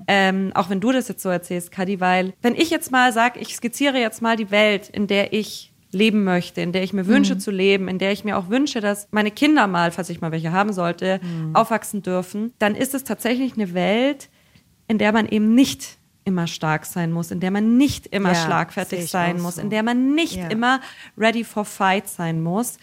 Ähm, 0.08 0.52
auch 0.54 0.70
wenn 0.70 0.82
du 0.82 0.92
das 0.92 1.08
jetzt 1.08 1.24
so 1.24 1.30
erzählst, 1.30 1.72
Kadi, 1.72 2.00
weil 2.00 2.34
wenn 2.42 2.56
ich 2.56 2.70
jetzt 2.70 2.92
mal 2.92 3.14
sage, 3.14 3.40
ich 3.40 3.56
skizziere 3.56 3.98
jetzt 3.98 4.22
mal 4.22 4.36
die 4.36 4.52
Welt, 4.52 4.90
in 4.90 5.08
der 5.08 5.34
ich 5.34 5.74
leben 5.92 6.24
möchte, 6.24 6.62
in 6.62 6.72
der 6.72 6.84
ich 6.84 6.94
mir 6.94 7.08
wünsche 7.08 7.38
zu 7.38 7.52
leben, 7.52 7.88
in 7.88 7.98
der 7.98 8.12
ich 8.12 8.24
mir 8.24 8.38
auch 8.38 8.50
wünsche, 8.50 8.80
dass 8.80 9.08
meine 9.12 9.32
Kinder 9.32 9.68
mal, 9.68 9.92
falls 9.92 10.10
ich 10.10 10.22
mal 10.22 10.32
welche 10.32 10.52
haben 10.52 10.74
sollte, 10.74 11.20
aufwachsen 11.54 12.02
dürfen, 12.02 12.54
dann 12.60 12.76
ist 12.76 12.94
es 12.94 13.04
tatsächlich 13.04 13.54
eine 13.54 13.74
Welt, 13.74 14.30
in 14.88 14.98
der 14.98 15.12
man 15.12 15.28
eben 15.28 15.54
nicht 15.54 15.98
immer 16.24 16.48
stark 16.48 16.86
sein 16.86 17.12
muss, 17.12 17.32
in 17.32 17.40
der 17.40 17.52
man 17.52 17.78
nicht 17.78 18.08
immer 18.08 18.30
Ja, 18.34 18.36
schlagfertig 18.46 19.10
sein 19.10 19.42
muss, 19.42 19.56
so. 19.56 19.62
in 19.62 19.70
der 19.70 19.84
man 19.84 20.14
nicht 20.14 20.36
Ja. 20.36 20.48
immer 20.50 20.80
ready 21.18 21.44
for 21.44 21.66
fight 21.66 22.08
sein 22.08 22.42
muss, 22.42 22.78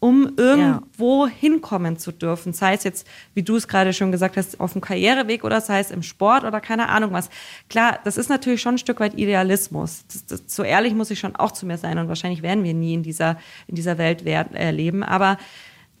um 0.00 0.32
irgendwo 0.36 1.26
hinkommen 1.26 1.96
zu 1.98 2.12
dürfen. 2.12 2.52
Sei 2.52 2.74
es 2.74 2.84
jetzt, 2.84 3.06
wie 3.32 3.42
du 3.42 3.56
es 3.56 3.66
gerade 3.68 3.92
schon 3.94 4.12
gesagt 4.12 4.36
hast, 4.36 4.60
auf 4.60 4.72
dem 4.72 4.82
Karriereweg 4.82 5.44
oder 5.44 5.60
sei 5.62 5.80
es 5.80 5.90
im 5.90 6.02
Sport 6.02 6.44
oder 6.44 6.60
keine 6.60 6.90
Ahnung 6.90 7.12
was. 7.12 7.30
Klar, 7.70 7.98
das 8.04 8.16
ist 8.18 8.28
natürlich 8.28 8.60
schon 8.60 8.74
ein 8.74 8.78
Stück 8.78 9.00
weit 9.00 9.14
Idealismus. 9.14 10.04
Das, 10.12 10.26
das, 10.26 10.42
so 10.46 10.62
ehrlich 10.62 10.94
muss 10.94 11.10
ich 11.10 11.18
schon 11.18 11.34
auch 11.36 11.52
zu 11.52 11.64
mir 11.64 11.78
sein 11.78 11.98
und 11.98 12.08
wahrscheinlich 12.08 12.42
werden 12.42 12.64
wir 12.64 12.74
nie 12.74 12.92
in 12.94 13.02
dieser, 13.02 13.38
in 13.66 13.76
dieser 13.76 13.96
Welt 13.98 14.24
wer- 14.24 14.54
äh, 14.54 14.70
leben. 14.72 15.02
Aber 15.02 15.38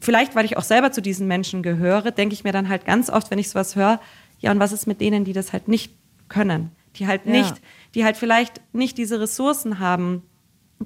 vielleicht, 0.00 0.34
weil 0.34 0.44
ich 0.44 0.58
auch 0.58 0.64
selber 0.64 0.92
zu 0.92 1.00
diesen 1.00 1.26
Menschen 1.26 1.62
gehöre, 1.62 2.10
denke 2.10 2.34
ich 2.34 2.44
mir 2.44 2.52
dann 2.52 2.68
halt 2.68 2.84
ganz 2.84 3.08
oft, 3.08 3.30
wenn 3.30 3.38
ich 3.38 3.48
sowas 3.48 3.74
höre, 3.74 4.00
ja, 4.38 4.50
und 4.52 4.60
was 4.60 4.72
ist 4.72 4.86
mit 4.86 5.00
denen, 5.00 5.24
die 5.24 5.32
das 5.32 5.54
halt 5.54 5.66
nicht 5.66 5.92
können? 6.28 6.72
Die 6.96 7.06
halt 7.06 7.26
Ja. 7.26 7.32
nicht, 7.32 7.60
die 7.94 8.04
halt 8.04 8.16
vielleicht 8.16 8.60
nicht 8.72 8.98
diese 8.98 9.20
Ressourcen 9.20 9.78
haben, 9.78 10.22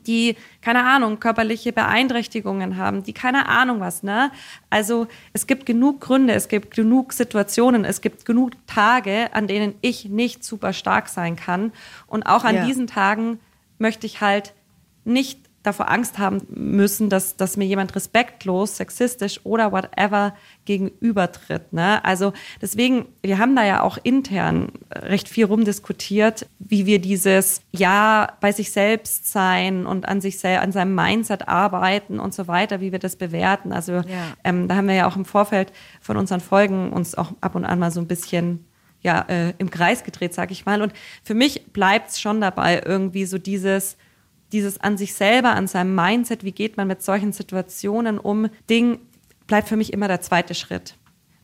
die, 0.06 0.36
keine 0.60 0.84
Ahnung, 0.84 1.18
körperliche 1.18 1.72
Beeinträchtigungen 1.72 2.76
haben, 2.76 3.02
die 3.02 3.12
keine 3.12 3.48
Ahnung 3.48 3.80
was, 3.80 4.02
ne? 4.02 4.30
Also 4.70 5.08
es 5.32 5.46
gibt 5.46 5.66
genug 5.66 6.00
Gründe, 6.00 6.34
es 6.34 6.48
gibt 6.48 6.74
genug 6.74 7.12
Situationen, 7.12 7.84
es 7.84 8.00
gibt 8.00 8.24
genug 8.24 8.52
Tage, 8.66 9.30
an 9.32 9.46
denen 9.46 9.74
ich 9.80 10.04
nicht 10.04 10.44
super 10.44 10.72
stark 10.72 11.08
sein 11.08 11.36
kann. 11.36 11.72
Und 12.06 12.24
auch 12.26 12.44
an 12.44 12.56
Ja. 12.56 12.64
diesen 12.66 12.86
Tagen 12.86 13.40
möchte 13.78 14.06
ich 14.06 14.20
halt 14.20 14.54
nicht 15.04 15.40
davor 15.68 15.90
Angst 15.90 16.18
haben 16.18 16.40
müssen, 16.50 17.08
dass, 17.08 17.36
dass 17.36 17.56
mir 17.56 17.66
jemand 17.66 17.94
respektlos, 17.94 18.76
sexistisch 18.76 19.40
oder 19.44 19.70
whatever 19.70 20.34
gegenübertritt. 20.64 21.72
Ne? 21.72 22.04
Also 22.04 22.32
deswegen, 22.60 23.06
wir 23.22 23.38
haben 23.38 23.54
da 23.54 23.64
ja 23.64 23.82
auch 23.82 23.98
intern 24.02 24.72
recht 24.92 25.28
viel 25.28 25.44
rumdiskutiert, 25.44 26.46
wie 26.58 26.86
wir 26.86 27.00
dieses 27.00 27.62
Ja 27.70 28.32
bei 28.40 28.52
sich 28.52 28.72
selbst 28.72 29.30
sein 29.30 29.86
und 29.86 30.08
an 30.08 30.20
sich 30.20 30.38
sel 30.38 30.58
an 30.58 30.72
seinem 30.72 30.94
Mindset 30.94 31.48
arbeiten 31.48 32.18
und 32.18 32.34
so 32.34 32.48
weiter, 32.48 32.80
wie 32.80 32.92
wir 32.92 32.98
das 32.98 33.16
bewerten. 33.16 33.72
Also 33.72 34.02
ähm, 34.44 34.68
da 34.68 34.76
haben 34.76 34.88
wir 34.88 34.94
ja 34.94 35.06
auch 35.06 35.16
im 35.16 35.24
Vorfeld 35.24 35.72
von 36.00 36.16
unseren 36.16 36.40
Folgen 36.40 36.92
uns 36.92 37.14
auch 37.14 37.32
ab 37.40 37.54
und 37.54 37.64
an 37.64 37.78
mal 37.78 37.90
so 37.90 38.00
ein 38.00 38.08
bisschen 38.08 38.64
ja, 39.00 39.24
äh, 39.28 39.54
im 39.58 39.70
Kreis 39.70 40.02
gedreht, 40.02 40.34
sag 40.34 40.50
ich 40.50 40.66
mal. 40.66 40.82
Und 40.82 40.92
für 41.22 41.34
mich 41.34 41.66
bleibt 41.72 42.10
es 42.10 42.20
schon 42.20 42.40
dabei, 42.40 42.82
irgendwie 42.84 43.26
so 43.26 43.38
dieses, 43.38 43.96
dieses 44.52 44.78
an 44.80 44.96
sich 44.96 45.14
selber, 45.14 45.50
an 45.50 45.66
seinem 45.66 45.94
Mindset, 45.94 46.44
wie 46.44 46.52
geht 46.52 46.76
man 46.76 46.88
mit 46.88 47.02
solchen 47.02 47.32
Situationen 47.32 48.18
um, 48.18 48.48
Ding 48.70 49.00
bleibt 49.46 49.68
für 49.68 49.76
mich 49.76 49.92
immer 49.92 50.08
der 50.08 50.20
zweite 50.20 50.54
Schritt. 50.54 50.94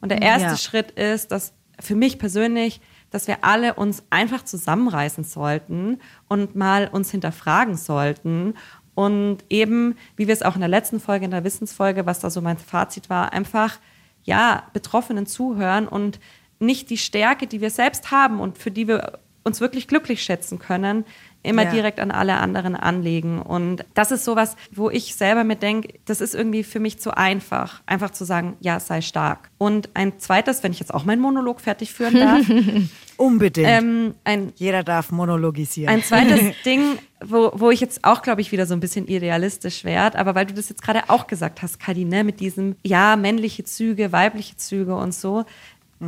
Und 0.00 0.10
der 0.10 0.22
erste 0.22 0.50
Ja. 0.50 0.56
Schritt 0.56 0.92
ist, 0.92 1.32
dass 1.32 1.54
für 1.80 1.94
mich 1.96 2.18
persönlich, 2.18 2.80
dass 3.10 3.26
wir 3.26 3.38
alle 3.42 3.74
uns 3.74 4.04
einfach 4.10 4.44
zusammenreißen 4.44 5.24
sollten 5.24 6.00
und 6.28 6.54
mal 6.54 6.88
uns 6.88 7.10
hinterfragen 7.10 7.76
sollten 7.76 8.54
und 8.94 9.38
eben, 9.50 9.96
wie 10.16 10.26
wir 10.26 10.34
es 10.34 10.42
auch 10.42 10.54
in 10.54 10.60
der 10.60 10.68
letzten 10.68 11.00
Folge, 11.00 11.24
in 11.24 11.30
der 11.30 11.44
Wissensfolge, 11.44 12.06
was 12.06 12.20
da 12.20 12.30
so 12.30 12.40
mein 12.40 12.58
Fazit 12.58 13.10
war, 13.10 13.32
einfach, 13.32 13.78
ja, 14.22 14.64
Betroffenen 14.72 15.26
zuhören 15.26 15.88
und 15.88 16.20
nicht 16.60 16.90
die 16.90 16.98
Stärke, 16.98 17.46
die 17.46 17.60
wir 17.60 17.70
selbst 17.70 18.10
haben 18.10 18.40
und 18.40 18.58
für 18.58 18.70
die 18.70 18.86
wir 18.88 19.18
uns 19.42 19.60
wirklich 19.60 19.88
glücklich 19.88 20.22
schätzen 20.22 20.58
können, 20.58 21.04
immer 21.44 21.64
Ja. 21.64 21.70
direkt 21.70 22.00
an 22.00 22.10
alle 22.10 22.34
anderen 22.38 22.74
anlegen. 22.74 23.40
Und 23.40 23.84
das 23.94 24.10
ist 24.10 24.24
sowas, 24.24 24.56
wo 24.72 24.90
ich 24.90 25.14
selber 25.14 25.44
mir 25.44 25.56
denke, 25.56 25.94
das 26.06 26.20
ist 26.20 26.34
irgendwie 26.34 26.64
für 26.64 26.80
mich 26.80 26.98
zu 26.98 27.16
einfach, 27.16 27.82
einfach 27.86 28.10
zu 28.10 28.24
sagen, 28.24 28.56
ja, 28.60 28.80
sei 28.80 29.00
stark. 29.00 29.50
Und 29.58 29.90
ein 29.94 30.18
zweites, 30.18 30.62
wenn 30.62 30.72
ich 30.72 30.80
jetzt 30.80 30.92
auch 30.92 31.04
meinen 31.04 31.20
Monolog 31.20 31.60
fertig 31.60 31.92
führen 31.92 32.14
darf, 32.18 32.44
Unbedingt. 33.16 33.68
ähm, 33.68 34.14
ein 34.24 34.52
Jeder 34.56 34.82
darf 34.82 35.12
monologisieren. 35.12 35.88
ein 35.94 36.02
zweites 36.02 36.40
Ding, 36.64 36.98
wo, 37.24 37.52
wo 37.54 37.70
ich 37.70 37.80
jetzt 37.80 38.04
auch, 38.04 38.22
glaube 38.22 38.40
ich, 38.40 38.50
wieder 38.50 38.66
so 38.66 38.74
ein 38.74 38.80
bisschen 38.80 39.06
idealistisch 39.06 39.84
werde, 39.84 40.18
aber 40.18 40.34
weil 40.34 40.46
du 40.46 40.54
das 40.54 40.68
jetzt 40.68 40.82
gerade 40.82 41.08
auch 41.08 41.26
gesagt 41.28 41.62
hast, 41.62 41.78
Kadi, 41.78 42.04
ne, 42.04 42.24
mit 42.24 42.40
diesem, 42.40 42.74
ja, 42.82 43.14
männliche 43.16 43.62
Züge, 43.64 44.10
weibliche 44.12 44.56
Züge 44.56 44.96
und 44.96 45.14
so. 45.14 45.44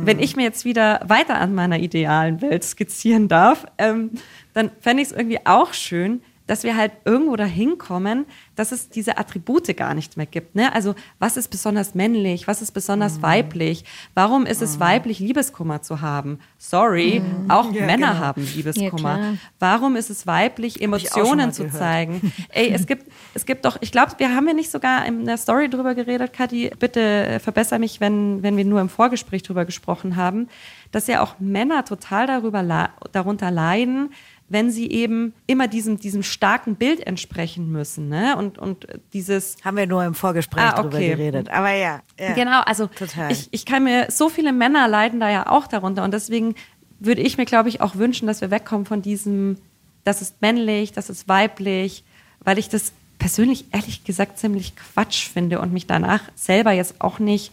Wenn 0.05 0.19
ich 0.19 0.35
mir 0.35 0.43
jetzt 0.43 0.65
wieder 0.65 1.01
weiter 1.05 1.39
an 1.39 1.55
meiner 1.55 1.79
idealen 1.79 2.41
Welt 2.41 2.63
skizzieren 2.63 3.27
darf, 3.27 3.65
ähm, 3.77 4.11
dann 4.53 4.71
fände 4.79 5.03
ich 5.03 5.09
es 5.09 5.15
irgendwie 5.15 5.39
auch 5.45 5.73
schön, 5.73 6.21
dass 6.47 6.63
wir 6.63 6.75
halt 6.75 6.93
irgendwo 7.05 7.35
dahin 7.35 7.77
kommen, 7.77 8.25
dass 8.55 8.71
es 8.71 8.89
diese 8.89 9.17
Attribute 9.17 9.75
gar 9.77 9.93
nicht 9.93 10.17
mehr 10.17 10.25
gibt. 10.25 10.55
Ne? 10.55 10.73
Also 10.73 10.95
was 11.19 11.37
ist 11.37 11.49
besonders 11.49 11.93
männlich, 11.93 12.47
was 12.47 12.61
ist 12.61 12.71
besonders 12.71 13.17
mhm. 13.17 13.23
weiblich? 13.23 13.83
Warum 14.13 14.45
ist 14.45 14.61
es 14.61 14.77
mhm. 14.77 14.81
weiblich, 14.81 15.19
Liebeskummer 15.19 15.81
zu 15.81 16.01
haben? 16.01 16.39
Sorry, 16.57 17.21
mhm. 17.21 17.51
auch 17.51 17.71
ja, 17.71 17.85
Männer 17.85 18.13
genau. 18.13 18.19
haben 18.19 18.47
Liebeskummer. 18.55 19.19
Ja, 19.19 19.33
Warum 19.59 19.95
ist 19.95 20.09
es 20.09 20.25
weiblich, 20.25 20.81
Emotionen 20.81 21.51
zu 21.51 21.65
gehört. 21.65 21.79
zeigen? 21.79 22.33
Ey, 22.49 22.71
es 22.71 22.87
gibt, 22.87 23.11
es 23.33 23.45
gibt 23.45 23.65
doch, 23.65 23.77
ich 23.81 23.91
glaube, 23.91 24.13
wir 24.17 24.33
haben 24.33 24.47
ja 24.47 24.53
nicht 24.53 24.71
sogar 24.71 25.05
in 25.05 25.25
der 25.25 25.37
Story 25.37 25.69
drüber 25.69 25.93
geredet, 25.93 26.33
Kathi, 26.33 26.71
bitte 26.79 27.39
verbessere 27.43 27.79
mich, 27.79 27.99
wenn, 27.99 28.41
wenn 28.41 28.57
wir 28.57 28.65
nur 28.65 28.81
im 28.81 28.89
Vorgespräch 28.89 29.43
drüber 29.43 29.65
gesprochen 29.65 30.15
haben, 30.15 30.47
dass 30.91 31.07
ja 31.07 31.21
auch 31.21 31.35
Männer 31.39 31.83
total 31.85 32.27
darüber, 32.27 32.89
darunter 33.11 33.51
leiden, 33.51 34.11
wenn 34.49 34.71
sie 34.71 34.89
eben 34.89 35.33
immer 35.45 35.67
diesem, 35.67 35.99
diesem 35.99 36.23
starken 36.23 36.75
Bild 36.75 37.05
entsprechen 37.05 37.71
müssen. 37.71 38.07
Ne? 38.07 38.35
Und, 38.37 38.57
und 38.57 38.87
dieses. 39.13 39.57
Haben 39.63 39.77
wir 39.77 39.87
nur 39.87 40.05
im 40.05 40.13
Vorgespräch 40.13 40.63
ah, 40.63 40.79
okay. 40.79 40.81
drüber 40.81 40.99
geredet. 40.99 41.49
Aber 41.49 41.71
ja. 41.71 42.01
ja. 42.19 42.33
Genau, 42.33 42.61
also 42.61 42.87
Total. 42.87 43.31
Ich, 43.31 43.49
ich 43.51 43.65
kann 43.65 43.83
mir, 43.83 44.07
so 44.09 44.29
viele 44.29 44.53
Männer 44.53 44.87
leiden 44.87 45.19
da 45.19 45.29
ja 45.29 45.47
auch 45.47 45.67
darunter. 45.67 46.03
Und 46.03 46.13
deswegen 46.13 46.55
würde 46.99 47.21
ich 47.21 47.37
mir, 47.37 47.45
glaube 47.45 47.69
ich, 47.69 47.81
auch 47.81 47.95
wünschen, 47.95 48.27
dass 48.27 48.41
wir 48.41 48.49
wegkommen 48.49 48.85
von 48.85 49.01
diesem, 49.01 49.57
das 50.03 50.21
ist 50.21 50.41
männlich, 50.41 50.93
das 50.93 51.09
ist 51.09 51.27
weiblich, 51.27 52.03
weil 52.39 52.57
ich 52.57 52.69
das 52.69 52.93
persönlich 53.19 53.65
ehrlich 53.73 54.03
gesagt 54.03 54.39
ziemlich 54.39 54.75
Quatsch 54.75 55.27
finde 55.27 55.59
und 55.59 55.73
mich 55.73 55.87
danach 55.87 56.21
selber 56.35 56.71
jetzt 56.71 57.01
auch 57.01 57.19
nicht 57.19 57.51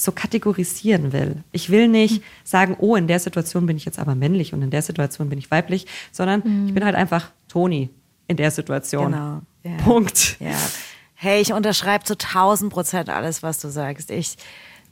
so 0.00 0.12
kategorisieren 0.12 1.12
will. 1.12 1.44
Ich 1.52 1.68
will 1.68 1.86
nicht 1.86 2.20
mhm. 2.20 2.24
sagen, 2.42 2.76
oh, 2.78 2.96
in 2.96 3.06
der 3.06 3.18
Situation 3.18 3.66
bin 3.66 3.76
ich 3.76 3.84
jetzt 3.84 3.98
aber 3.98 4.14
männlich 4.14 4.54
und 4.54 4.62
in 4.62 4.70
der 4.70 4.80
Situation 4.80 5.28
bin 5.28 5.38
ich 5.38 5.50
weiblich, 5.50 5.86
sondern 6.10 6.42
mhm. 6.44 6.68
ich 6.68 6.74
bin 6.74 6.84
halt 6.84 6.94
einfach 6.94 7.30
Toni 7.48 7.90
in 8.26 8.36
der 8.38 8.50
Situation. 8.50 9.12
Genau. 9.12 9.42
Ja. 9.62 9.84
Punkt. 9.84 10.40
Ja. 10.40 10.56
Hey, 11.14 11.42
ich 11.42 11.52
unterschreibe 11.52 12.04
zu 12.04 12.14
1000 12.14 12.72
Prozent 12.72 13.10
alles, 13.10 13.42
was 13.42 13.58
du 13.58 13.68
sagst. 13.68 14.10
Ich 14.10 14.36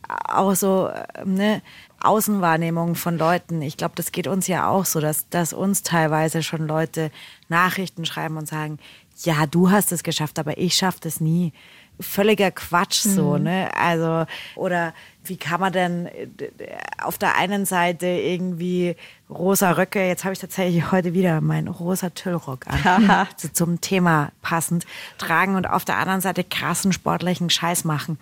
auch 0.07 0.55
so, 0.55 0.91
ne, 1.25 1.63
Außenwahrnehmung 2.01 2.95
von 2.95 3.17
Leuten. 3.17 3.63
Ich 3.63 3.79
glaube, 3.79 3.95
das 3.97 4.13
geht 4.13 4.27
uns 4.27 4.47
ja 4.47 4.69
auch 4.69 4.85
so, 4.85 5.01
dass, 5.01 5.29
dass 5.31 5.55
uns 5.55 5.83
teilweise 5.83 6.43
schon 6.43 6.67
Leute 6.67 7.11
Nachrichten 7.49 8.05
schreiben 8.05 8.37
und 8.37 8.47
sagen, 8.47 8.79
ja, 9.25 9.47
du 9.47 9.71
hast 9.71 9.91
es 9.91 10.03
geschafft, 10.03 10.39
aber 10.39 10.59
ich 10.59 10.75
schaffe 10.75 10.99
das 11.01 11.21
nie 11.21 11.53
völliger 12.01 12.51
Quatsch 12.51 13.03
so, 13.03 13.37
mhm. 13.37 13.45
ne? 13.45 13.71
Also, 13.77 14.27
oder 14.55 14.95
wie 15.25 15.37
kann 15.37 15.61
man 15.61 15.73
denn 15.73 16.07
äh, 16.07 16.51
auf 17.03 17.19
der 17.19 17.37
einen 17.37 17.67
Seite 17.67 18.07
irgendwie 18.07 18.97
rosa 19.29 19.73
Röcke, 19.73 20.07
jetzt 20.07 20.25
habe 20.25 20.33
ich 20.33 20.39
tatsächlich 20.39 20.91
heute 20.91 21.15
wieder 21.15 21.41
meinen 21.41 21.69
rosa 21.69 22.11
Tüllrock 22.11 22.67
an, 22.67 23.27
so 23.37 23.49
zum 23.49 23.81
Thema 23.81 24.31
passend, 24.43 24.87
tragen 25.19 25.55
und 25.55 25.69
auf 25.69 25.85
der 25.85 25.99
anderen 25.99 26.21
Seite 26.21 26.45
krassen 26.45 26.93
sportlichen 26.93 27.51
Scheiß 27.51 27.85
machen. 27.85 28.19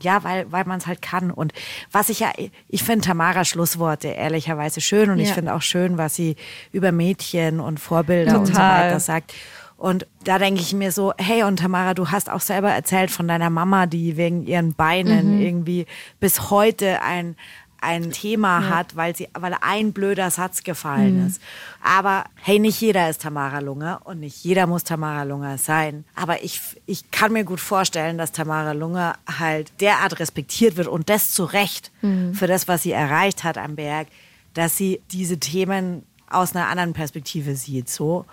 Ja, 0.00 0.24
weil, 0.24 0.50
weil 0.52 0.64
man 0.66 0.78
es 0.78 0.86
halt 0.86 1.00
kann. 1.00 1.30
Und 1.30 1.54
was 1.90 2.10
ich 2.10 2.20
ja, 2.20 2.30
ich 2.68 2.82
finde 2.82 3.06
Tamara 3.06 3.46
Schlussworte 3.46 4.08
ehrlicherweise 4.08 4.82
schön 4.82 5.08
und 5.08 5.18
ja. 5.18 5.24
ich 5.24 5.32
finde 5.32 5.54
auch 5.54 5.62
schön, 5.62 5.96
was 5.96 6.14
sie 6.14 6.36
über 6.70 6.92
Mädchen 6.92 7.60
und 7.60 7.80
Vorbilder 7.80 8.32
Total. 8.32 8.40
und 8.40 8.46
so 8.46 8.60
weiter 8.60 9.00
sagt. 9.00 9.32
Und 9.76 10.06
da 10.24 10.38
denke 10.38 10.60
ich 10.60 10.72
mir 10.72 10.90
so, 10.90 11.12
hey, 11.18 11.42
und 11.42 11.58
Tamara, 11.58 11.92
du 11.94 12.08
hast 12.08 12.30
auch 12.30 12.40
selber 12.40 12.70
erzählt 12.70 13.10
von 13.10 13.28
deiner 13.28 13.50
Mama, 13.50 13.86
die 13.86 14.16
wegen 14.16 14.46
ihren 14.46 14.72
Beinen 14.74 15.36
mhm. 15.36 15.42
irgendwie 15.42 15.86
bis 16.18 16.50
heute 16.50 17.02
ein, 17.02 17.36
ein 17.80 18.10
Thema 18.10 18.62
ja. 18.62 18.68
hat, 18.70 18.96
weil 18.96 19.14
sie, 19.14 19.28
weil 19.34 19.54
ein 19.60 19.92
blöder 19.92 20.30
Satz 20.30 20.62
gefallen 20.62 21.20
mhm. 21.20 21.26
ist. 21.26 21.42
Aber 21.82 22.24
hey, 22.36 22.58
nicht 22.58 22.80
jeder 22.80 23.10
ist 23.10 23.20
Tamara 23.22 23.58
Lunge 23.58 23.98
und 24.04 24.20
nicht 24.20 24.42
jeder 24.44 24.66
muss 24.66 24.82
Tamara 24.84 25.24
Lunge 25.24 25.58
sein. 25.58 26.04
Aber 26.14 26.42
ich, 26.42 26.60
ich 26.86 27.10
kann 27.10 27.34
mir 27.34 27.44
gut 27.44 27.60
vorstellen, 27.60 28.16
dass 28.16 28.32
Tamara 28.32 28.72
Lunge 28.72 29.12
halt 29.38 29.72
derart 29.80 30.18
respektiert 30.18 30.76
wird 30.76 30.88
und 30.88 31.10
das 31.10 31.32
zu 31.32 31.44
Recht 31.44 31.92
mhm. 32.00 32.34
für 32.34 32.46
das, 32.46 32.66
was 32.66 32.82
sie 32.82 32.92
erreicht 32.92 33.44
hat 33.44 33.58
am 33.58 33.76
Berg, 33.76 34.08
dass 34.54 34.78
sie 34.78 35.02
diese 35.12 35.38
Themen 35.38 36.02
aus 36.30 36.56
einer 36.56 36.68
anderen 36.68 36.94
Perspektive 36.94 37.56
sieht, 37.56 37.90
so. 37.90 38.24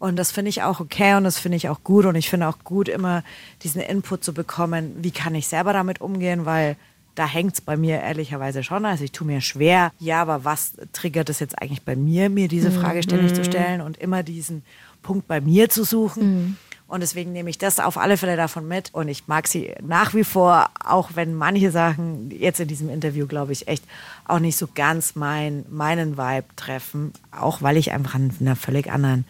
Und 0.00 0.16
das 0.16 0.32
finde 0.32 0.48
ich 0.48 0.62
auch 0.62 0.80
okay 0.80 1.14
und 1.14 1.24
das 1.24 1.38
finde 1.38 1.56
ich 1.56 1.68
auch 1.68 1.84
gut. 1.84 2.06
Und 2.06 2.14
ich 2.14 2.30
finde 2.30 2.48
auch 2.48 2.58
gut, 2.64 2.88
immer 2.88 3.22
diesen 3.62 3.82
Input 3.82 4.24
zu 4.24 4.32
bekommen, 4.32 4.94
wie 4.98 5.10
kann 5.10 5.34
ich 5.34 5.46
selber 5.46 5.74
damit 5.74 6.00
umgehen, 6.00 6.46
weil 6.46 6.76
da 7.14 7.26
hängt 7.26 7.52
es 7.52 7.60
bei 7.60 7.76
mir 7.76 8.00
ehrlicherweise 8.00 8.64
schon. 8.64 8.86
Also 8.86 9.04
ich 9.04 9.12
tue 9.12 9.26
mir 9.26 9.42
schwer, 9.42 9.92
ja, 9.98 10.22
aber 10.22 10.42
was 10.46 10.72
triggert 10.94 11.28
es 11.28 11.38
jetzt 11.38 11.60
eigentlich 11.60 11.82
bei 11.82 11.96
mir, 11.96 12.30
mir 12.30 12.48
diese 12.48 12.70
Frage 12.70 13.02
ständig 13.02 13.32
mhm. 13.32 13.34
zu 13.34 13.44
stellen 13.44 13.82
und 13.82 13.98
immer 13.98 14.22
diesen 14.22 14.62
Punkt 15.02 15.28
bei 15.28 15.42
mir 15.42 15.68
zu 15.68 15.84
suchen. 15.84 16.22
Mhm. 16.22 16.56
Und 16.88 17.00
deswegen 17.00 17.32
nehme 17.32 17.50
ich 17.50 17.58
das 17.58 17.78
auf 17.78 17.98
alle 17.98 18.16
Fälle 18.16 18.36
davon 18.36 18.66
mit. 18.66 18.94
Und 18.94 19.08
ich 19.08 19.28
mag 19.28 19.48
sie 19.48 19.74
nach 19.82 20.14
wie 20.14 20.24
vor, 20.24 20.70
auch 20.82 21.10
wenn 21.14 21.34
manche 21.34 21.70
Sachen 21.70 22.30
jetzt 22.30 22.58
in 22.58 22.68
diesem 22.68 22.88
Interview, 22.88 23.26
glaube 23.26 23.52
ich, 23.52 23.68
echt 23.68 23.84
auch 24.26 24.40
nicht 24.40 24.56
so 24.56 24.66
ganz 24.74 25.14
mein, 25.14 25.66
meinen 25.68 26.16
Vibe 26.16 26.46
treffen. 26.56 27.12
Auch 27.30 27.60
weil 27.60 27.76
ich 27.76 27.92
einfach 27.92 28.14
an 28.14 28.32
einer 28.40 28.56
völlig 28.56 28.90
anderen 28.90 29.26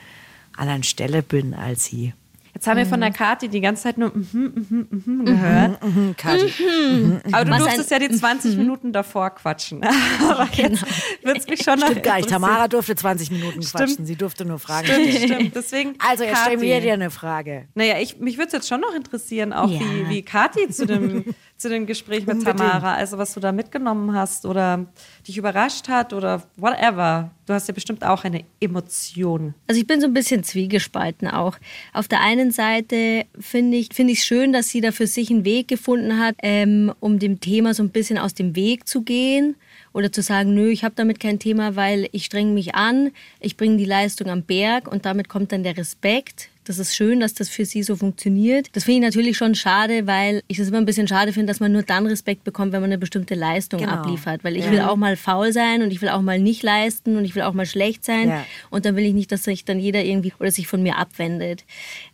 anderen 0.60 0.82
Stelle 0.82 1.22
bin 1.22 1.54
als 1.54 1.86
sie. 1.86 2.12
Jetzt 2.54 2.66
haben 2.66 2.78
wir 2.78 2.86
von 2.86 3.00
der 3.00 3.12
Kati 3.12 3.48
die 3.48 3.60
ganze 3.60 3.84
Zeit 3.84 3.96
nur 3.96 4.10
-hmm, 4.10 4.26
mm 4.32 5.24
gehört. 5.24 5.82
Mhm, 5.82 6.08
mhm, 6.08 6.16
Kati. 6.16 6.52
Mhm. 6.62 7.20
Aber 7.32 7.44
du 7.44 7.50
Was 7.52 7.58
durftest 7.60 7.90
ja 7.90 7.98
die 8.00 8.10
20 8.10 8.56
Minuten 8.56 8.92
davor 8.92 9.30
quatschen. 9.30 9.82
Aber 10.28 10.48
jetzt 10.52 10.84
genau. 11.22 11.36
es 11.36 11.46
mich 11.46 11.62
schon 11.62 11.78
noch 11.78 11.86
Stimmt 11.86 12.02
gar 12.02 12.16
nicht. 12.16 12.28
Tamara 12.28 12.68
durfte 12.68 12.96
20 12.96 13.30
Minuten 13.30 13.62
stimmt. 13.62 13.84
quatschen. 13.84 14.04
Sie 14.04 14.16
durfte 14.16 14.44
nur 14.44 14.58
Fragen 14.58 14.86
stellen. 14.88 15.12
Stimmt, 15.12 15.32
stimmt. 15.32 15.56
Deswegen, 15.56 15.94
also 16.00 16.24
jetzt 16.24 16.40
stellen 16.40 16.60
wir 16.60 16.80
dir 16.80 16.94
eine 16.94 17.10
Frage. 17.10 17.68
Naja, 17.74 17.98
ich, 17.98 18.18
mich 18.18 18.36
würde 18.36 18.48
es 18.48 18.52
jetzt 18.52 18.68
schon 18.68 18.80
noch 18.80 18.94
interessieren, 18.94 19.52
auch 19.52 19.70
ja. 19.70 19.80
wie, 19.80 20.08
wie 20.08 20.22
Kati 20.22 20.68
zu 20.70 20.86
dem, 20.86 21.24
zu 21.60 21.68
dem 21.68 21.84
Gespräch 21.84 22.26
mit 22.26 22.42
Tamara, 22.42 22.94
also 22.94 23.18
was 23.18 23.34
du 23.34 23.40
da 23.40 23.52
mitgenommen 23.52 24.14
hast 24.14 24.46
oder 24.46 24.86
dich 25.28 25.36
überrascht 25.36 25.88
hat 25.88 26.14
oder 26.14 26.42
whatever. 26.56 27.30
Du 27.44 27.52
hast 27.52 27.68
ja 27.68 27.74
bestimmt 27.74 28.02
auch 28.02 28.24
eine 28.24 28.44
Emotion. 28.60 29.54
Also 29.66 29.78
ich 29.78 29.86
bin 29.86 30.00
so 30.00 30.06
ein 30.06 30.14
bisschen 30.14 30.42
zwiegespalten 30.42 31.28
auch. 31.28 31.58
Auf 31.92 32.08
der 32.08 32.22
einen 32.22 32.50
Seite 32.50 33.26
finde 33.38 33.76
ich 33.76 33.90
es 33.90 33.96
find 33.96 34.16
schön, 34.16 34.54
dass 34.54 34.70
sie 34.70 34.80
da 34.80 34.90
für 34.90 35.06
sich 35.06 35.30
einen 35.30 35.44
Weg 35.44 35.68
gefunden 35.68 36.18
hat, 36.18 36.36
ähm, 36.42 36.94
um 36.98 37.18
dem 37.18 37.40
Thema 37.40 37.74
so 37.74 37.82
ein 37.82 37.90
bisschen 37.90 38.16
aus 38.16 38.32
dem 38.32 38.56
Weg 38.56 38.88
zu 38.88 39.02
gehen 39.02 39.54
oder 39.92 40.12
zu 40.12 40.22
sagen, 40.22 40.54
nö, 40.54 40.68
ich 40.68 40.84
habe 40.84 40.94
damit 40.96 41.20
kein 41.20 41.38
Thema, 41.38 41.76
weil 41.76 42.08
ich 42.12 42.24
strenge 42.24 42.52
mich 42.52 42.74
an, 42.74 43.10
ich 43.40 43.56
bringe 43.56 43.76
die 43.76 43.84
Leistung 43.84 44.28
am 44.28 44.42
Berg 44.42 44.90
und 44.90 45.04
damit 45.04 45.28
kommt 45.28 45.52
dann 45.52 45.62
der 45.62 45.76
Respekt. 45.76 46.48
Das 46.64 46.78
ist 46.78 46.94
schön, 46.94 47.18
dass 47.18 47.34
das 47.34 47.48
für 47.48 47.64
sie 47.64 47.82
so 47.82 47.96
funktioniert. 47.96 48.68
Das 48.76 48.84
finde 48.84 48.98
ich 48.98 49.14
natürlich 49.14 49.36
schon 49.36 49.56
schade, 49.56 50.06
weil 50.06 50.42
ich 50.46 50.58
das 50.58 50.68
immer 50.68 50.78
ein 50.78 50.84
bisschen 50.84 51.08
schade 51.08 51.32
finde, 51.32 51.50
dass 51.50 51.58
man 51.58 51.72
nur 51.72 51.82
dann 51.82 52.06
Respekt 52.06 52.44
bekommt, 52.44 52.72
wenn 52.72 52.80
man 52.80 52.90
eine 52.90 52.98
bestimmte 52.98 53.34
Leistung 53.34 53.80
genau. 53.80 53.94
abliefert. 53.94 54.44
Weil 54.44 54.56
ich 54.56 54.66
ja. 54.66 54.70
will 54.70 54.80
auch 54.82 54.94
mal 54.94 55.16
faul 55.16 55.52
sein 55.52 55.82
und 55.82 55.90
ich 55.90 56.00
will 56.00 56.10
auch 56.10 56.20
mal 56.20 56.38
nicht 56.38 56.62
leisten 56.62 57.16
und 57.16 57.24
ich 57.24 57.34
will 57.34 57.42
auch 57.42 57.54
mal 57.54 57.66
schlecht 57.66 58.04
sein. 58.04 58.28
Ja. 58.28 58.46
Und 58.68 58.84
dann 58.84 58.94
will 58.94 59.04
ich 59.04 59.14
nicht, 59.14 59.32
dass 59.32 59.42
sich 59.42 59.64
dann 59.64 59.80
jeder 59.80 60.04
irgendwie 60.04 60.32
oder 60.38 60.52
sich 60.52 60.68
von 60.68 60.80
mir 60.82 60.96
abwendet. 60.96 61.64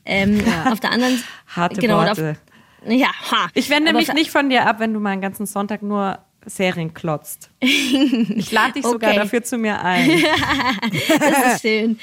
Ähm, 0.06 0.40
ja. 0.46 0.72
Auf 0.72 0.80
der 0.80 0.92
anderen 0.92 1.22
Harte 1.48 1.80
genau, 1.80 1.98
Worte. 1.98 2.30
Auf, 2.30 2.90
ja, 2.90 3.08
ha. 3.30 3.48
Ich 3.52 3.68
wende 3.68 3.92
mich 3.92 4.12
nicht 4.14 4.30
von 4.30 4.48
dir 4.48 4.66
ab, 4.66 4.78
wenn 4.78 4.94
du 4.94 5.00
mal 5.00 5.10
einen 5.10 5.20
ganzen 5.20 5.44
Sonntag 5.44 5.82
nur 5.82 6.18
Serien 6.46 6.94
klotzt. 6.94 7.50
Ich 8.36 8.52
lade 8.52 8.74
dich 8.74 8.84
okay. 8.84 8.92
sogar 8.92 9.14
dafür 9.14 9.42
zu 9.42 9.58
mir 9.58 9.82
ein. 9.82 10.08
das 11.18 11.54
ist 11.54 11.62
schön. 11.62 11.98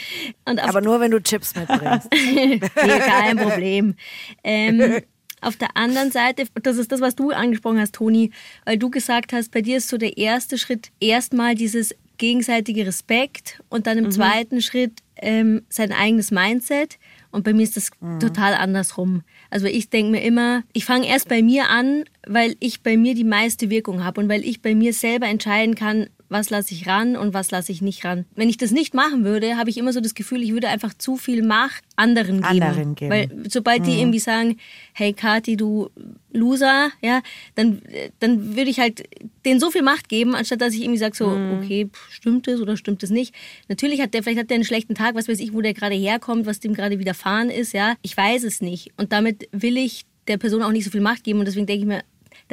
Aber 0.45 0.81
nur, 0.81 0.99
wenn 0.99 1.11
du 1.11 1.21
Chips 1.21 1.55
mitbringst. 1.55 2.09
kein 2.75 3.37
Problem. 3.37 3.95
Ähm, 4.43 5.01
auf 5.41 5.55
der 5.55 5.75
anderen 5.75 6.11
Seite, 6.11 6.45
das 6.61 6.77
ist 6.77 6.91
das, 6.91 7.01
was 7.01 7.15
du 7.15 7.31
angesprochen 7.31 7.79
hast, 7.79 7.95
Toni, 7.95 8.31
weil 8.65 8.77
du 8.77 8.89
gesagt 8.89 9.33
hast, 9.33 9.51
bei 9.51 9.61
dir 9.61 9.77
ist 9.77 9.89
so 9.89 9.97
der 9.97 10.17
erste 10.17 10.57
Schritt 10.57 10.91
erstmal 10.99 11.55
dieses 11.55 11.93
gegenseitige 12.17 12.85
Respekt 12.85 13.61
und 13.69 13.87
dann 13.87 13.97
im 13.97 14.05
mhm. 14.05 14.11
zweiten 14.11 14.61
Schritt 14.61 14.99
ähm, 15.17 15.63
sein 15.69 15.91
eigenes 15.91 16.31
Mindset. 16.31 16.97
Und 17.31 17.43
bei 17.43 17.53
mir 17.53 17.63
ist 17.63 17.77
das 17.77 17.89
mhm. 17.99 18.19
total 18.19 18.53
andersrum. 18.53 19.23
Also 19.53 19.67
ich 19.67 19.91
denke 19.91 20.13
mir 20.13 20.23
immer, 20.23 20.63
ich 20.73 20.83
fange 20.83 21.07
erst 21.07 21.29
bei 21.29 21.43
mir 21.43 21.69
an, 21.69 22.05
weil 22.25 22.55
ich 22.59 22.81
bei 22.81 22.97
mir 22.97 23.13
die 23.13 23.23
meiste 23.23 23.69
Wirkung 23.69 24.03
habe 24.03 24.19
und 24.19 24.27
weil 24.27 24.43
ich 24.43 24.63
bei 24.63 24.73
mir 24.73 24.93
selber 24.93 25.27
entscheiden 25.27 25.75
kann, 25.75 26.07
was 26.33 26.49
lasse 26.49 26.73
ich 26.73 26.87
ran 26.87 27.15
und 27.15 27.33
was 27.33 27.51
lasse 27.51 27.71
ich 27.71 27.81
nicht 27.81 28.03
ran. 28.03 28.25
Wenn 28.35 28.49
ich 28.49 28.57
das 28.57 28.71
nicht 28.71 28.93
machen 28.93 29.23
würde, 29.23 29.55
habe 29.55 29.69
ich 29.69 29.77
immer 29.77 29.93
so 29.93 30.01
das 30.01 30.15
Gefühl, 30.15 30.43
ich 30.43 30.51
würde 30.51 30.67
einfach 30.67 30.93
zu 30.93 31.15
viel 31.15 31.43
Macht 31.43 31.83
anderen 31.95 32.41
geben. 32.41 32.63
Anderen 32.63 32.95
geben. 32.95 33.11
Weil 33.11 33.29
sobald 33.49 33.81
mhm. 33.81 33.85
die 33.85 33.99
irgendwie 33.99 34.19
sagen, 34.19 34.57
hey 34.93 35.13
Kati, 35.13 35.55
du 35.55 35.89
Loser, 36.31 36.89
ja, 37.01 37.21
dann, 37.55 37.81
dann 38.19 38.57
würde 38.57 38.69
ich 38.69 38.79
halt 38.79 39.03
denen 39.45 39.59
so 39.59 39.69
viel 39.69 39.83
Macht 39.83 40.09
geben, 40.09 40.35
anstatt 40.35 40.59
dass 40.59 40.73
ich 40.73 40.81
irgendwie 40.81 40.99
sage 40.99 41.15
so, 41.15 41.29
mhm. 41.29 41.59
okay, 41.59 41.89
stimmt 42.09 42.47
es 42.47 42.59
oder 42.59 42.75
stimmt 42.75 43.03
es 43.03 43.11
nicht. 43.11 43.33
Natürlich 43.69 44.01
hat 44.01 44.13
der, 44.13 44.23
vielleicht 44.23 44.39
hat 44.39 44.49
der 44.49 44.55
einen 44.55 44.65
schlechten 44.65 44.95
Tag, 44.95 45.15
was 45.15 45.29
weiß 45.29 45.39
ich, 45.39 45.53
wo 45.53 45.61
der 45.61 45.73
gerade 45.73 45.95
herkommt, 45.95 46.45
was 46.45 46.59
dem 46.59 46.73
gerade 46.73 46.99
widerfahren 46.99 47.49
ist, 47.49 47.73
ja. 47.73 47.95
Ich 48.01 48.17
weiß 48.17 48.43
es 48.43 48.61
nicht. 48.61 48.91
Und 48.97 49.13
damit 49.13 49.47
will 49.51 49.77
ich 49.77 50.05
der 50.27 50.37
Person 50.37 50.63
auch 50.63 50.71
nicht 50.71 50.85
so 50.85 50.91
viel 50.91 51.01
Macht 51.01 51.23
geben 51.23 51.39
und 51.39 51.45
deswegen 51.45 51.67
denke 51.67 51.81
ich 51.81 51.87
mir, 51.87 52.03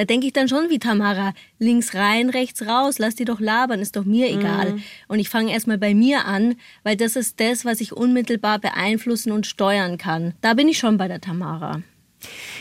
Da 0.01 0.07
denke 0.07 0.27
ich 0.27 0.33
dann 0.33 0.49
schon 0.49 0.71
wie 0.71 0.79
Tamara, 0.79 1.35
links 1.59 1.95
rein, 1.95 2.31
rechts 2.31 2.67
raus, 2.67 2.99
lass 2.99 3.17
die 3.17 3.27
doch 3.27 3.39
labern, 3.39 3.81
ist 3.81 3.97
doch 3.97 4.07
mir 4.07 4.31
egal. 4.31 4.73
Mhm. 4.73 4.83
Und 5.09 5.19
ich 5.19 5.29
fange 5.29 5.53
erstmal 5.53 5.77
bei 5.77 5.93
mir 5.93 6.25
an, 6.25 6.55
weil 6.85 6.97
das 6.97 7.17
ist 7.17 7.39
das, 7.39 7.67
was 7.67 7.83
ich 7.83 7.93
unmittelbar 7.93 8.61
beeinflussen 8.61 9.31
und 9.31 9.47
steuern 9.47 9.99
kann. 9.99 10.33
Da 10.41 10.55
bin 10.55 10.69
ich 10.69 10.79
schon 10.79 10.97
bei 10.97 11.07
der 11.07 11.21
Tamara. 11.21 11.83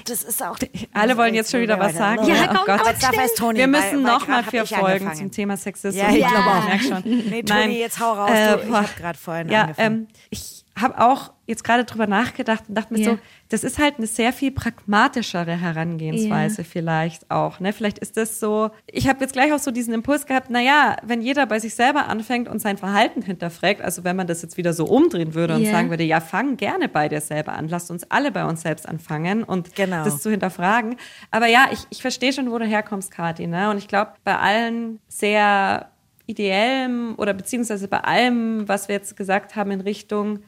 Das 0.03 0.23
ist 0.23 0.43
auch. 0.43 0.57
Alle 0.93 1.15
wollen 1.15 1.33
jetzt 1.33 1.51
schon 1.51 1.61
wieder 1.61 1.79
was 1.79 1.95
sagen. 1.95 2.27
Ja, 2.27 2.47
komm, 2.47 2.57
oh 2.61 2.65
Gott. 2.65 2.81
Aber 2.81 2.91
darf 2.91 3.13
erst 3.17 3.37
Toni, 3.37 3.57
Wir 3.59 3.67
müssen 3.67 4.03
weil, 4.03 4.13
noch 4.13 4.27
mal 4.27 4.43
vier 4.43 4.65
Folgen 4.65 4.85
angefangen. 5.07 5.15
zum 5.17 5.31
Thema 5.31 5.55
Sexismus. 5.55 5.95
Ja, 6.01 6.09
ich 6.13 6.21
machen. 6.21 6.33
glaube 6.33 6.49
auch. 6.59 6.67
merk 6.67 6.81
schon. 6.81 7.01
Nee, 7.29 7.43
Toni, 7.43 7.59
Nein. 7.61 7.71
jetzt 7.71 7.99
hau 8.01 8.13
raus. 8.15 8.31
Äh, 8.33 8.55
ich 8.67 8.69
habe 8.73 8.89
gerade 8.97 9.17
vorhin 9.17 9.47
Ja, 9.49 9.61
angefangen. 9.61 9.95
ähm, 10.01 10.07
ich 10.29 10.65
habe 10.77 10.99
auch 11.01 11.31
jetzt 11.45 11.63
gerade 11.63 11.85
drüber 11.85 12.07
nachgedacht 12.07 12.65
und 12.67 12.75
dachte 12.75 12.93
mir 12.93 12.99
Ja. 12.99 13.11
so, 13.11 13.19
das 13.49 13.63
ist 13.63 13.79
halt 13.79 13.95
eine 13.97 14.05
sehr 14.07 14.31
viel 14.31 14.51
pragmatischere 14.51 15.59
Herangehensweise 15.59 16.61
Ja. 16.61 16.67
vielleicht 16.69 17.29
auch. 17.31 17.59
Ne? 17.59 17.73
Vielleicht 17.73 17.97
ist 17.99 18.15
das 18.15 18.39
so, 18.39 18.69
ich 18.85 19.07
habe 19.07 19.21
jetzt 19.21 19.33
gleich 19.33 19.51
auch 19.53 19.59
so 19.59 19.71
diesen 19.71 19.93
Impuls 19.93 20.25
gehabt, 20.27 20.49
naja, 20.51 20.97
wenn 21.03 21.21
jeder 21.21 21.45
bei 21.47 21.59
sich 21.59 21.73
selber 21.73 22.07
anfängt 22.07 22.47
und 22.47 22.59
sein 22.61 22.77
Verhalten 22.77 23.21
hinterfragt, 23.23 23.81
also 23.81 24.03
wenn 24.03 24.15
man 24.15 24.27
das 24.27 24.41
jetzt 24.43 24.57
wieder 24.57 24.73
so 24.73 24.85
umdrehen 24.85 25.33
würde 25.33 25.55
und 25.55 25.63
Ja. 25.63 25.71
sagen 25.71 25.89
würde, 25.89 26.03
ja, 26.03 26.19
fang 26.21 26.57
gerne 26.57 26.87
bei 26.89 27.09
dir 27.09 27.21
selber 27.21 27.53
an, 27.53 27.67
lasst 27.67 27.89
uns 27.89 28.03
alle 28.11 28.31
bei 28.31 28.45
uns 28.45 28.61
selbst 28.61 28.87
anfangen 28.87 29.43
und 29.43 29.73
Genau. 29.75 30.03
das 30.03 30.21
zu 30.21 30.29
hinterfragen. 30.29 30.95
Aber 31.31 31.47
ja, 31.47 31.69
ich, 31.71 31.79
ich 31.89 32.01
verstehe 32.01 32.31
schon, 32.33 32.51
wo 32.51 32.57
du 32.59 32.65
herkommst, 32.65 33.09
Kathi. 33.11 33.47
Ne? 33.47 33.71
Und 33.71 33.77
ich 33.79 33.87
glaube, 33.87 34.11
bei 34.23 34.37
allen 34.37 34.99
sehr 35.07 35.89
ideellem 36.27 37.15
oder 37.17 37.33
beziehungsweise 37.33 37.87
bei 37.87 38.01
allem, 38.01 38.67
was 38.67 38.87
wir 38.87 38.95
jetzt 38.95 39.17
gesagt 39.17 39.55
haben 39.55 39.71
in 39.71 39.81
Richtung, 39.81 40.39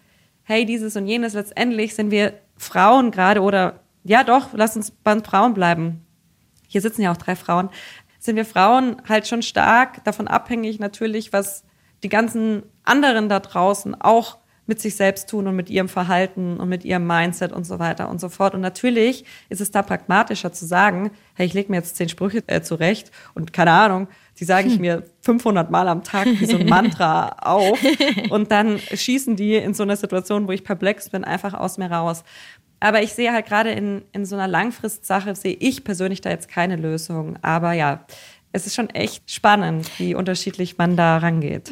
hey, 0.51 0.65
dieses 0.65 0.97
und 0.97 1.07
jenes, 1.07 1.33
letztendlich 1.33 1.95
sind 1.95 2.11
wir 2.11 2.33
Frauen 2.57 3.11
gerade 3.11 3.41
oder 3.41 3.79
ja 4.03 4.25
doch, 4.25 4.49
lass 4.51 4.75
uns 4.75 4.91
bei 4.91 5.17
Frauen 5.21 5.53
bleiben. 5.53 6.05
Hier 6.67 6.81
sitzen 6.81 7.03
ja 7.03 7.11
auch 7.13 7.17
drei 7.17 7.37
Frauen. 7.37 7.69
Sind 8.19 8.35
wir 8.35 8.43
Frauen 8.43 9.01
halt 9.07 9.27
schon 9.27 9.43
stark 9.43 10.03
davon 10.03 10.27
abhängig 10.27 10.77
natürlich, 10.77 11.31
was 11.31 11.63
die 12.03 12.09
ganzen 12.09 12.63
anderen 12.83 13.29
da 13.29 13.39
draußen 13.39 13.99
auch 14.01 14.39
mit 14.65 14.81
sich 14.81 14.95
selbst 14.95 15.29
tun 15.29 15.47
und 15.47 15.55
mit 15.55 15.69
ihrem 15.69 15.87
Verhalten 15.87 16.57
und 16.57 16.67
mit 16.67 16.83
ihrem 16.83 17.07
Mindset 17.07 17.53
und 17.53 17.63
so 17.63 17.79
weiter 17.79 18.09
und 18.09 18.19
so 18.19 18.27
fort. 18.27 18.53
Und 18.53 18.61
natürlich 18.61 19.23
ist 19.47 19.61
es 19.61 19.71
da 19.71 19.81
pragmatischer 19.81 20.51
zu 20.51 20.65
sagen, 20.65 21.11
hey, 21.33 21.45
ich 21.45 21.53
lege 21.53 21.71
mir 21.71 21.77
jetzt 21.77 21.95
zehn 21.95 22.09
Sprüche 22.09 22.43
äh, 22.47 22.61
zurecht 22.61 23.09
und 23.33 23.53
keine 23.53 23.71
Ahnung, 23.71 24.09
die 24.39 24.45
sage 24.45 24.67
ich 24.67 24.79
mir 24.79 25.03
500 25.21 25.69
Mal 25.69 25.87
am 25.87 26.03
Tag 26.03 26.27
wie 26.27 26.45
so 26.45 26.57
ein 26.57 26.67
Mantra 26.67 27.29
auf 27.41 27.79
und 28.29 28.51
dann 28.51 28.79
schießen 28.79 29.35
die 29.35 29.55
in 29.55 29.73
so 29.73 29.83
einer 29.83 29.95
Situation, 29.95 30.47
wo 30.47 30.51
ich 30.51 30.63
perplex 30.63 31.09
bin, 31.09 31.23
einfach 31.23 31.53
aus 31.53 31.77
mir 31.77 31.91
raus. 31.91 32.23
Aber 32.79 33.03
ich 33.03 33.13
sehe 33.13 33.31
halt 33.31 33.45
gerade 33.45 33.71
in, 33.71 34.01
in 34.11 34.25
so 34.25 34.35
einer 34.35 34.47
Langfristsache, 34.47 35.35
sehe 35.35 35.55
ich 35.59 35.83
persönlich 35.83 36.21
da 36.21 36.31
jetzt 36.31 36.47
keine 36.47 36.75
Lösung. 36.75 37.37
Aber 37.43 37.73
ja, 37.73 38.05
es 38.51 38.65
ist 38.65 38.75
schon 38.75 38.89
echt 38.89 39.29
spannend, 39.29 39.87
wie 39.99 40.15
unterschiedlich 40.15 40.77
man 40.77 40.97
da 40.97 41.17
rangeht. 41.17 41.69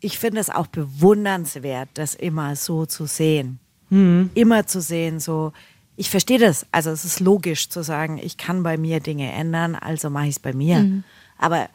ich 0.00 0.18
finde 0.18 0.40
es 0.40 0.50
auch 0.50 0.66
bewundernswert, 0.66 1.90
das 1.94 2.14
immer 2.14 2.56
so 2.56 2.86
zu 2.86 3.06
sehen. 3.06 3.58
Mhm. 3.90 4.30
Immer 4.34 4.66
zu 4.66 4.80
sehen, 4.80 5.20
so. 5.20 5.52
Ich 5.98 6.10
verstehe 6.10 6.38
das. 6.38 6.66
Also 6.72 6.90
es 6.90 7.04
ist 7.04 7.20
logisch 7.20 7.70
zu 7.70 7.82
sagen, 7.82 8.18
ich 8.22 8.36
kann 8.36 8.62
bei 8.62 8.76
mir 8.76 9.00
Dinge 9.00 9.32
ändern, 9.32 9.74
also 9.74 10.10
mache 10.10 10.26
ich 10.26 10.36
es 10.36 10.38
bei 10.38 10.52
mir. 10.52 10.78
Mhm. 10.78 11.04
Aber 11.38 11.68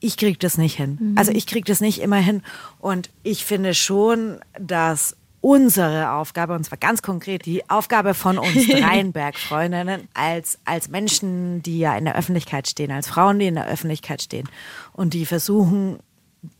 ich, 0.00 0.16
kriege 0.16 0.38
das 0.38 0.58
nicht 0.58 0.76
hin. 0.76 1.14
Also 1.16 1.32
ich 1.32 1.46
kriege 1.46 1.64
das 1.64 1.80
nicht 1.80 2.00
immer 2.00 2.16
hin. 2.16 2.42
Und 2.78 3.10
ich 3.22 3.44
finde 3.44 3.74
schon, 3.74 4.40
dass 4.58 5.16
unsere 5.40 6.12
Aufgabe, 6.12 6.54
und 6.54 6.64
zwar 6.64 6.78
ganz 6.78 7.02
konkret 7.02 7.46
die 7.46 7.68
Aufgabe 7.70 8.14
von 8.14 8.38
uns 8.38 8.66
dreien 8.68 9.12
Bergfreundinnen, 9.12 10.08
als, 10.14 10.58
als 10.64 10.88
Menschen, 10.88 11.62
die 11.62 11.78
ja 11.78 11.96
in 11.96 12.04
der 12.04 12.16
Öffentlichkeit 12.16 12.68
stehen, 12.68 12.90
als 12.90 13.08
Frauen, 13.08 13.38
die 13.38 13.46
in 13.46 13.54
der 13.54 13.68
Öffentlichkeit 13.68 14.22
stehen 14.22 14.48
und 14.92 15.14
die 15.14 15.26
versuchen, 15.26 15.98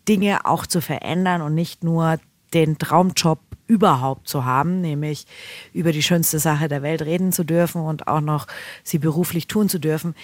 Dinge 0.08 0.44
auch 0.44 0.66
zu 0.66 0.80
verändern 0.80 1.42
und 1.42 1.54
nicht 1.54 1.84
nur 1.84 2.18
den 2.52 2.78
Traumjob 2.78 3.38
überhaupt 3.66 4.28
zu 4.28 4.44
haben, 4.44 4.80
nämlich 4.80 5.26
über 5.72 5.92
die 5.92 6.02
schönste 6.02 6.40
Sache 6.40 6.68
der 6.68 6.82
Welt 6.82 7.02
reden 7.02 7.30
zu 7.30 7.44
dürfen 7.44 7.82
und 7.82 8.08
auch 8.08 8.20
noch 8.20 8.46
sie 8.82 8.98
beruflich 8.98 9.46
tun 9.46 9.68
zu 9.68 9.78
dürfen. 9.78 10.14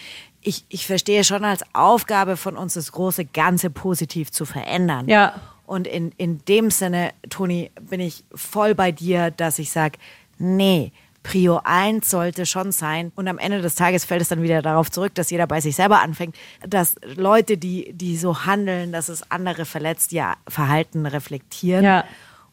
Ich, 0.48 0.64
ich 0.68 0.86
verstehe 0.86 1.24
schon 1.24 1.44
als 1.44 1.64
Aufgabe 1.72 2.36
von 2.36 2.56
uns 2.56 2.74
das 2.74 2.92
große 2.92 3.24
Ganze 3.24 3.68
positiv 3.68 4.30
zu 4.30 4.44
verändern. 4.44 5.08
Ja. 5.08 5.40
Und 5.66 5.88
in, 5.88 6.12
in 6.18 6.44
dem 6.44 6.70
Sinne, 6.70 7.10
Toni, 7.28 7.72
bin 7.80 7.98
ich 7.98 8.22
voll 8.32 8.76
bei 8.76 8.92
dir, 8.92 9.32
dass 9.32 9.58
ich 9.58 9.72
sage, 9.72 9.98
nee, 10.38 10.92
Prio 11.24 11.60
1 11.64 12.08
sollte 12.08 12.46
schon 12.46 12.70
sein. 12.70 13.10
Und 13.16 13.26
am 13.26 13.38
Ende 13.38 13.60
des 13.60 13.74
Tages 13.74 14.04
fällt 14.04 14.22
es 14.22 14.28
dann 14.28 14.42
wieder 14.42 14.62
darauf 14.62 14.88
zurück, 14.92 15.12
dass 15.16 15.30
jeder 15.30 15.48
bei 15.48 15.60
sich 15.60 15.74
selber 15.74 16.00
anfängt, 16.00 16.36
dass 16.64 16.94
Leute, 17.16 17.58
die, 17.58 17.92
die 17.92 18.16
so 18.16 18.46
handeln, 18.46 18.92
dass 18.92 19.08
es 19.08 19.28
andere 19.32 19.64
verletzt, 19.64 20.12
ihr 20.12 20.34
Verhalten 20.46 21.04
reflektieren 21.06 21.84
Ja. 21.84 22.04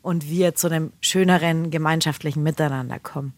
und 0.01 0.27
wir 0.27 0.55
zu 0.55 0.65
einem 0.65 0.91
schöneren 1.01 1.69
gemeinschaftlichen 1.69 2.41
Miteinander 2.41 2.97
kommen. 2.97 3.35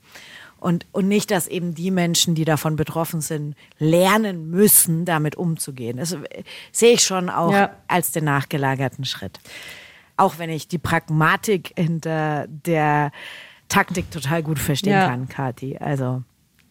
Und, 0.65 0.87
und 0.93 1.07
nicht, 1.07 1.29
dass 1.29 1.45
eben 1.47 1.75
die 1.75 1.91
Menschen, 1.91 2.33
die 2.33 2.43
davon 2.43 2.75
betroffen 2.75 3.21
sind, 3.21 3.55
lernen 3.77 4.49
müssen, 4.49 5.05
damit 5.05 5.35
umzugehen. 5.35 5.97
Das 5.97 6.13
äh, 6.13 6.23
sehe 6.71 6.93
ich 6.93 7.01
schon 7.03 7.29
auch 7.29 7.51
Ja. 7.53 7.69
als 7.87 8.11
den 8.11 8.23
nachgelagerten 8.23 9.05
Schritt. 9.05 9.39
Auch 10.17 10.39
wenn 10.39 10.49
ich 10.49 10.67
die 10.67 10.79
Pragmatik 10.79 11.73
hinter 11.77 12.47
der 12.47 13.11
Taktik 13.69 14.09
total 14.09 14.41
gut 14.41 14.57
verstehen 14.57 14.93
Ja. 14.93 15.07
kann, 15.07 15.29
Kathi. 15.29 15.77
Also 15.77 16.23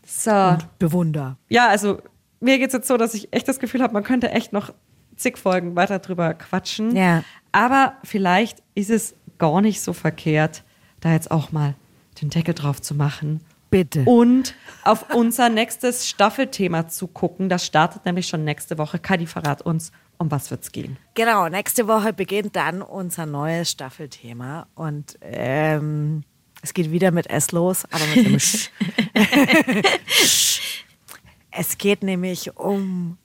So. 0.05 0.57
bewunder. 0.81 1.37
Ja, 1.49 1.69
also 1.69 2.01
mir 2.41 2.59
geht 2.59 2.69
es 2.71 2.75
jetzt 2.75 2.89
so, 2.89 2.97
dass 2.97 3.15
ich 3.15 3.33
echt 3.33 3.47
das 3.47 3.61
Gefühl 3.61 3.81
habe, 3.81 3.93
man 3.93 4.03
könnte 4.03 4.29
echt 4.33 4.53
noch 4.53 4.73
zig 5.15 5.39
Folgen 5.39 5.77
weiter 5.77 6.01
drüber 6.01 6.35
quatschen. 6.35 6.97
Ja. 6.97 7.23
Aber 7.53 7.95
vielleicht 8.03 8.61
ist 8.75 8.91
es 8.91 9.15
gar 9.39 9.61
nicht 9.61 9.81
so 9.83 9.93
verkehrt, 9.93 10.65
da 10.99 11.13
jetzt 11.13 11.31
auch 11.31 11.53
mal 11.53 11.75
den 12.21 12.31
Deckel 12.31 12.55
drauf 12.55 12.83
zu 12.83 12.97
machen. 12.97 13.41
Bitte. 13.75 14.05
Und 14.05 14.55
auf 14.85 15.13
unser 15.13 15.49
nächstes 15.49 16.09
Staffelthema 16.09 16.87
zu 16.87 17.09
gucken. 17.09 17.49
Das 17.49 17.67
startet 17.67 18.05
nämlich 18.05 18.29
schon 18.29 18.45
nächste 18.45 18.79
Woche. 18.79 19.01
Kadi, 19.01 19.27
verrat 19.27 19.63
uns, 19.63 19.91
um 20.17 20.31
was 20.31 20.53
wird's 20.53 20.71
gehen? 20.71 20.97
Genau, 21.15 21.49
nächste 21.49 21.89
Woche 21.89 22.13
beginnt 22.13 22.55
dann 22.55 22.83
unser 22.83 23.27
neues 23.27 23.73
Staffelthema 23.73 24.69
und 24.77 25.19
ähm, 25.23 26.23
es 26.63 26.73
geht 26.73 26.93
wieder 26.93 27.11
mit 27.11 27.29
S 27.29 27.51
los, 27.51 27.85
aber 27.91 28.07
mit 28.15 28.25
einem 28.25 28.39
Sch. 28.39 28.71
es 31.51 31.77
geht 31.77 32.05
nämlich 32.05 32.57
um 32.57 33.19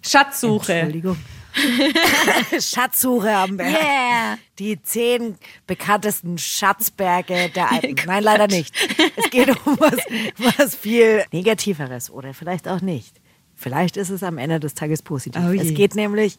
Schatzsuche. 0.00 0.72
Entschuldigung. 0.72 1.18
Schatzsuche 2.60 3.34
am 3.34 3.56
Berg. 3.56 3.70
Yeah. 3.72 4.38
Die 4.58 4.82
zehn 4.82 5.36
bekanntesten 5.66 6.38
Schatzberge 6.38 7.50
der 7.54 7.70
Alpen. 7.72 7.96
Nein, 8.06 8.22
leider 8.22 8.46
nicht. 8.46 8.74
Es 9.16 9.30
geht 9.30 9.48
um 9.66 9.78
was, 9.78 9.98
was 10.58 10.74
viel 10.74 11.24
Negativeres 11.32 12.10
oder 12.10 12.34
vielleicht 12.34 12.68
auch 12.68 12.80
nicht. 12.80 13.20
Vielleicht 13.54 13.96
ist 13.96 14.10
es 14.10 14.22
am 14.22 14.38
Ende 14.38 14.58
des 14.60 14.74
Tages 14.74 15.02
positiv. 15.02 15.42
Oh 15.44 15.52
es 15.52 15.74
geht 15.74 15.94
nämlich 15.94 16.38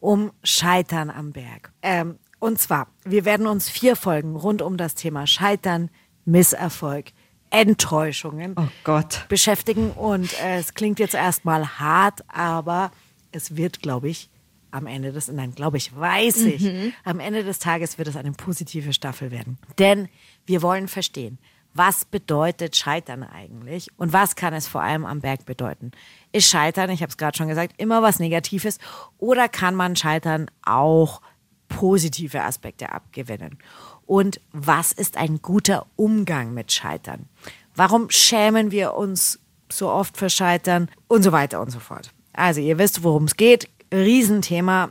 um 0.00 0.32
Scheitern 0.42 1.10
am 1.10 1.32
Berg. 1.32 1.72
Ähm, 1.82 2.18
und 2.38 2.60
zwar, 2.60 2.88
wir 3.04 3.24
werden 3.24 3.46
uns 3.46 3.68
vier 3.68 3.94
Folgen 3.94 4.34
rund 4.36 4.62
um 4.62 4.76
das 4.76 4.94
Thema 4.94 5.26
Scheitern, 5.26 5.90
Misserfolg, 6.24 7.12
Enttäuschungen 7.50 8.54
Oh 8.58 8.66
Gott. 8.84 9.26
beschäftigen. 9.28 9.90
Und 9.92 10.32
äh, 10.40 10.58
es 10.58 10.74
klingt 10.74 10.98
jetzt 10.98 11.14
erstmal 11.14 11.78
hart, 11.78 12.20
aber 12.28 12.90
es 13.30 13.56
wird, 13.56 13.80
glaube 13.80 14.08
ich, 14.08 14.30
am 14.72 14.86
Ende 14.86 15.12
des, 15.12 15.28
nein, 15.28 15.54
glaube 15.54 15.76
ich, 15.76 15.94
weiß 15.94 16.38
ich, 16.38 16.92
am 17.04 17.20
Ende 17.20 17.44
des 17.44 17.58
Tages 17.58 17.98
wird 17.98 18.08
es 18.08 18.16
eine 18.16 18.32
positive 18.32 18.92
Staffel 18.92 19.30
werden. 19.30 19.58
Denn 19.78 20.08
wir 20.46 20.62
wollen 20.62 20.88
verstehen, 20.88 21.38
was 21.74 22.04
bedeutet 22.04 22.76
Scheitern 22.76 23.22
eigentlich 23.22 23.88
und 23.96 24.12
was 24.12 24.36
kann 24.36 24.52
es 24.52 24.68
vor 24.68 24.82
allem 24.82 25.06
am 25.06 25.20
Berg 25.20 25.46
bedeuten? 25.46 25.92
Ist 26.32 26.48
Scheitern, 26.48 26.90
ich 26.90 27.02
habe 27.02 27.10
es 27.10 27.16
gerade 27.16 27.36
schon 27.36 27.48
gesagt, 27.48 27.74
immer 27.78 28.02
was 28.02 28.18
Negatives 28.18 28.78
oder 29.18 29.48
kann 29.48 29.74
man 29.74 29.96
Scheitern 29.96 30.50
auch 30.64 31.22
positive 31.68 32.42
Aspekte 32.42 32.92
abgewinnen? 32.92 33.58
Und 34.04 34.40
was 34.52 34.92
ist 34.92 35.16
ein 35.16 35.40
guter 35.40 35.86
Umgang 35.96 36.52
mit 36.52 36.72
Scheitern? 36.72 37.28
Warum 37.74 38.10
schämen 38.10 38.70
wir 38.70 38.94
uns 38.94 39.38
so 39.70 39.88
oft 39.88 40.18
für 40.18 40.28
Scheitern 40.28 40.90
und 41.08 41.22
so 41.22 41.32
weiter 41.32 41.60
und 41.60 41.70
so 41.70 41.80
fort? 41.80 42.12
Also 42.34 42.60
ihr 42.60 42.78
wisst, 42.78 43.02
worum 43.02 43.24
es 43.24 43.36
geht. 43.36 43.68
Riesenthema. 43.92 44.90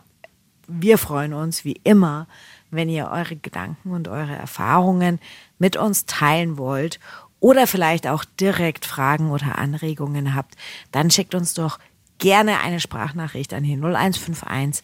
Wir 0.68 0.97
freuen 0.97 1.34
uns 1.34 1.66
wie 1.66 1.80
immer, 1.84 2.28
wenn 2.70 2.88
ihr 2.88 3.10
eure 3.10 3.36
Gedanken 3.36 3.91
und 3.91 4.08
eure 4.08 4.36
Erfahrungen 4.36 5.20
mit 5.60 5.76
uns 5.76 6.06
teilen 6.06 6.58
wollt 6.58 6.99
oder 7.39 7.68
vielleicht 7.68 8.08
auch 8.08 8.24
direkt 8.39 8.86
Fragen 8.86 9.32
oder 9.32 9.58
Anregungen 9.58 10.36
habt, 10.36 10.56
dann 10.91 11.12
schickt 11.12 11.36
uns 11.36 11.54
doch 11.54 11.80
gerne 12.20 12.60
eine 12.60 12.80
Sprachnachricht 12.80 13.54
an 13.54 13.64
die 13.64 13.74
0151 13.74 14.84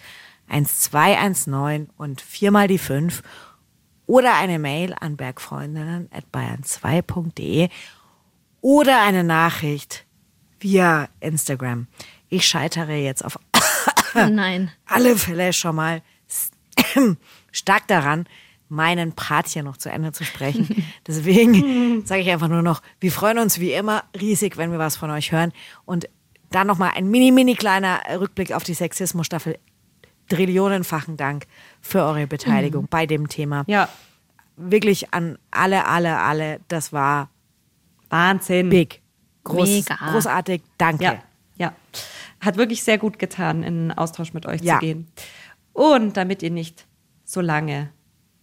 1219 0.49 1.89
und 1.97 2.21
viermal 2.21 2.67
die 2.67 2.77
5 2.77 3.21
oder 4.05 4.35
eine 4.35 4.59
Mail 4.59 4.95
an 4.99 5.17
bergfreundinnen 5.17 6.09
at 6.11 6.23
bayern2.de 6.33 7.69
oder 8.61 9.01
eine 9.01 9.23
Nachricht 9.23 10.05
via 10.59 11.09
Instagram. 11.19 11.87
Ich 12.29 12.47
scheitere 12.47 12.95
jetzt 12.95 13.23
auf 13.23 13.39
nein. 14.25 14.71
alle 14.85 15.15
Fälle 15.17 15.53
schon 15.53 15.75
mal 15.75 16.01
stark 17.51 17.87
daran, 17.87 18.27
meinen 18.69 19.13
Part 19.13 19.47
hier 19.47 19.63
noch 19.63 19.77
zu 19.77 19.89
Ende 19.89 20.11
zu 20.11 20.23
sprechen. 20.23 20.83
Deswegen 21.07 22.05
sage 22.05 22.21
ich 22.21 22.29
einfach 22.29 22.49
nur 22.49 22.61
noch, 22.61 22.81
wir 22.99 23.11
freuen 23.11 23.39
uns 23.39 23.59
wie 23.59 23.71
immer 23.73 24.03
riesig, 24.19 24.57
wenn 24.57 24.71
wir 24.71 24.79
was 24.79 24.97
von 24.97 25.09
euch 25.11 25.31
hören. 25.31 25.53
Und 25.85 26.09
dann 26.51 26.67
nochmal 26.67 26.91
ein 26.95 27.09
mini, 27.09 27.31
mini 27.31 27.55
kleiner 27.55 28.01
Rückblick 28.19 28.53
auf 28.53 28.63
die 28.63 28.73
Sexismus-Staffel. 28.73 29.57
Trillionenfachen 30.29 31.15
Dank 31.15 31.45
für 31.81 32.03
eure 32.03 32.27
Beteiligung 32.27 32.87
bei 32.89 33.05
dem 33.05 33.29
Thema. 33.29 33.63
Ja, 33.67 33.87
Wirklich 34.57 35.13
an 35.13 35.37
alle, 35.51 35.85
alle, 35.85 36.17
alle. 36.17 36.59
Das 36.67 36.91
war 36.91 37.29
Wahnsinn. 38.09 38.69
big. 38.69 39.01
Groß, 39.43 39.69
Mega. 39.69 39.95
Großartig. 40.11 40.63
Danke. 40.79 41.03
Ja. 41.03 41.23
Hat 42.39 42.57
wirklich 42.57 42.83
sehr 42.83 42.97
gut 42.97 43.19
getan, 43.19 43.63
in 43.63 43.91
Austausch 43.91 44.33
mit 44.33 44.45
euch 44.45 44.61
Ja. 44.61 44.75
zu 44.75 44.79
gehen. 44.79 45.07
Und 45.73 46.17
damit 46.17 46.43
ihr 46.43 46.51
nicht 46.51 46.85
so 47.23 47.41
lange 47.41 47.89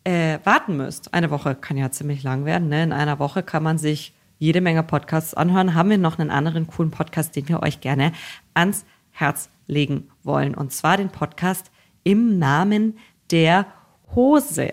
äh, 0.04 0.38
warten 0.44 0.76
müsst, 0.76 1.14
eine 1.14 1.30
Woche 1.30 1.54
kann 1.54 1.76
ja 1.76 1.90
ziemlich 1.90 2.22
lang 2.22 2.44
werden, 2.44 2.68
ne? 2.68 2.82
in 2.82 2.92
einer 2.92 3.18
Woche 3.18 3.42
kann 3.42 3.62
man 3.62 3.78
sich 3.78 4.14
jede 4.38 4.60
Menge 4.60 4.82
Podcasts 4.82 5.32
anhören, 5.32 5.74
haben 5.74 5.88
wir 5.90 5.98
noch 5.98 6.18
einen 6.18 6.30
anderen 6.30 6.66
coolen 6.66 6.90
Podcast, 6.90 7.34
den 7.36 7.48
wir 7.48 7.62
euch 7.62 7.80
gerne 7.80 8.12
ans 8.52 8.84
Herz 9.12 9.48
legen 9.66 10.10
wollen. 10.22 10.54
Und 10.54 10.72
zwar 10.72 10.96
den 10.96 11.08
Podcast 11.08 11.70
im 12.02 12.38
Namen 12.38 12.98
der 13.30 13.66
Hose. 14.14 14.70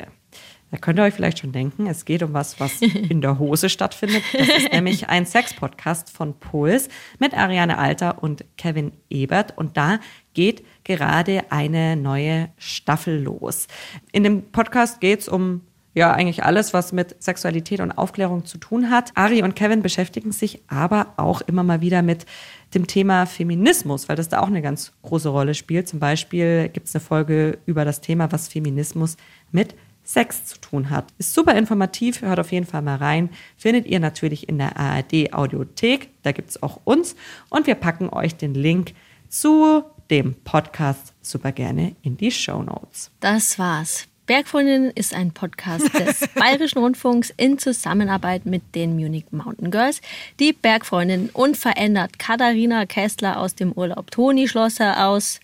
Da 0.72 0.78
könnt 0.78 1.00
ihr 1.00 1.04
euch 1.04 1.14
vielleicht 1.14 1.40
schon 1.40 1.52
denken, 1.52 1.86
es 1.86 2.06
geht 2.06 2.24
um 2.24 2.34
was, 2.34 2.62
was 2.62 2.82
in 2.82 3.20
der 3.20 3.40
Hose 3.40 3.68
stattfindet. 3.68 4.24
Das 4.32 4.48
ist 4.48 4.72
nämlich 4.72 5.10
ein 5.10 5.26
Sex-Podcast 5.26 6.10
von 6.10 6.34
Puls 6.40 6.88
mit 7.20 7.38
Ariane 7.38 7.78
Alter 7.78 8.24
und 8.24 8.46
Kevin 8.58 8.94
Ebert. 9.10 9.58
Und 9.58 9.76
da 9.76 10.00
geht 10.34 10.66
gerade 10.86 11.44
eine 11.52 11.98
neue 11.98 12.50
Staffel 12.58 13.22
los. 13.22 13.68
In 14.14 14.24
dem 14.24 14.44
Podcast 14.52 15.02
geht 15.02 15.20
es 15.20 15.28
um 15.28 15.62
ja 15.94 16.14
eigentlich 16.14 16.46
alles, 16.46 16.74
was 16.74 16.94
mit 16.94 17.22
Sexualität 17.22 17.82
und 17.82 17.92
Aufklärung 17.92 18.46
zu 18.46 18.58
tun 18.58 18.90
hat. 18.90 19.12
Ari 19.16 19.44
und 19.44 19.58
Kevin 19.58 19.82
beschäftigen 19.82 20.32
sich 20.32 20.62
aber 20.70 21.08
auch 21.18 21.42
immer 21.42 21.64
mal 21.64 21.82
wieder 21.82 22.02
mit 22.02 22.26
dem 22.74 22.88
Thema 22.88 23.26
Feminismus, 23.26 24.08
weil 24.08 24.16
das 24.16 24.30
da 24.30 24.40
auch 24.40 24.48
eine 24.48 24.62
ganz 24.62 24.94
große 25.02 25.28
Rolle 25.28 25.54
spielt. 25.54 25.90
Zum 25.90 26.00
Beispiel 26.00 26.70
gibt 26.70 26.88
es 26.88 26.96
eine 26.96 27.04
Folge 27.04 27.58
über 27.66 27.84
das 27.84 28.00
Thema, 28.00 28.32
was 28.32 28.48
Feminismus 28.48 29.18
mit 29.52 29.76
Sex 30.14 30.46
zu 30.46 30.60
tun 30.60 30.90
hat. 30.90 31.06
Ist 31.18 31.34
super 31.34 31.56
informativ, 31.56 32.22
hört 32.22 32.40
auf 32.40 32.52
jeden 32.52 32.66
Fall 32.66 32.82
mal 32.82 32.98
rein. 32.98 33.30
Findet 33.58 33.86
ihr 33.86 34.00
natürlich 34.00 34.50
in 34.50 34.58
der 34.58 34.78
ARD 34.78 35.34
Audiothek, 35.34 36.10
da 36.24 36.32
gibt 36.32 36.50
es 36.50 36.62
auch 36.62 36.82
uns. 36.84 37.16
Und 37.50 37.68
wir 37.68 37.76
packen 37.76 38.10
euch 38.10 38.36
den 38.36 38.54
Link 38.54 38.94
zu 39.30 39.84
dem 40.10 40.36
Podcast 40.44 41.14
super 41.22 41.52
gerne 41.52 41.96
in 42.02 42.18
die 42.18 42.32
Show 42.32 42.62
Notes. 42.62 43.12
Das 43.22 43.58
war's. 43.58 44.08
Bergfreundinnen 44.28 44.92
ist 44.92 45.14
ein 45.14 45.32
Podcast 45.32 45.94
des 45.94 46.28
Bayerischen 46.36 46.80
Rundfunks 46.80 47.34
in 47.36 47.58
Zusammenarbeit 47.58 48.46
mit 48.46 48.76
den 48.76 48.96
Munich 48.96 49.26
Mountain 49.32 49.72
Girls. 49.72 50.00
Die 50.40 50.54
Bergfreundinnen 50.54 51.30
unverändert 51.32 52.20
Katharina 52.20 52.86
Kessler 52.86 53.40
aus 53.40 53.56
dem 53.56 53.72
Urlaub, 53.74 54.12
Toni 54.12 54.48
Schlosser 54.48 55.08
aus 55.08 55.40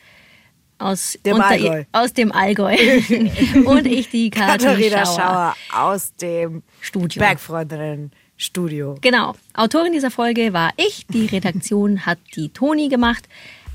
aus, 0.79 1.17
Dem 1.25 1.35
unter- 1.35 1.47
Allgäu. 1.47 1.83
aus 1.91 2.13
dem 2.13 2.31
Allgäu 2.31 2.75
und 3.65 3.85
ich 3.87 4.09
die 4.09 4.29
Katharina 4.29 5.05
Schauer. 5.05 5.15
Schauer 5.15 5.55
aus 5.73 6.13
dem 6.15 6.63
Studio. 6.81 7.19
Bergfreundinnen 7.19 8.11
Studio. 8.37 8.95
Genau. 9.01 9.33
Autorin 9.55 9.93
dieser 9.93 10.11
Folge 10.11 10.53
war 10.53 10.71
ich. 10.77 11.07
Die 11.07 11.25
Redaktion 11.25 12.05
hat 12.05 12.19
die 12.35 12.49
Toni 12.49 12.87
gemacht. 12.89 13.27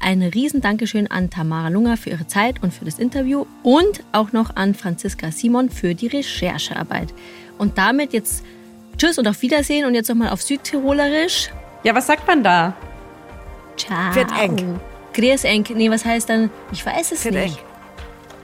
Ein 0.04 0.22
riesen 0.22 0.60
Dankeschön 0.60 1.08
an 1.10 1.30
Tamara 1.30 1.68
Lunger 1.68 1.96
für 1.96 2.10
ihre 2.10 2.26
Zeit 2.26 2.62
und 2.62 2.72
für 2.74 2.84
das 2.84 2.98
Interview 2.98 3.46
und 3.62 4.02
auch 4.12 4.32
noch 4.32 4.56
an 4.56 4.74
Franziska 4.74 5.30
Simon 5.30 5.70
für 5.70 5.94
die 5.94 6.08
Recherchearbeit. 6.08 7.14
Und 7.58 7.78
damit 7.78 8.12
jetzt 8.12 8.44
Tschüss 8.98 9.18
und 9.18 9.28
auf 9.28 9.42
Wiedersehen 9.42 9.84
und 9.86 9.94
jetzt 9.94 10.08
nochmal 10.08 10.30
auf 10.30 10.42
Südtirolerisch. 10.42 11.50
Ja, 11.84 11.94
was 11.94 12.06
sagt 12.08 12.26
man 12.26 12.42
da? 12.42 12.74
Ciao. 13.76 14.14
Wird 14.14 14.30
eng. 14.40 14.80
Grüß 15.14 15.44
eng. 15.44 15.64
Nee, 15.74 15.90
was 15.90 16.04
heißt 16.04 16.28
dann? 16.28 16.50
Ich 16.72 16.84
weiß 16.84 17.12
es 17.12 17.22
Pfiat 17.22 17.34
eng. 17.34 17.42
nicht. 17.44 17.58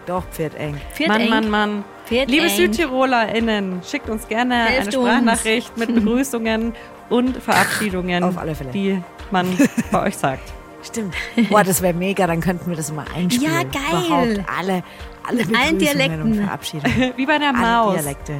Doch, 0.07 0.25
eng. 0.59 0.77
Viert 0.95 1.09
Mann, 1.09 1.21
eng. 1.21 1.31
Mann, 1.31 1.51
Mann. 1.51 1.85
Viert 2.07 2.31
Liebe 2.31 2.47
eng. 2.47 2.51
SüdtirolerInnen, 2.57 3.81
schickt 3.89 4.09
uns 4.09 4.27
gerne 4.29 4.65
Helft 4.67 4.89
eine 4.89 4.99
uns. 4.99 5.09
Sprachnachricht 5.09 5.77
mit 5.77 5.95
Begrüßungen 5.95 6.73
und 7.11 7.37
Verabschiedungen, 7.43 8.25
Auf 8.25 8.39
alle 8.39 8.55
Fälle. 8.55 8.71
die 8.71 9.03
man 9.31 9.47
bei 9.93 10.03
euch 10.07 10.17
sagt. 10.17 10.53
Stimmt. 10.83 11.15
Boah, 11.51 11.65
das 11.65 11.83
wäre 11.83 11.93
mega, 11.93 12.27
dann 12.27 12.41
könnten 12.41 12.71
wir 12.71 12.77
das 12.77 12.91
mal 12.93 13.05
einspielen. 13.15 13.53
Ja, 13.53 13.63
geil. 13.65 14.07
Überhaupt 14.07 14.51
alle, 14.59 14.83
alle 15.29 15.43
In 15.43 15.57
allen 15.57 15.79
Begrüßungen 15.79 15.79
Dialekten. 15.79 16.23
und 16.23 16.45
Verabschiedungen. 16.45 17.13
Wie 17.17 17.27
bei 17.27 17.39
der 17.39 17.49
Alle 17.49 17.59
Maus. 17.59 17.95
Dialekte. 17.95 18.35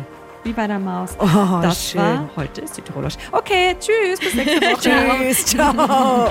Wie 0.45 0.53
bei 0.53 0.67
der 0.69 0.79
Maus. 0.79 1.11
Oh, 1.19 1.27
das 1.61 1.91
schön. 1.91 2.01
war 2.01 2.31
heute 2.37 2.61
ist 2.63 2.77
Südtirolerisch. 2.77 3.17
Okay, 3.33 3.75
tschüss, 3.79 4.21
bis 4.21 4.35
nächste 4.35 4.61
Woche. 4.63 4.81
Tschüss, 5.29 5.45
ciao. 5.45 6.31